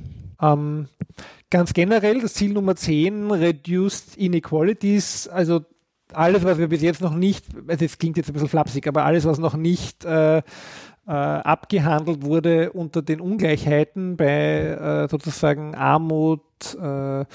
Ähm, 0.41 0.87
ganz 1.49 1.73
generell, 1.73 2.21
das 2.21 2.33
Ziel 2.33 2.53
Nummer 2.53 2.75
10, 2.75 3.31
Reduced 3.31 4.17
Inequalities, 4.17 5.27
also 5.27 5.61
alles, 6.13 6.43
was 6.43 6.57
wir 6.57 6.67
bis 6.67 6.81
jetzt 6.81 7.01
noch 7.01 7.13
nicht, 7.13 7.45
also 7.67 7.83
es 7.83 7.97
klingt 7.97 8.17
jetzt 8.17 8.29
ein 8.29 8.33
bisschen 8.33 8.47
flapsig, 8.47 8.87
aber 8.87 9.03
alles, 9.03 9.25
was 9.25 9.39
noch 9.39 9.55
nicht 9.55 10.05
äh, 10.05 10.41
abgehandelt 11.11 12.23
wurde 12.23 12.71
unter 12.73 13.01
den 13.01 13.21
Ungleichheiten 13.21 14.17
bei 14.17 15.05
äh, 15.05 15.07
sozusagen 15.09 15.73
Armut, 15.75 16.41
äh, 16.81 17.25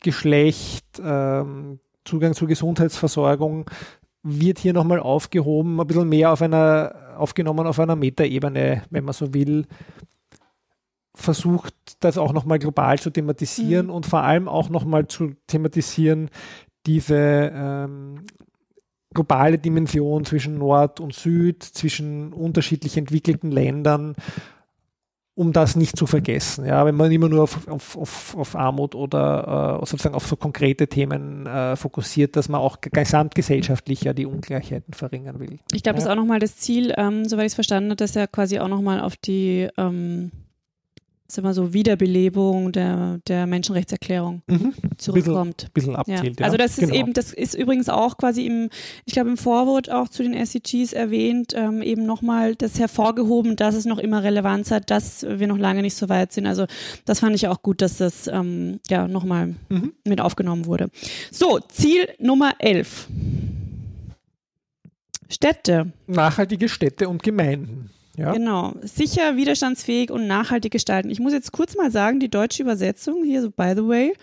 Geschlecht, 0.00 1.00
ähm, 1.02 1.78
Zugang 2.04 2.34
zur 2.34 2.48
Gesundheitsversorgung, 2.48 3.70
wird 4.24 4.58
hier 4.58 4.72
nochmal 4.72 5.00
aufgehoben, 5.00 5.80
ein 5.80 5.86
bisschen 5.86 6.08
mehr 6.08 6.32
auf 6.32 6.42
einer, 6.42 7.14
aufgenommen 7.16 7.66
auf 7.66 7.78
einer 7.78 7.96
Metaebene, 7.96 8.82
wenn 8.90 9.04
man 9.04 9.14
so 9.14 9.32
will, 9.34 9.66
versucht, 11.14 11.74
das 12.00 12.18
auch 12.18 12.32
nochmal 12.32 12.58
global 12.58 12.98
zu 12.98 13.10
thematisieren 13.10 13.86
Mhm. 13.86 13.92
und 13.92 14.06
vor 14.06 14.22
allem 14.22 14.48
auch 14.48 14.68
nochmal 14.68 15.06
zu 15.08 15.34
thematisieren, 15.46 16.30
diese 16.86 17.52
ähm, 17.54 18.24
globale 19.12 19.58
Dimension 19.58 20.24
zwischen 20.24 20.58
Nord 20.58 21.00
und 21.00 21.14
Süd, 21.14 21.62
zwischen 21.62 22.32
unterschiedlich 22.32 22.96
entwickelten 22.96 23.50
Ländern, 23.50 24.14
um 25.34 25.52
das 25.52 25.76
nicht 25.76 25.96
zu 25.96 26.06
vergessen. 26.06 26.66
Ja, 26.66 26.84
wenn 26.84 26.94
man 26.94 27.10
immer 27.10 27.28
nur 27.28 27.44
auf, 27.44 27.66
auf, 27.66 27.96
auf, 27.96 28.36
auf 28.36 28.54
Armut 28.56 28.94
oder 28.94 29.80
äh, 29.82 29.86
sozusagen 29.86 30.14
auf 30.14 30.26
so 30.26 30.36
konkrete 30.36 30.88
Themen 30.88 31.46
äh, 31.46 31.74
fokussiert, 31.76 32.36
dass 32.36 32.48
man 32.50 32.60
auch 32.60 32.78
gesamtgesellschaftlich 32.82 34.02
ja 34.02 34.12
die 34.12 34.26
Ungleichheiten 34.26 34.92
verringern 34.94 35.40
will. 35.40 35.58
Ich 35.72 35.82
glaube, 35.82 35.96
das 35.96 36.04
ist 36.04 36.08
Ja. 36.08 36.12
auch 36.12 36.18
nochmal 36.18 36.38
das 36.38 36.56
Ziel, 36.56 36.92
ähm, 36.96 37.24
soweit 37.24 37.44
ich 37.44 37.52
es 37.52 37.54
verstanden 37.54 37.90
habe, 37.90 37.96
dass 37.96 38.14
er 38.14 38.26
quasi 38.26 38.58
auch 38.58 38.68
nochmal 38.68 39.00
auf 39.00 39.16
die 39.16 39.68
ähm, 39.78 40.32
sagen 41.34 41.48
wir 41.48 41.54
so, 41.54 41.72
Wiederbelebung 41.72 42.72
der, 42.72 43.18
der 43.26 43.46
Menschenrechtserklärung 43.46 44.42
Mhm. 44.46 44.74
zurückkommt. 44.98 45.72
Bisschen 45.72 45.92
Ja. 45.92 45.98
abzielt, 45.98 46.40
ja. 46.40 46.44
Also 46.46 46.56
das 46.56 46.72
ist 46.78 46.80
Genau. 46.80 46.94
eben, 46.94 47.12
das 47.14 47.32
ist 47.32 47.54
übrigens 47.54 47.88
auch 47.88 48.16
quasi 48.18 48.46
im, 48.46 48.68
ich 49.06 49.14
glaube 49.14 49.30
im 49.30 49.36
Vorwort 49.36 49.90
auch 49.90 50.08
zu 50.08 50.22
den 50.22 50.34
SDGs 50.34 50.92
erwähnt, 50.92 51.52
ähm, 51.56 51.80
eben 51.82 52.04
nochmal 52.06 52.54
das 52.54 52.78
hervorgehoben, 52.78 53.56
dass 53.56 53.74
es 53.74 53.84
noch 53.86 53.98
immer 53.98 54.22
Relevanz 54.22 54.70
hat, 54.70 54.90
dass 54.90 55.22
wir 55.22 55.46
noch 55.46 55.58
lange 55.58 55.82
nicht 55.82 55.94
so 55.94 56.08
weit 56.08 56.32
sind. 56.32 56.46
Also 56.46 56.66
das 57.04 57.20
fand 57.20 57.34
ich 57.34 57.48
auch 57.48 57.62
gut, 57.62 57.80
dass 57.82 57.96
das 57.96 58.26
ähm, 58.26 58.80
ja 58.90 59.08
nochmal 59.08 59.54
Mhm. 59.68 59.92
mit 60.06 60.20
aufgenommen 60.20 60.66
wurde. 60.66 60.90
So, 61.30 61.58
Ziel 61.68 62.08
Nummer 62.18 62.52
11. 62.58 63.08
Städte. 65.30 65.92
Nachhaltige 66.06 66.68
Städte 66.68 67.08
und 67.08 67.22
Gemeinden. 67.22 67.90
Ja. 68.16 68.32
Genau. 68.32 68.74
Sicher, 68.82 69.36
widerstandsfähig 69.36 70.10
und 70.10 70.26
nachhaltig 70.26 70.72
gestalten. 70.72 71.10
Ich 71.10 71.20
muss 71.20 71.32
jetzt 71.32 71.52
kurz 71.52 71.76
mal 71.76 71.90
sagen, 71.90 72.20
die 72.20 72.28
deutsche 72.28 72.62
Übersetzung 72.62 73.24
hier, 73.24 73.42
so 73.42 73.50
by 73.50 73.72
the 73.74 73.86
way, 73.86 74.14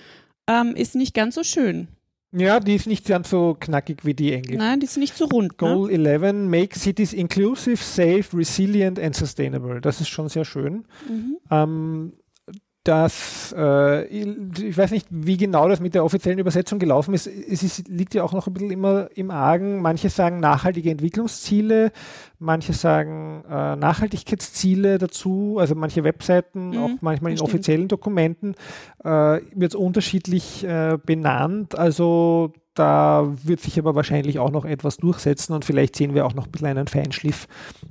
ähm, 0.48 0.76
ist 0.76 0.96
nicht 0.96 1.14
ganz 1.14 1.36
so 1.36 1.44
schön. 1.44 1.88
ja, 2.32 2.60
die 2.60 2.76
ist 2.76 2.86
nicht 2.86 3.08
ganz 3.08 3.30
so 3.32 3.56
knackig 3.60 4.06
wie 4.06 4.14
die 4.14 4.32
englische. 4.34 4.60
Nein, 4.60 4.80
die 4.80 4.86
ist 4.86 4.98
nicht 4.98 5.18
so 5.18 5.26
rund. 5.26 5.54
Ne? 5.54 5.58
Goal 5.58 5.90
11, 5.90 6.34
make 6.48 6.78
cities 6.78 7.14
inclusive, 7.14 7.78
safe, 7.78 8.26
resilient 8.34 9.00
and 9.00 9.16
sustainable. 9.16 9.82
Das 9.82 10.00
ist 10.02 10.10
schon 10.10 10.30
sehr 10.30 10.46
schön. 10.46 10.86
Mhm. 11.08 11.38
Ähm, 11.50 12.14
das, 12.84 13.54
äh, 13.58 14.06
ich 14.06 14.78
weiß 14.78 14.92
nicht, 14.92 15.08
wie 15.10 15.38
genau 15.38 15.68
das 15.68 15.80
mit 15.80 15.96
der 15.96 16.06
offiziellen 16.06 16.40
Übersetzung 16.40 16.80
gelaufen 16.80 17.14
ist. 17.14 17.28
Es 17.28 17.62
ist, 17.62 17.88
liegt 17.90 18.14
ja 18.16 18.24
auch 18.24 18.32
noch 18.32 18.48
ein 18.48 18.54
bisschen 18.54 18.72
immer 18.72 19.10
im 19.16 19.32
Argen. 19.32 19.82
Manche 19.82 20.10
sagen 20.10 20.40
nachhaltige 20.40 20.90
Entwicklungsziele, 20.90 21.92
manche 22.40 22.74
sagen 22.74 23.44
äh, 23.50 23.76
Nachhaltigkeitsziele 23.76 24.98
dazu. 24.98 25.58
Also 25.60 25.76
manche 25.76 26.04
Webseiten, 26.04 26.70
Mhm, 26.70 26.78
auch 26.78 26.90
manchmal 27.02 27.34
in 27.34 27.42
offiziellen 27.42 27.88
Dokumenten, 27.88 28.56
äh, 29.04 29.08
wird 29.08 29.74
es 29.74 29.76
unterschiedlich 29.76 30.64
äh, 30.64 30.98
benannt. 31.06 31.78
Also 31.78 32.54
da 32.80 33.28
wird 33.44 33.60
sich 33.60 33.78
aber 33.78 33.94
wahrscheinlich 33.94 34.40
auch 34.40 34.52
noch 34.52 34.64
etwas 34.64 34.98
durchsetzen 34.98 35.54
und 35.54 35.66
vielleicht 35.66 35.98
sehen 35.98 36.16
wir 36.16 36.26
auch 36.26 36.34
noch 36.34 36.46
ein 36.46 36.52
bisschen 36.52 36.68
einen 36.68 36.88
Feinschliff 36.88 37.48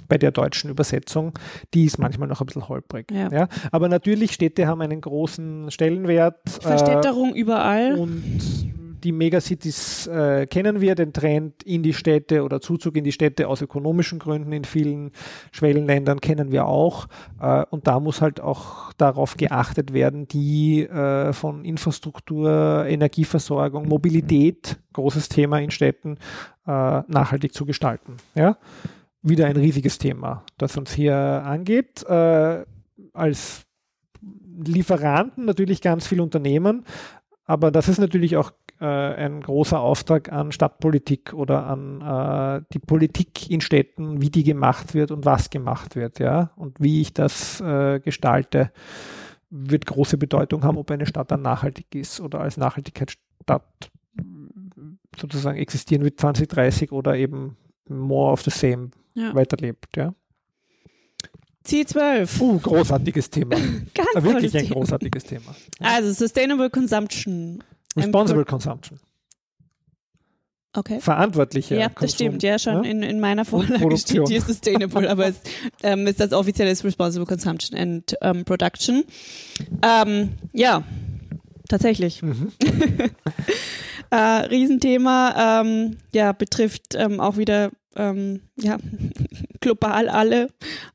bei 0.09 0.17
der 0.17 0.31
deutschen 0.31 0.71
Übersetzung. 0.71 1.39
Die 1.75 1.85
ist 1.85 1.99
manchmal 1.99 2.27
noch 2.27 2.41
ein 2.41 2.47
bisschen 2.47 2.69
holprig. 2.69 3.11
Ja. 3.11 3.31
Ja. 3.31 3.49
Aber 3.71 3.89
natürlich, 3.89 4.33
Städte 4.33 4.67
haben 4.67 4.81
einen 4.81 5.01
großen 5.01 5.71
Stellenwert. 5.71 6.37
äh, 6.47 6.61
Verstädterung 6.63 7.35
überall. 7.35 7.99
und 7.99 8.73
die 9.05 9.13
Megacities 9.13 10.07
äh, 10.07 10.47
kennen 10.47 10.81
wir, 10.81 10.95
den 10.95 11.13
Trend 11.13 11.63
in 11.63 11.83
die 11.83 11.93
Städte 11.93 12.43
oder 12.43 12.61
Zuzug 12.61 12.97
in 12.97 13.05
die 13.05 13.13
Städte 13.13 13.49
aus 13.49 13.63
ökonomischen 13.63 14.19
Gründen 14.19 14.53
in 14.53 14.65
vielen 14.65 15.13
Schwellenländern 15.53 16.21
kennen 16.21 16.53
wir 16.53 16.67
auch. 16.67 17.07
Äh, 17.41 17.65
und 17.71 17.87
da 17.87 18.01
muss 18.01 18.21
halt 18.21 18.41
auch 18.41 18.93
darauf 18.95 19.37
geachtet 19.37 19.93
werden, 19.93 20.27
die 20.29 20.83
äh, 20.83 21.33
von 21.33 21.65
Infrastruktur, 21.65 22.87
Energieversorgung, 22.87 23.89
Mobilität, 23.89 24.79
großes 24.93 25.29
Thema 25.29 25.59
in 25.61 25.71
Städten, 25.71 26.19
äh, 26.67 26.71
nachhaltig 26.71 27.55
zu 27.55 27.65
gestalten. 27.65 28.17
Ja? 28.35 28.59
Wieder 29.23 29.47
ein 29.47 29.57
riesiges 29.57 29.99
Thema, 29.99 30.45
das 30.59 30.77
uns 30.77 30.93
hier 30.93 31.17
angeht. 31.17 32.05
Äh, 32.09 32.65
als 33.13 33.65
Lieferanten 34.65 35.45
natürlich 35.45 35.81
ganz 35.81 36.07
viele 36.07 36.23
Unternehmen, 36.23 36.85
aber 37.45 37.71
das 37.71 37.89
ist 37.89 37.99
natürlich 37.99 38.37
auch 38.37 38.53
äh, 38.81 38.85
ein 38.87 39.41
großer 39.41 39.81
Auftrag 39.81 40.33
an 40.33 40.53
Stadtpolitik 40.53 41.33
oder 41.35 41.67
an 41.67 42.01
äh, 42.01 42.65
die 42.73 42.79
Politik 42.79 43.51
in 43.51 43.61
Städten, 43.61 44.21
wie 44.21 44.31
die 44.31 44.45
gemacht 44.45 44.95
wird 44.95 45.11
und 45.11 45.25
was 45.25 45.51
gemacht 45.51 45.97
wird, 45.97 46.19
ja. 46.19 46.51
Und 46.57 46.81
wie 46.81 47.01
ich 47.01 47.13
das 47.13 47.61
äh, 47.61 48.01
gestalte, 48.01 48.71
wird 49.51 49.87
große 49.87 50.19
Bedeutung 50.19 50.63
haben, 50.65 50.77
ob 50.79 50.91
eine 50.91 51.07
Stadt 51.07 51.31
dann 51.31 51.43
nachhaltig 51.43 51.95
ist 51.95 52.21
oder 52.21 52.41
als 52.41 52.57
Nachhaltigkeitsstadt 52.57 53.91
sozusagen 55.19 55.59
existieren 55.59 56.05
wird 56.05 56.21
2030 56.21 56.93
oder 56.93 57.17
eben 57.17 57.57
more 57.89 58.33
of 58.33 58.43
the 58.43 58.51
same 58.51 58.91
Ja. 59.15 59.35
weiterlebt, 59.35 59.97
ja. 59.97 60.15
Ziel 61.65 61.87
12. 61.87 62.41
Uh, 62.41 62.59
großartiges 62.61 63.29
Thema. 63.31 63.57
Ganz 63.95 64.25
wirklich 64.25 64.57
ein 64.57 64.63
Thema. 64.65 64.75
großartiges 64.77 65.25
Thema. 65.25 65.55
Also 65.81 66.13
Sustainable 66.13 66.71
Consumption. 66.71 67.63
Responsible 67.99 68.45
Consumption. 68.45 69.01
Okay. 70.75 71.01
Verantwortliche 71.01 71.77
Ja, 71.77 71.89
das 71.89 71.95
Konsum, 71.95 72.15
stimmt, 72.15 72.43
ja, 72.43 72.59
schon 72.59 72.83
ne? 72.83 72.91
in, 72.91 73.03
in 73.03 73.21
meiner 73.21 73.45
Vorlage 73.45 73.79
Produktion. 73.79 74.27
steht 74.27 74.29
hier 74.29 74.43
Sustainable, 74.43 75.11
aber 75.11 75.27
es 75.27 75.41
ähm, 75.83 76.07
ist 76.07 76.21
das 76.21 76.33
offizielle 76.33 76.71
ist 76.71 76.85
Responsible 76.85 77.27
Consumption 77.27 77.79
and 77.79 78.15
ähm, 78.21 78.45
Production. 78.45 79.05
Ähm, 79.83 80.31
ja, 80.53 80.85
tatsächlich. 81.69 82.23
Mhm. 82.23 82.53
äh, 84.11 84.17
Riesenthema, 84.17 85.63
ähm, 85.63 85.97
ja, 86.15 86.33
betrifft 86.33 86.95
ähm, 86.95 87.19
auch 87.19 87.39
wieder 87.39 87.71
ähm, 87.97 88.43
ja, 88.61 88.77
global 89.61 90.09
alle 90.09 90.49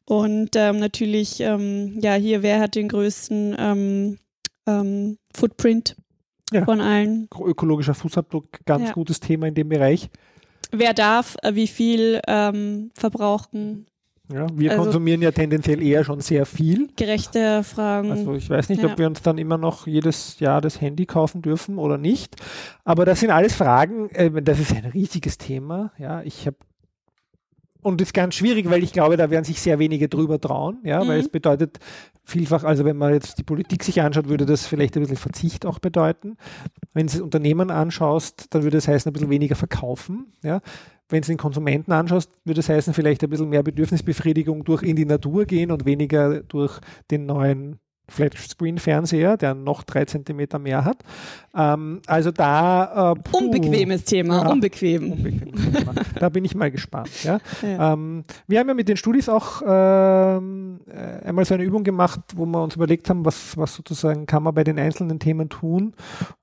und 0.05 0.53
natürlich, 0.53 1.39
ja, 1.39 2.13
hier, 2.13 2.43
wer 2.43 2.59
hat 2.59 2.75
den 2.75 2.87
größten 2.87 4.19
Footprint 5.35 5.95
Ja. 6.53 6.65
von 6.65 6.81
allen? 6.81 7.27
Ökologischer 7.39 7.93
Fußabdruck, 7.93 8.47
ganz 8.65 8.87
Ja. 8.89 8.93
gutes 8.93 9.19
Thema 9.19 9.47
in 9.47 9.55
dem 9.55 9.69
Bereich. 9.69 10.09
Wer 10.71 10.93
darf 10.93 11.35
äh, 11.43 11.55
wie 11.55 11.67
viel 11.67 12.19
ähm, 12.27 12.91
verbrauchen? 12.95 13.85
Ja, 14.33 14.47
wir 14.55 14.71
Also- 14.71 14.83
konsumieren 14.83 15.21
ja 15.21 15.31
tendenziell 15.31 15.81
eher 15.83 16.03
schon 16.05 16.21
sehr 16.21 16.45
viel. 16.45 16.87
Gerechte 16.95 17.61
Fragen. 17.63 18.09
Also 18.09 18.33
ich 18.33 18.49
weiß 18.49 18.69
nicht, 18.69 18.81
Ja. 18.81 18.89
ob 18.89 18.97
wir 18.97 19.05
uns 19.05 19.21
dann 19.21 19.37
immer 19.37 19.57
noch 19.57 19.85
jedes 19.85 20.39
Jahr 20.39 20.61
das 20.61 20.79
Handy 20.79 21.05
kaufen 21.05 21.41
dürfen 21.41 21.77
oder 21.77 21.97
nicht. 21.97 22.37
Aber 22.85 23.05
das 23.05 23.19
sind 23.19 23.31
alles 23.31 23.53
Fragen, 23.53 24.09
äh, 24.11 24.31
das 24.41 24.59
ist 24.59 24.73
ein 24.73 24.85
riesiges 24.85 25.37
Thema. 25.37 25.91
Ja, 25.99 26.21
ich 26.23 26.47
habe 26.47 26.55
und 27.83 28.01
ist 28.01 28.13
ganz 28.13 28.35
schwierig, 28.35 28.69
weil 28.69 28.83
ich 28.83 28.93
glaube, 28.93 29.17
da 29.17 29.29
werden 29.29 29.43
sich 29.45 29.61
sehr 29.61 29.77
wenige 29.79 30.09
drüber 30.09 30.39
trauen, 30.39 30.79
ja, 30.83 30.99
weil 31.07 31.17
Mhm. 31.19 31.25
es 31.25 31.29
bedeutet 31.29 31.79
vielfach, 32.23 32.63
also 32.63 32.85
wenn 32.85 32.97
man 32.97 33.13
jetzt 33.13 33.37
die 33.37 33.43
Politik 33.43 33.83
sich 33.83 34.01
anschaut, 34.01 34.29
würde 34.29 34.45
das 34.45 34.65
vielleicht 34.65 34.95
ein 34.95 35.01
bisschen 35.01 35.17
Verzicht 35.17 35.65
auch 35.65 35.79
bedeuten. 35.79 36.37
Wenn 36.93 37.07
du 37.07 37.13
das 37.13 37.21
Unternehmen 37.21 37.69
anschaust, 37.69 38.47
dann 38.51 38.63
würde 38.63 38.77
das 38.77 38.87
heißen, 38.87 39.09
ein 39.09 39.13
bisschen 39.13 39.29
weniger 39.29 39.55
verkaufen, 39.55 40.33
ja. 40.43 40.61
Wenn 41.09 41.21
du 41.21 41.27
den 41.27 41.37
Konsumenten 41.37 41.91
anschaust, 41.91 42.31
würde 42.45 42.59
das 42.59 42.69
heißen, 42.69 42.93
vielleicht 42.93 43.23
ein 43.23 43.29
bisschen 43.29 43.49
mehr 43.49 43.61
Bedürfnisbefriedigung 43.61 44.63
durch 44.63 44.81
in 44.83 44.95
die 44.95 45.05
Natur 45.05 45.45
gehen 45.45 45.69
und 45.69 45.85
weniger 45.85 46.41
durch 46.41 46.79
den 47.11 47.25
neuen 47.25 47.77
Flatscreen-Fernseher, 48.09 49.37
der 49.37 49.53
noch 49.55 49.83
drei 49.83 50.05
Zentimeter 50.05 50.59
mehr 50.59 50.85
hat. 50.85 50.97
Ähm, 51.55 52.01
also 52.05 52.31
da 52.31 53.13
äh, 53.13 53.15
puh, 53.19 53.37
Unbequemes 53.37 54.03
Thema, 54.03 54.43
Ja. 54.43 54.51
unbequem. 54.51 55.11
unbequemes 55.13 55.71
Thema. 55.71 55.93
Da 56.19 56.29
bin 56.29 56.45
ich 56.45 56.55
mal 56.55 56.71
gespannt. 56.71 57.23
Ja. 57.23 57.39
Ja. 57.61 57.93
Ähm, 57.93 58.25
wir 58.47 58.59
haben 58.59 58.67
ja 58.67 58.73
mit 58.73 58.89
den 58.89 58.97
Studis 58.97 59.29
auch 59.29 59.61
ähm, 59.65 60.81
äh, 60.87 61.25
einmal 61.27 61.45
so 61.45 61.53
eine 61.53 61.63
Übung 61.63 61.83
gemacht, 61.83 62.19
wo 62.35 62.45
wir 62.45 62.61
uns 62.61 62.75
überlegt 62.75 63.09
haben, 63.09 63.25
was, 63.25 63.57
was 63.57 63.73
sozusagen 63.75 64.25
kann 64.25 64.43
man 64.43 64.53
bei 64.53 64.63
den 64.63 64.77
einzelnen 64.79 65.19
Themen 65.19 65.49
tun. 65.49 65.93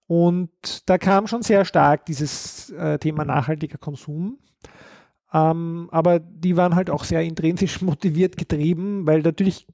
Und 0.06 0.50
da 0.88 0.98
kam 0.98 1.26
schon 1.26 1.42
sehr 1.42 1.64
stark 1.64 2.06
dieses 2.06 2.70
äh, 2.70 2.98
Thema 2.98 3.24
nachhaltiger 3.24 3.78
Konsum. 3.78 4.38
Ähm, 5.32 5.88
aber 5.92 6.18
die 6.18 6.56
waren 6.56 6.74
halt 6.74 6.90
auch 6.90 7.04
sehr 7.04 7.22
intrinsisch 7.22 7.80
motiviert 7.82 8.36
getrieben, 8.36 9.06
weil 9.06 9.20
natürlich 9.20 9.66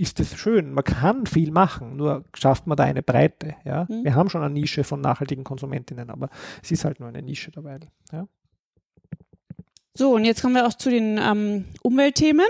ist 0.00 0.18
es 0.20 0.36
schön, 0.36 0.72
man 0.72 0.84
kann 0.84 1.26
viel 1.26 1.50
machen, 1.50 1.96
nur 1.96 2.24
schafft 2.34 2.66
man 2.66 2.76
da 2.76 2.84
eine 2.84 3.02
Breite. 3.02 3.54
Ja? 3.64 3.86
Mhm. 3.88 4.04
Wir 4.04 4.14
haben 4.14 4.30
schon 4.30 4.42
eine 4.42 4.52
Nische 4.52 4.84
von 4.84 5.00
nachhaltigen 5.00 5.44
Konsumentinnen, 5.44 6.10
aber 6.10 6.30
es 6.62 6.70
ist 6.70 6.84
halt 6.84 7.00
nur 7.00 7.08
eine 7.08 7.22
Nische 7.22 7.50
dabei. 7.50 7.80
Ja? 8.12 8.26
So, 9.94 10.14
und 10.14 10.24
jetzt 10.24 10.40
kommen 10.40 10.54
wir 10.54 10.66
auch 10.66 10.74
zu 10.74 10.90
den 10.90 11.18
ähm, 11.18 11.66
Umweltthemen. 11.82 12.46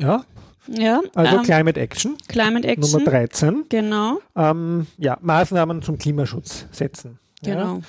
ja, 0.00 0.24
Ja, 0.66 1.00
also 1.14 1.36
ähm, 1.36 1.42
Climate 1.42 1.80
Action, 1.80 2.16
Climate 2.26 2.66
Action. 2.66 2.98
Nummer 3.00 3.10
13. 3.10 3.64
Genau, 3.68 4.18
Ähm, 4.34 4.86
ja, 4.96 5.18
Maßnahmen 5.20 5.82
zum 5.82 5.98
Klimaschutz 5.98 6.66
setzen. 6.72 7.18
Ja? 7.42 7.54
genau. 7.54 7.80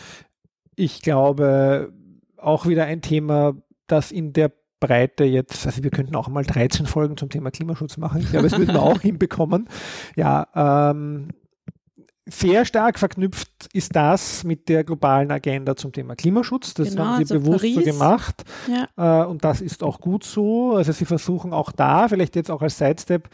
Ich 0.76 1.02
glaube, 1.02 1.92
auch 2.38 2.68
wieder 2.68 2.86
ein 2.86 3.02
Thema, 3.02 3.56
das 3.88 4.12
in 4.12 4.34
der 4.34 4.52
Breite 4.80 5.24
jetzt, 5.26 5.66
also 5.66 5.84
wir 5.84 5.92
könnten 5.92 6.16
auch 6.16 6.28
mal 6.28 6.44
13 6.46 6.86
Folgen 6.86 7.18
zum 7.18 7.30
Thema 7.30 7.52
Klimaschutz 7.52 7.98
machen. 7.98 8.22
Ich 8.22 8.32
glaube, 8.32 8.48
das 8.50 8.58
würden 8.58 8.74
wir 8.74 8.82
auch 8.82 9.02
hinbekommen. 9.02 9.68
Ja, 10.16 10.48
ähm, 10.96 11.30
sehr 12.26 12.64
stark 12.66 13.00
verknüpft 13.00 13.50
ist 13.74 13.96
das 13.96 14.44
mit 14.44 14.70
der 14.70 14.84
globalen 14.84 15.32
Agenda 15.32 15.76
zum 15.76 15.92
Thema 15.92 16.16
Klimaschutz. 16.16 16.76
Das 16.76 16.92
Genau, 16.92 17.06
haben 17.06 17.26
sie 17.26 17.34
also 17.34 17.40
bewusst 17.46 17.66
so 17.66 17.74
Paris. 17.82 17.86
gemacht. 17.86 18.44
Ja. 18.96 19.24
Äh, 19.24 19.26
und 19.26 19.44
das 19.44 19.62
ist 19.62 19.84
auch 19.84 20.00
gut 20.00 20.24
so. 20.24 20.76
Also 20.76 20.92
sie 20.92 21.06
versuchen 21.06 21.54
auch 21.54 21.72
da, 21.72 22.08
vielleicht 22.08 22.36
jetzt 22.36 22.52
auch 22.52 22.62
als 22.62 22.78
Sidestep, 22.78 23.30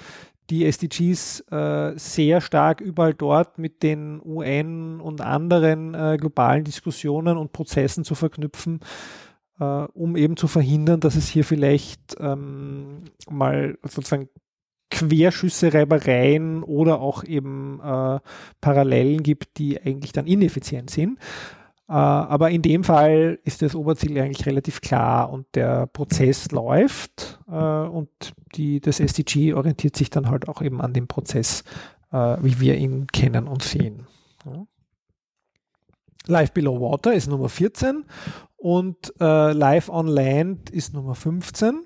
die 0.49 0.65
SDGs 0.65 1.41
äh, 1.51 1.93
sehr 1.97 2.39
stark 2.39 2.79
überall 2.79 3.13
dort 3.15 3.57
mit 3.57 3.81
den 3.83 4.21
UN 4.23 5.01
und 5.01 5.19
anderen 5.21 5.93
äh, 5.95 6.17
globalen 6.19 6.63
Diskussionen 6.63 7.37
und 7.37 7.51
Prozessen 7.51 8.03
zu 8.03 8.13
verknüpfen, 8.15 8.79
äh, 9.59 9.63
um 9.63 10.15
eben 10.15 10.37
zu 10.37 10.47
verhindern, 10.47 10.99
dass 10.99 11.15
es 11.15 11.27
hier 11.27 11.45
vielleicht 11.45 12.15
ähm, 12.19 13.03
mal 13.29 13.77
sozusagen 13.83 14.29
Querschüsse, 14.89 15.73
Reibereien 15.73 16.63
oder 16.63 16.99
auch 17.01 17.23
eben 17.23 17.79
äh, 17.83 18.19
Parallelen 18.61 19.23
gibt, 19.23 19.57
die 19.57 19.81
eigentlich 19.81 20.11
dann 20.11 20.27
ineffizient 20.27 20.89
sind. 20.89 21.19
Äh, 21.87 21.93
aber 21.93 22.51
in 22.51 22.61
dem 22.61 22.83
Fall 22.83 23.39
ist 23.43 23.61
das 23.61 23.75
Oberziel 23.75 24.19
eigentlich 24.19 24.45
relativ 24.45 24.81
klar 24.81 25.31
und 25.31 25.47
der 25.55 25.87
Prozess 25.87 26.51
läuft 26.51 27.39
äh, 27.47 27.53
und 27.53 28.09
die, 28.55 28.79
das 28.79 28.99
SDG 28.99 29.53
orientiert 29.53 29.95
sich 29.95 30.09
dann 30.09 30.29
halt 30.29 30.47
auch 30.47 30.61
eben 30.61 30.81
an 30.81 30.93
dem 30.93 31.07
Prozess, 31.07 31.63
wie 32.11 32.61
wir 32.61 32.77
ihn 32.77 33.07
kennen 33.07 33.45
und 33.45 33.61
sehen. 33.61 34.07
Ja. 34.45 34.65
Life 36.27 36.53
Below 36.53 36.79
Water 36.79 37.13
ist 37.13 37.27
Nummer 37.27 37.49
14 37.49 38.05
und 38.65 39.13
äh, 39.19 39.51
Life 39.51 39.91
on 39.91 40.07
Land 40.07 40.71
ist 40.71 40.91
Nummer 40.91 41.13
15. 41.13 41.85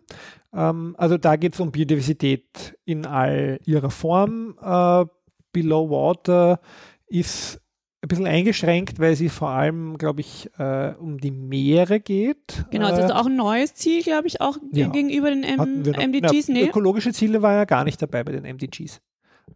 Ähm, 0.53 0.95
also 0.97 1.17
da 1.17 1.35
geht 1.35 1.53
es 1.53 1.59
um 1.59 1.71
Biodiversität 1.73 2.77
in 2.85 3.05
all 3.05 3.59
ihrer 3.65 3.91
Form. 3.91 4.57
Äh, 4.61 5.05
Below 5.51 5.89
Water 5.89 6.61
ist 7.07 7.59
ein 8.01 8.07
bisschen 8.07 8.27
eingeschränkt, 8.27 8.97
weil 8.97 9.17
sie 9.17 9.27
vor 9.27 9.49
allem, 9.49 9.97
glaube 9.97 10.21
ich, 10.21 10.49
äh, 10.57 10.93
um 10.97 11.17
die 11.17 11.31
Meere 11.31 11.99
geht. 11.99 12.63
Genau, 12.71 12.87
das 12.87 12.99
äh, 12.99 13.05
ist 13.07 13.11
auch 13.11 13.25
ein 13.25 13.35
neues 13.35 13.73
Ziel, 13.73 14.01
glaube 14.01 14.27
ich, 14.27 14.39
auch 14.39 14.57
Ja. 14.71 14.87
gegenüber 14.87 15.31
den 15.31 15.43
M 15.43 15.81
MDGs. 15.81 16.47
Ja, 16.47 16.53
nee. 16.53 16.69
Ökologische 16.69 17.11
Ziele 17.11 17.41
war 17.41 17.55
ja 17.55 17.65
gar 17.65 17.83
nicht 17.83 18.01
dabei 18.01 18.23
bei 18.23 18.31
den 18.31 18.45
MDGs. 18.45 19.01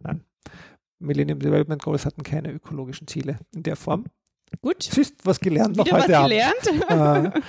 Nein. 0.00 0.22
Millennium 0.98 1.38
Development 1.38 1.82
Goals 1.82 2.04
hatten 2.04 2.22
keine 2.22 2.52
ökologischen 2.52 3.06
Ziele 3.06 3.38
in 3.54 3.62
der 3.62 3.76
Form. 3.76 4.04
Gut, 4.60 4.82
Siehst, 4.82 5.24
was 5.24 5.40
gelernt 5.40 5.76
noch 5.76 5.86
wieder 5.86 5.96
was 5.96 6.04
heute 6.04 6.18
Abend. 6.18 6.30
gelernt. 6.30 7.34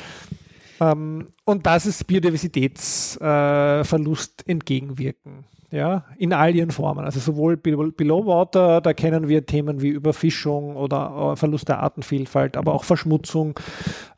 Äh, 0.80 0.92
ähm, 0.92 1.28
und 1.46 1.66
das 1.66 1.86
ist 1.86 2.06
Biodiversitätsverlust 2.06 4.44
äh, 4.46 4.52
entgegenwirken. 4.52 5.46
Ja, 5.72 6.06
in 6.18 6.32
all 6.32 6.56
ihren 6.56 6.72
Formen. 6.72 7.06
Also 7.06 7.20
sowohl 7.20 7.58
Below 7.58 7.92
Below 7.92 8.26
Water, 8.26 8.82
da 8.82 8.94
kennen 8.94 9.28
wir 9.28 9.46
Themen 9.46 9.82
wie 9.82 9.90
Überfischung 9.90 10.76
oder 10.76 11.32
äh, 11.34 11.36
Verlust 11.36 11.68
der 11.68 11.82
Artenvielfalt, 11.82 12.56
aber 12.56 12.74
auch 12.74 12.84
Verschmutzung, 12.84 13.60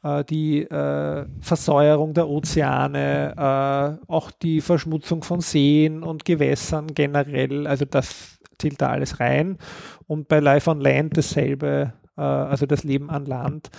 äh, 0.04 0.24
die 0.26 0.64
äh, 0.64 1.26
Versäuerung 1.40 2.14
der 2.14 2.28
Ozeane, 2.28 3.34
äh, 3.36 4.12
auch 4.12 4.30
die 4.30 4.62
Verschmutzung 4.62 5.24
von 5.24 5.42
Seen 5.42 6.04
und 6.04 6.26
Gewässern 6.26 6.94
generell. 6.94 7.66
Also 7.66 7.86
das 7.86 8.38
zählt 8.60 8.82
da 8.82 8.90
alles 8.90 9.20
rein. 9.20 9.58
Und 10.06 10.28
bei 10.28 10.40
Life 10.40 10.70
on 10.70 10.82
Land 10.82 11.18
dasselbe, 11.18 11.94
äh, 12.18 12.22
also 12.22 12.66
das 12.66 12.84
Leben 12.84 13.10
an 13.10 13.26
Land. 13.26 13.70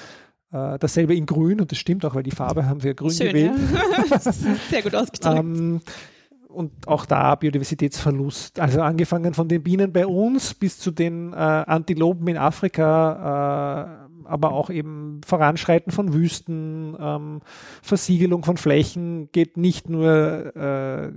Äh, 0.50 0.78
dasselbe 0.78 1.14
in 1.14 1.26
Grün, 1.26 1.60
und 1.60 1.70
das 1.70 1.78
stimmt 1.78 2.04
auch, 2.06 2.14
weil 2.14 2.22
die 2.22 2.30
Farbe 2.30 2.66
haben 2.66 2.80
ja 2.80 2.94
grün 2.94 3.10
Schön, 3.10 3.28
gewählt. 3.28 3.52
ja. 4.10 4.18
Sehr 4.70 4.82
gut 4.82 4.94
ausgedrückt. 4.94 5.38
Ähm, 5.38 5.80
und 6.48 6.88
auch 6.88 7.04
da 7.04 7.34
Biodiversitätsverlust. 7.34 8.58
Also 8.58 8.80
angefangen 8.80 9.34
von 9.34 9.48
den 9.48 9.62
Bienen 9.62 9.92
bei 9.92 10.06
uns 10.06 10.54
bis 10.54 10.78
zu 10.78 10.90
den 10.90 11.34
äh, 11.34 11.36
Antilopen 11.36 12.26
in 12.28 12.38
Afrika, 12.38 14.08
äh, 14.24 14.24
aber 14.24 14.52
auch 14.52 14.70
eben 14.70 15.20
Voranschreiten 15.26 15.92
von 15.92 16.12
Wüsten, 16.14 16.96
ähm, 16.98 17.40
Versiegelung 17.82 18.44
von 18.44 18.56
Flächen 18.56 19.30
geht 19.32 19.56
nicht 19.56 19.88
nur 19.88 20.56
äh, 20.56 21.12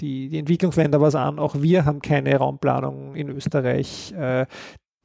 die, 0.00 0.28
die 0.28 0.38
Entwicklungsländer 0.38 1.00
was 1.00 1.14
an, 1.14 1.38
auch 1.38 1.60
wir 1.60 1.86
haben 1.86 2.00
keine 2.00 2.36
Raumplanung 2.36 3.14
in 3.14 3.30
Österreich. 3.30 4.14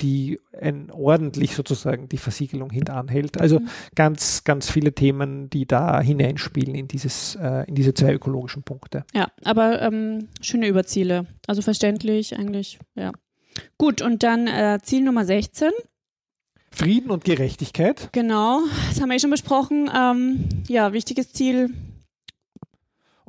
Die 0.02 0.40
ein 0.60 0.92
ordentlich 0.92 1.56
sozusagen 1.56 2.08
die 2.08 2.18
Versiegelung 2.18 2.70
hintanhält. 2.70 3.40
Also 3.40 3.60
Mhm. 3.60 3.70
ganz, 3.96 4.44
ganz 4.44 4.70
viele 4.72 4.94
Themen, 4.94 5.50
die 5.50 5.66
da 5.66 6.00
hineinspielen 6.02 6.74
in 6.76 6.88
dieses, 6.88 7.36
äh, 7.36 7.66
in 7.68 7.76
diese 7.76 7.94
zwei 7.94 8.14
ökologischen 8.14 8.64
Punkte. 8.64 9.04
Ja, 9.14 9.28
aber 9.44 9.82
ähm, 9.82 10.30
schöne 10.42 10.68
Überziele. 10.68 11.26
Also 11.48 11.62
verständlich 11.62 12.38
eigentlich, 12.38 12.80
ja. 12.96 13.12
Gut, 13.78 14.02
und 14.02 14.24
dann 14.24 14.48
äh, 14.48 14.80
Ziel 14.82 15.02
Nummer 15.04 15.26
16. 15.26 15.72
Frieden 16.72 17.10
und 17.12 17.26
Gerechtigkeit. 17.26 18.10
Genau, 18.12 18.62
das 18.90 19.02
haben 19.02 19.10
wir 19.10 19.16
eh 19.16 19.20
schon 19.20 19.32
besprochen. 19.32 19.90
Ähm, 19.94 20.46
ja, 20.68 20.94
wichtiges 20.94 21.34
Ziel. 21.34 21.74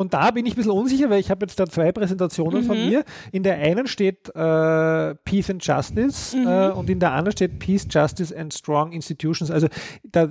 Und 0.01 0.15
da 0.15 0.31
bin 0.31 0.47
ich 0.47 0.55
ein 0.55 0.57
bisschen 0.57 0.73
unsicher, 0.73 1.11
weil 1.11 1.21
ich 1.21 1.31
habe 1.31 1.45
jetzt 1.45 1.61
da 1.61 1.67
zwei 1.67 1.93
Präsentationen 1.93 2.63
von 2.63 2.79
Mhm. 2.79 2.89
mir. 2.89 3.05
In 3.33 3.43
der 3.43 3.59
einen 3.59 3.87
steht 3.87 4.31
äh, 4.35 5.15
Peace 5.27 5.51
and 5.51 5.63
Justice 5.63 6.35
Mhm. 6.35 6.47
äh, 6.47 6.71
und 6.71 6.89
in 6.89 7.01
der 7.01 7.13
anderen 7.13 7.33
steht 7.33 7.59
Peace, 7.59 7.87
Justice 7.91 8.35
and 8.35 8.55
Strong 8.55 8.93
Institutions. 8.93 9.51
Also 9.51 9.69
da 10.05 10.27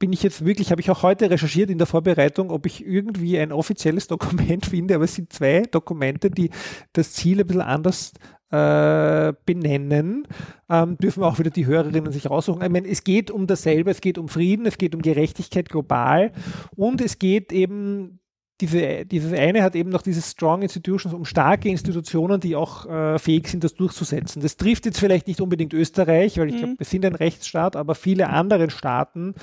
bin 0.00 0.12
ich 0.12 0.24
jetzt 0.24 0.44
wirklich, 0.44 0.72
habe 0.72 0.80
ich 0.80 0.90
auch 0.90 1.04
heute 1.04 1.30
recherchiert 1.30 1.70
in 1.70 1.78
der 1.78 1.86
Vorbereitung, 1.86 2.50
ob 2.50 2.66
ich 2.66 2.84
irgendwie 2.84 3.38
ein 3.38 3.52
offizielles 3.52 4.08
Dokument 4.08 4.66
finde, 4.66 4.96
aber 4.96 5.04
es 5.04 5.14
sind 5.14 5.32
zwei 5.32 5.62
Dokumente, 5.70 6.28
die 6.28 6.50
das 6.92 7.12
Ziel 7.12 7.38
ein 7.38 7.46
bisschen 7.46 7.62
anders 7.62 8.14
äh, 8.50 9.32
benennen, 9.46 10.26
ähm, 10.68 10.98
dürfen 10.98 11.22
auch 11.22 11.38
wieder 11.38 11.50
die 11.50 11.66
Hörerinnen 11.66 12.10
sich 12.10 12.28
raussuchen. 12.28 12.60
Ich 12.60 12.70
meine, 12.70 12.88
es 12.88 13.04
geht 13.04 13.30
um 13.30 13.46
dasselbe, 13.46 13.92
es 13.92 14.00
geht 14.00 14.18
um 14.18 14.26
Frieden, 14.28 14.66
es 14.66 14.78
geht 14.78 14.96
um 14.96 15.00
Gerechtigkeit 15.00 15.68
global 15.68 16.32
und 16.74 17.00
es 17.00 17.20
geht 17.20 17.52
eben 17.52 18.18
diese, 18.62 19.04
dieses 19.04 19.32
eine 19.32 19.64
hat 19.64 19.74
eben 19.74 19.90
noch 19.90 20.02
dieses 20.02 20.30
Strong 20.30 20.62
Institutions, 20.62 21.12
um 21.12 21.24
starke 21.24 21.68
Institutionen, 21.68 22.38
die 22.38 22.54
auch 22.54 22.86
äh, 22.86 23.18
fähig 23.18 23.48
sind, 23.48 23.64
das 23.64 23.74
durchzusetzen. 23.74 24.40
Das 24.40 24.56
trifft 24.56 24.86
jetzt 24.86 25.00
vielleicht 25.00 25.26
nicht 25.26 25.40
unbedingt 25.40 25.74
Österreich, 25.74 26.38
weil 26.38 26.48
ich 26.48 26.58
glaube, 26.58 26.74
wir 26.78 26.86
sind 26.86 27.04
ein 27.04 27.16
Rechtsstaat, 27.16 27.74
aber 27.74 27.96
viele 27.96 28.28
andere 28.28 28.70
Staaten, 28.70 29.34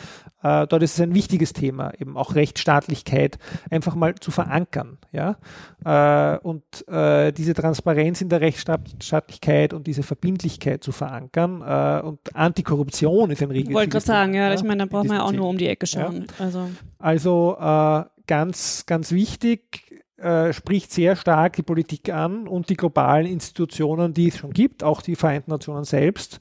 äh, 0.42 0.66
dort 0.68 0.84
ist 0.84 0.94
es 0.94 1.02
ein 1.02 1.14
wichtiges 1.14 1.52
Thema, 1.52 1.92
eben 2.00 2.16
auch 2.16 2.34
Rechtsstaatlichkeit 2.34 3.40
einfach 3.70 3.94
mal 3.94 4.16
zu 4.16 4.32
verankern. 4.32 4.98
Ja? 5.12 5.36
Äh, 5.84 6.40
und 6.40 6.64
äh, 6.88 7.34
diese 7.34 7.54
Transparenz 7.54 8.22
in 8.22 8.30
der 8.30 8.40
Rechtsstaatlichkeit 8.40 9.74
und 9.74 9.86
diese 9.86 10.04
Verbindlichkeit 10.04 10.82
zu 10.82 10.94
verankern. 10.94 11.62
Äh, 11.62 12.08
und 12.08 12.20
Antikorruption 12.34 13.32
ist 13.32 13.42
ein 13.42 13.52
riesiges 13.52 13.70
Ich 13.70 13.76
wollte 13.76 13.90
gerade 13.90 14.06
sagen, 14.06 14.34
ja, 14.34 14.54
ich 14.54 14.64
meine, 14.64 14.78
da 14.78 14.86
braucht 14.86 15.08
man 15.08 15.18
ja 15.18 15.24
auch 15.24 15.34
nur 15.34 15.50
um 15.50 15.58
die 15.58 15.68
Ecke 15.68 15.86
Ja. 15.88 16.06
schauen. 16.06 16.28
Also, 16.40 16.70
also 17.00 17.58
äh, 17.60 18.04
ganz, 18.30 18.86
ganz 18.86 19.12
wichtig, 19.12 20.04
äh, 20.18 20.54
spricht 20.54 20.92
sehr 20.92 21.16
stark 21.16 21.56
die 21.56 21.64
Politik 21.64 22.14
an 22.14 22.48
und 22.48 22.70
die 22.70 22.76
globalen 22.76 23.26
Institutionen, 23.26 24.14
die 24.14 24.28
es 24.28 24.38
schon 24.38 24.52
gibt, 24.52 24.84
auch 24.84 25.02
die 25.02 25.16
Vereinten 25.16 25.50
Nationen 25.50 25.84
selbst, 25.84 26.40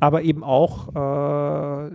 aber 0.00 0.22
eben 0.22 0.42
auch 0.42 0.88
äh, 0.88 1.90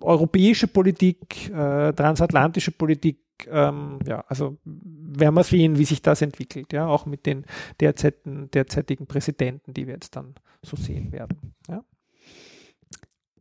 europäische 0.00 0.66
Politik, 0.66 1.50
äh, 1.50 1.92
transatlantische 1.92 2.72
Politik. 2.72 3.20
Ähm, 3.48 4.00
ja, 4.08 4.24
also 4.26 4.58
werden 4.64 5.36
wir 5.36 5.44
sehen, 5.44 5.78
wie 5.78 5.84
sich 5.84 6.02
das 6.02 6.20
entwickelt, 6.20 6.72
ja, 6.72 6.88
auch 6.88 7.06
mit 7.06 7.26
den 7.26 7.44
derzeitigen, 7.78 8.50
derzeitigen 8.50 9.06
Präsidenten, 9.06 9.72
die 9.72 9.86
wir 9.86 9.94
jetzt 9.94 10.16
dann 10.16 10.34
so 10.62 10.76
sehen 10.76 11.12
werden. 11.12 11.54
Ja. 11.68 11.84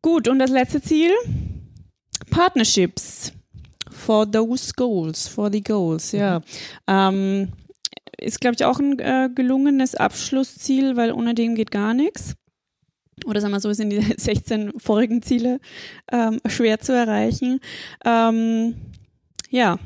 gut, 0.04 0.28
und 0.28 0.38
das 0.38 0.52
letzte 0.52 0.82
Ziel? 0.82 1.12
Partnerships 2.30 3.34
for 3.94 4.30
those 4.30 4.74
goals, 4.74 5.28
for 5.28 5.52
the 5.52 5.62
goals, 5.62 6.12
ja. 6.12 6.42
Ähm, 6.88 7.50
ist, 8.20 8.42
glaube 8.42 8.56
ich, 8.56 8.66
auch 8.66 8.80
ein 8.80 9.00
äh, 9.00 9.30
gelungenes 9.34 9.96
Abschlussziel, 9.96 10.96
weil 10.96 11.12
ohne 11.12 11.34
dem 11.34 11.56
geht 11.56 11.72
gar 11.72 11.94
nichts. 11.94 12.36
Oder 13.26 13.42
sagen 13.42 13.54
wir 13.54 13.60
so, 13.60 13.72
sind 13.74 13.90
die 13.90 14.02
16 14.18 14.80
vorigen 14.80 15.22
Ziele 15.22 15.60
ähm, 16.12 16.40
schwer 16.48 16.80
zu 16.80 16.94
erreichen. 16.94 17.60
Ähm, 18.06 18.76
ja. 19.50 19.78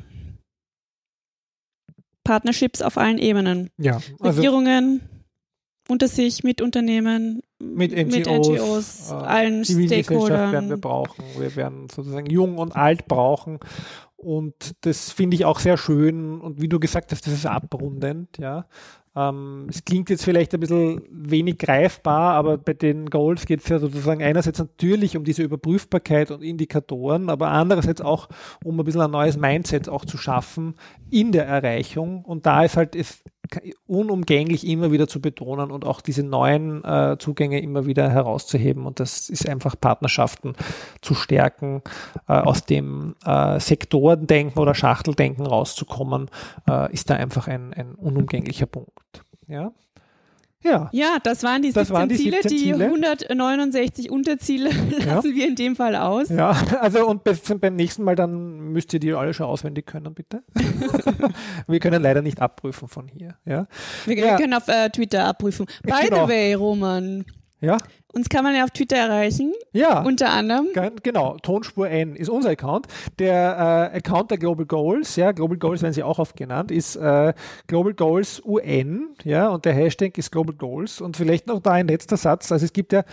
Partnerships 2.23 2.81
auf 2.81 2.97
allen 2.97 3.19
Ebenen. 3.19 3.69
Ja, 3.77 4.01
also 4.19 4.41
Regierungen 4.41 5.01
unter 5.87 6.07
sich, 6.07 6.43
mit 6.43 6.61
Unternehmen, 6.61 7.41
mit 7.59 7.91
NGOs, 7.91 8.15
mit 8.15 8.27
NGOs 8.27 9.11
äh, 9.11 9.13
allen 9.13 9.63
Zivilgesellschaft 9.63 10.51
werden 10.51 10.69
wir 10.69 10.77
brauchen. 10.77 11.23
Wir 11.37 11.55
werden 11.55 11.87
sozusagen 11.89 12.27
jung 12.27 12.57
und 12.57 12.75
alt 12.75 13.07
brauchen. 13.07 13.59
Und 14.15 14.75
das 14.81 15.11
finde 15.11 15.35
ich 15.35 15.45
auch 15.45 15.59
sehr 15.59 15.77
schön. 15.77 16.41
Und 16.41 16.61
wie 16.61 16.67
du 16.67 16.79
gesagt 16.79 17.11
hast, 17.11 17.25
das 17.25 17.33
ist 17.33 17.45
abrundend, 17.45 18.37
ja. 18.39 18.65
Ähm, 19.17 19.65
es 19.69 19.83
klingt 19.83 20.11
jetzt 20.11 20.23
vielleicht 20.23 20.53
ein 20.53 20.59
bisschen 20.59 21.01
wenig 21.09 21.57
greifbar, 21.57 22.35
aber 22.35 22.59
bei 22.59 22.73
den 22.73 23.09
Goals 23.09 23.47
geht 23.47 23.61
es 23.61 23.67
ja 23.67 23.79
sozusagen 23.79 24.21
einerseits 24.21 24.59
natürlich 24.59 25.17
um 25.17 25.23
diese 25.23 25.41
Überprüfbarkeit 25.41 26.29
und 26.29 26.43
Indikatoren, 26.43 27.31
aber 27.31 27.47
andererseits 27.47 28.01
auch 28.01 28.29
um 28.63 28.79
ein 28.79 28.85
bisschen 28.85 29.01
ein 29.01 29.09
neues 29.09 29.35
Mindset 29.35 29.89
auch 29.89 30.05
zu 30.05 30.19
schaffen 30.19 30.75
in 31.09 31.31
der 31.31 31.47
Erreichung. 31.47 32.23
Und 32.25 32.45
da 32.45 32.63
ist 32.63 32.77
halt 32.77 32.95
es 32.95 33.23
unumgänglich 33.87 34.67
immer 34.67 34.91
wieder 34.91 35.07
zu 35.07 35.21
betonen 35.21 35.71
und 35.71 35.85
auch 35.85 36.01
diese 36.01 36.23
neuen 36.23 36.83
äh, 36.83 37.17
Zugänge 37.19 37.61
immer 37.61 37.85
wieder 37.85 38.09
herauszuheben. 38.09 38.85
Und 38.85 38.99
das 38.99 39.29
ist 39.29 39.47
einfach 39.47 39.75
Partnerschaften 39.79 40.53
zu 41.01 41.13
stärken, 41.13 41.81
äh, 42.27 42.33
aus 42.33 42.63
dem 42.63 43.15
äh, 43.25 43.59
Sektorendenken 43.59 44.59
oder 44.59 44.75
Schachteldenken 44.75 45.45
rauszukommen, 45.45 46.29
äh, 46.69 46.91
ist 46.93 47.09
da 47.09 47.15
einfach 47.15 47.47
ein, 47.47 47.73
ein 47.73 47.95
unumgänglicher 47.95 48.65
Punkt. 48.65 49.23
Ja. 49.47 49.71
Ja. 50.67 50.89
Ja, 50.91 51.17
das 51.23 51.43
waren 51.43 51.61
die 51.61 51.69
17 51.69 51.81
Das 51.81 51.89
waren 51.91 52.09
die 52.09 52.15
Ziele. 52.15 52.37
17 52.41 52.51
die 52.51 52.63
Ziele. 52.63 52.85
169 52.85 54.11
Unterziele 54.11 54.69
lassen 55.05 55.33
wir 55.35 55.47
in 55.47 55.55
dem 55.55 55.75
Fall 55.75 55.95
aus. 55.95 56.29
Ja, 56.29 56.51
also 56.81 57.07
und 57.07 57.23
bei, 57.23 57.33
beim 57.59 57.75
nächsten 57.75 58.03
Mal 58.03 58.15
dann 58.15 58.71
müsst 58.73 58.93
ihr 58.93 58.99
die 58.99 59.13
alle 59.13 59.33
schon 59.33 59.45
auswendig 59.45 59.85
können, 59.85 60.13
bitte. 60.13 60.43
wir 61.67 61.79
können 61.79 62.01
leider 62.01 62.21
nicht 62.21 62.41
abprüfen 62.41 62.87
von 62.87 63.07
hier. 63.07 63.35
Ja, 63.45 63.67
Wir, 64.05 64.17
Ja. 64.17 64.23
wir 64.25 64.35
können 64.37 64.53
auf 64.53 64.67
äh, 64.67 64.89
Twitter 64.89 65.25
abprüfen. 65.25 65.65
By 65.83 66.07
Genau. 66.07 66.25
the 66.25 66.31
way, 66.31 66.53
Roman, 66.53 67.25
ja, 67.61 67.77
uns 68.17 68.29
kann 68.29 68.43
man 68.43 68.55
ja 68.55 68.63
auf 68.63 68.71
Twitter 68.71 68.97
erreichen, 68.97 69.53
ja. 69.71 70.01
unter 70.03 70.29
anderem. 70.31 70.67
Ge- 70.73 70.91
Genau, 71.03 71.37
Tonspur 71.41 71.89
N 71.89 72.15
ist 72.15 72.29
unser 72.29 72.49
Account. 72.49 72.87
Der 73.19 73.91
äh, 73.93 73.97
Account 73.97 74.31
der 74.31 74.37
Global 74.37 74.65
Goals, 74.65 75.15
ja, 75.15 75.31
Global 75.31 75.57
Goals 75.57 75.81
werden 75.81 75.93
sie 75.93 76.03
auch 76.03 76.19
oft 76.19 76.35
genannt, 76.35 76.71
ist 76.71 76.95
äh, 76.97 77.33
Global 77.67 77.93
Goals 77.93 78.41
UN, 78.43 79.09
ja, 79.23 79.47
und 79.49 79.63
der 79.65 79.73
Hashtag 79.73 80.17
ist 80.17 80.31
Global 80.31 80.55
Goals. 80.55 80.99
Und 81.01 81.15
vielleicht 81.17 81.47
noch 81.47 81.61
da 81.61 81.71
ein 81.71 81.87
letzter 81.87 82.17
Satz. 82.17 82.51
Also 82.51 82.65
es 82.65 82.73
gibt 82.73 82.91
ja 82.93 83.03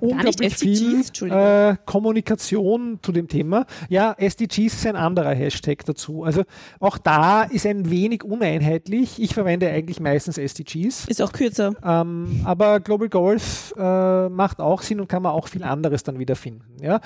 unglaublich 0.00 0.54
SDGs, 0.54 1.10
viel 1.18 1.30
äh, 1.30 1.76
Kommunikation 1.84 2.98
zu 3.02 3.12
dem 3.12 3.28
Thema. 3.28 3.66
Ja, 3.88 4.14
SDGs 4.18 4.74
ist 4.74 4.86
ein 4.86 4.96
anderer 4.96 5.34
Hashtag 5.34 5.84
dazu. 5.84 6.24
Also 6.24 6.42
auch 6.80 6.98
da 6.98 7.44
ist 7.44 7.66
ein 7.66 7.90
wenig 7.90 8.24
uneinheitlich. 8.24 9.20
Ich 9.20 9.34
verwende 9.34 9.68
eigentlich 9.68 10.00
meistens 10.00 10.38
SDGs. 10.38 11.06
Ist 11.06 11.22
auch 11.22 11.32
kürzer. 11.32 11.74
Ähm, 11.84 12.42
aber 12.44 12.80
Global 12.80 13.08
Goals 13.08 13.74
äh, 13.76 14.28
macht 14.28 14.60
auch 14.60 14.82
Sinn 14.82 15.00
und 15.00 15.08
kann 15.08 15.22
man 15.22 15.32
auch 15.32 15.48
viel 15.48 15.62
anderes 15.62 16.02
dann 16.02 16.18
wieder 16.18 16.36
finden. 16.36 16.82
Ja? 16.82 17.00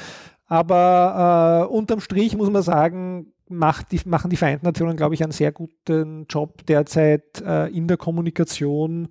Aber 0.46 1.68
äh, 1.70 1.72
unterm 1.72 2.00
Strich 2.00 2.36
muss 2.36 2.50
man 2.50 2.62
sagen, 2.62 3.32
die, 3.48 4.00
machen 4.04 4.30
die 4.30 4.36
Vereinten 4.36 4.66
Nationen, 4.66 4.96
glaube 4.96 5.14
ich, 5.14 5.22
einen 5.22 5.32
sehr 5.32 5.52
guten 5.52 6.26
Job 6.28 6.64
derzeit 6.66 7.42
äh, 7.44 7.68
in 7.68 7.86
der 7.86 7.96
Kommunikation 7.96 9.08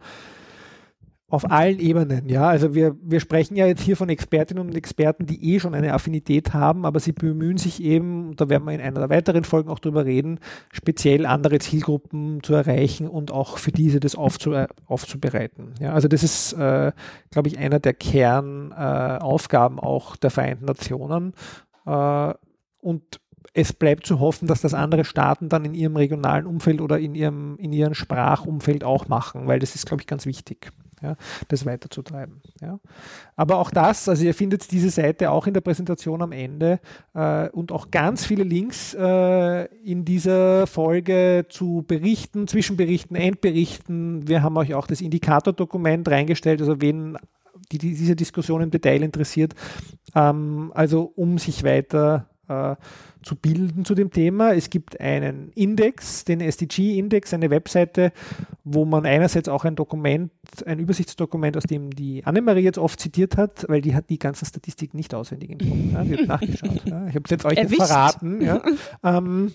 auf 1.32 1.50
allen 1.50 1.80
Ebenen, 1.80 2.28
ja. 2.28 2.50
Also 2.50 2.76
wir, 2.76 2.98
wir 3.02 3.22
sprechen 3.22 3.56
ja 3.56 3.66
jetzt 3.66 3.82
hier 3.82 3.96
von 3.96 4.10
Expertinnen 4.10 4.68
und 4.68 4.76
Experten, 4.76 5.26
die 5.26 5.54
eh 5.54 5.62
schon 5.62 5.74
eine 5.74 5.94
Affinität 5.94 6.54
haben, 6.54 6.86
aber 6.86 7.00
sie 7.00 7.14
bemühen 7.14 7.58
sich 7.58 7.82
eben, 7.82 8.36
da 8.36 8.50
werden 8.50 8.66
wir 8.66 8.74
in 8.74 8.82
einer 8.82 9.00
der 9.00 9.10
weiteren 9.10 9.46
Folgen 9.46 9.70
auch 9.70 9.80
drüber 9.80 10.04
reden, 10.04 10.42
speziell 10.74 11.26
andere 11.26 11.60
Zielgruppen 11.60 12.44
zu 12.44 12.54
erreichen 12.54 13.08
und 13.08 13.32
auch 13.32 13.60
für 13.60 13.72
diese 13.72 14.02
das 14.02 14.16
aufzu, 14.16 14.54
aufzubereiten. 14.88 15.74
Ja, 15.80 15.94
also 15.94 16.10
das 16.10 16.22
ist, 16.22 16.52
äh, 16.52 16.92
glaube 17.32 17.48
ich, 17.48 17.58
einer 17.58 17.80
der 17.80 17.94
Kernaufgaben 17.94 19.78
äh, 19.78 19.82
auch 19.82 20.18
der 20.18 20.32
Vereinten 20.32 20.66
Nationen. 20.66 21.34
Äh, 21.86 22.34
und 22.82 23.22
es 23.54 23.72
bleibt 23.72 24.06
zu 24.06 24.20
hoffen, 24.20 24.50
dass 24.50 24.60
das 24.60 24.74
andere 24.74 25.06
Staaten 25.06 25.48
dann 25.48 25.64
in 25.64 25.76
ihrem 25.76 25.96
regionalen 25.96 26.46
Umfeld 26.46 26.82
oder 26.82 27.00
in 27.00 27.16
ihrem, 27.16 27.56
in 27.58 27.72
ihrem 27.72 27.94
Sprachumfeld 27.94 28.84
auch 28.84 29.08
machen, 29.08 29.48
weil 29.48 29.60
das 29.60 29.76
ist, 29.76 29.86
glaube 29.86 30.02
ich, 30.02 30.08
ganz 30.08 30.26
wichtig 30.26 30.72
ja, 31.02 31.16
das 31.48 31.66
weiterzutreiben. 31.66 32.42
Ja. 32.62 32.80
Aber 33.36 33.58
auch 33.58 33.72
das, 33.72 34.08
also 34.08 34.24
ihr 34.24 34.34
findet 34.34 34.72
diese 34.72 34.90
Seite 34.90 35.32
auch 35.32 35.48
in 35.48 35.54
der 35.54 35.62
Präsentation 35.62 36.22
am 36.22 36.32
Ende 36.32 36.80
äh, 37.14 37.50
und 37.50 37.72
auch 37.72 37.92
ganz 37.92 38.26
viele 38.26 38.44
Links 38.44 38.94
äh, 38.94 39.66
in 39.84 40.06
dieser 40.06 40.68
Folge 40.68 41.46
zu 41.50 41.84
Berichten, 41.88 42.48
Zwischenberichten, 42.48 43.16
Endberichten. 43.16 44.28
Wir 44.28 44.44
haben 44.44 44.58
euch 44.58 44.74
auch 44.74 44.88
das 44.88 45.02
Indikatordokument 45.02 46.08
reingestellt, 46.08 46.62
also 46.62 46.82
wen 46.82 47.18
die, 47.72 47.78
die 47.78 47.96
diese 47.96 48.16
Diskussion 48.16 48.62
im 48.62 48.72
Detail 48.72 49.02
interessiert, 49.02 49.54
ähm, 50.16 50.72
also 50.76 51.12
um 51.16 51.38
sich 51.38 51.64
weiter 51.64 52.28
äh, 52.48 52.76
zu 53.24 53.36
bilden 53.36 53.86
zu 53.86 53.96
dem 53.96 54.12
Thema. 54.12 54.54
Es 54.54 54.70
gibt 54.70 55.00
einen 55.00 55.52
Index, 55.54 56.26
den 56.26 56.42
SDG-Index, 56.42 57.34
eine 57.34 57.50
Webseite, 57.50 58.12
wo 58.64 58.86
man 58.86 59.06
einerseits 59.06 59.48
auch 59.50 59.64
ein 59.66 59.76
Dokument, 59.76 60.32
ein 60.66 60.80
Übersichtsdokument, 60.80 61.58
aus 61.58 61.64
dem 61.64 61.92
die 61.92 62.26
Annemarie 62.26 62.62
jetzt 62.64 62.78
oft 62.78 63.00
zitiert 63.00 63.38
hat, 63.38 63.66
weil 63.70 63.82
die 63.82 63.94
hat 63.96 64.10
die 64.10 64.20
ganzen 64.20 64.46
Statistiken 64.46 64.98
nicht 64.98 65.14
auswendig 65.14 65.52
im 65.52 65.58
Kopf. 65.60 65.94
Ja, 65.94 66.04
die 66.04 66.18
hat 66.18 66.28
nachgeschaut. 66.42 66.86
Ja. 66.86 67.08
Ich 67.08 67.16
habe 67.16 67.22
es 67.26 67.30
jetzt 67.32 67.46
euch 67.46 67.58
Erwischt. 67.58 67.82
verraten. 67.82 68.42
Ja. 68.42 68.62
Ähm, 69.04 69.54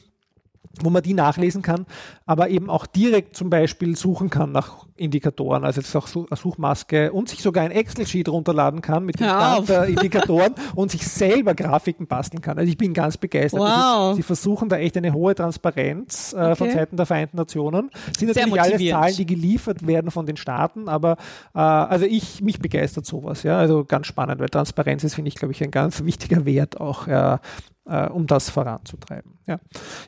wo 0.82 0.90
man 0.90 1.02
die 1.02 1.14
nachlesen 1.14 1.62
kann, 1.62 1.86
aber 2.26 2.50
eben 2.50 2.68
auch 2.68 2.86
direkt 2.86 3.36
zum 3.36 3.48
Beispiel 3.48 3.96
suchen 3.96 4.28
kann 4.28 4.52
nach 4.52 4.86
Indikatoren, 4.96 5.64
also 5.64 5.80
jetzt 5.80 5.94
auch 5.96 6.08
eine 6.14 6.36
Suchmaske 6.36 7.12
und 7.12 7.28
sich 7.28 7.42
sogar 7.42 7.64
ein 7.64 7.70
Excel-Sheet 7.70 8.28
runterladen 8.28 8.82
kann 8.82 9.04
mit 9.04 9.18
dem 9.18 9.28
Stand 9.28 9.68
der 9.68 9.84
Indikatoren 9.84 10.54
und 10.74 10.90
sich 10.90 11.06
selber 11.06 11.54
Grafiken 11.54 12.06
basteln 12.06 12.42
kann. 12.42 12.58
Also 12.58 12.70
ich 12.70 12.76
bin 12.76 12.92
ganz 12.92 13.16
begeistert. 13.16 13.60
Wow. 13.60 13.68
Das 13.68 14.10
ist, 14.10 14.16
sie 14.16 14.22
versuchen 14.22 14.68
da 14.68 14.76
echt 14.76 14.96
eine 14.96 15.12
hohe 15.12 15.34
Transparenz 15.34 16.34
äh, 16.34 16.54
von 16.54 16.66
Okay. 16.66 16.78
Seiten 16.78 16.96
der 16.96 17.06
Vereinten 17.06 17.36
Nationen. 17.36 17.90
Sind 18.18 18.34
Sehr 18.34 18.46
natürlich 18.46 18.62
alles. 18.62 18.90
Zahlen, 18.90 19.16
die 19.16 19.26
geliefert 19.26 19.86
werden 19.86 20.10
von 20.10 20.26
den 20.26 20.36
Staaten, 20.36 20.88
aber 20.88 21.16
äh, 21.54 21.58
also 21.58 22.04
ich 22.04 22.42
mich 22.42 22.58
begeistert 22.58 23.06
sowas, 23.06 23.42
ja, 23.42 23.58
also 23.58 23.84
ganz 23.84 24.06
spannend, 24.06 24.40
weil 24.40 24.48
Transparenz 24.48 25.04
ist, 25.04 25.14
finde 25.14 25.28
ich, 25.28 25.36
glaube 25.36 25.52
ich, 25.52 25.62
ein 25.62 25.70
ganz 25.70 26.04
wichtiger 26.04 26.44
Wert 26.44 26.80
auch, 26.80 27.06
ja, 27.06 27.40
äh, 27.86 28.08
um 28.08 28.26
das 28.26 28.50
voranzutreiben. 28.50 29.38
Ja, 29.46 29.58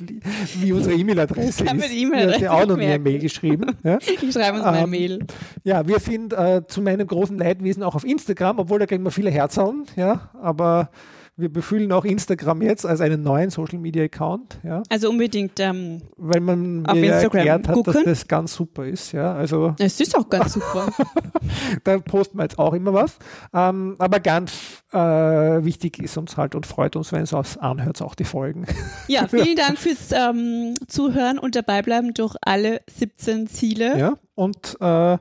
wie 0.59 0.71
unsere 0.73 0.95
E-Mail-Adresse 0.95 1.63
Ich 1.63 1.71
ist. 1.71 1.75
mir 1.75 1.87
die 1.89 2.01
E-Mail-Adresse 2.03 2.39
Die 2.39 2.47
hat 2.47 2.53
ja 2.57 2.63
auch 2.63 2.67
noch 2.67 2.77
nie 2.77 2.85
eine. 2.85 2.99
Mail 2.99 3.19
geschrieben. 3.19 3.75
Ja? 3.83 3.97
Ich 4.21 4.33
schreibe 4.33 4.57
uns 4.57 4.65
mal 4.65 4.73
eine 4.73 4.83
Ähm, 4.83 4.89
Mail. 4.89 5.19
Ja, 5.63 5.87
wir 5.87 5.99
sind 5.99 6.33
äh, 6.33 6.63
zu 6.67 6.81
meinem 6.81 7.05
großen 7.07 7.37
Leidwesen 7.37 7.83
auch 7.83 7.95
auf 7.95 8.03
Instagram, 8.05 8.59
obwohl 8.59 8.79
da 8.79 8.85
kriegen 8.87 9.03
wir 9.03 9.11
viele 9.11 9.29
Herzhauen, 9.31 9.85
ja, 9.95 10.29
aber 10.41 10.89
wir 11.37 11.51
befühlen 11.51 11.91
auch 11.91 12.05
Instagram 12.05 12.61
jetzt 12.61 12.85
als 12.85 13.01
einen 13.01 13.21
neuen 13.21 13.49
Social 13.49 13.77
Media 13.77 14.03
Account, 14.05 14.57
ja, 14.63 14.83
Also 14.89 15.09
unbedingt, 15.09 15.59
ähm, 15.59 16.01
weil 16.15 16.39
man 16.39 16.85
Auf 16.85 16.95
mir 16.95 17.07
ja 17.07 17.13
Instagram 17.15 17.47
erklärt 17.47 17.67
hat, 17.67 17.75
dass 17.75 17.93
gucken. 17.95 18.03
das 18.05 18.27
ganz 18.27 18.53
super 18.53 18.85
ist, 18.85 19.11
ja, 19.11 19.33
also 19.33 19.75
es 19.77 19.99
ist 19.99 20.15
auch 20.17 20.29
ganz 20.29 20.53
super. 20.53 20.87
da 21.83 21.99
posten 21.99 22.37
wir 22.37 22.43
jetzt 22.43 22.57
auch 22.57 22.73
immer 22.73 22.93
was, 22.93 23.17
ähm, 23.53 23.95
aber 23.99 24.21
ganz 24.21 24.83
äh, 24.93 24.97
wichtig 24.97 25.99
ist 25.99 26.17
uns 26.17 26.37
halt 26.37 26.55
und 26.55 26.65
freut 26.65 26.95
uns, 26.95 27.11
wenn 27.11 27.23
es 27.23 27.33
uns 27.33 27.57
anhört, 27.57 28.01
auch 28.01 28.15
die 28.15 28.23
Folgen. 28.23 28.65
Ja, 29.07 29.27
vielen 29.27 29.55
Dank 29.55 29.77
fürs 29.77 30.11
ähm, 30.11 30.73
Zuhören 30.87 31.37
und 31.37 31.55
dabei 31.55 31.81
bleiben 31.81 32.13
durch 32.13 32.35
alle 32.41 32.81
17 32.89 33.47
Ziele. 33.47 33.97
ja, 33.99 34.13
und 34.35 34.77
äh, 34.79 35.17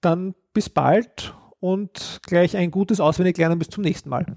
dann 0.00 0.34
bis 0.54 0.68
bald 0.70 1.34
und 1.60 2.20
gleich 2.26 2.56
ein 2.56 2.70
gutes 2.70 3.00
Auswendiglernen 3.00 3.58
bis 3.58 3.68
zum 3.68 3.82
nächsten 3.84 4.08
Mal. 4.08 4.36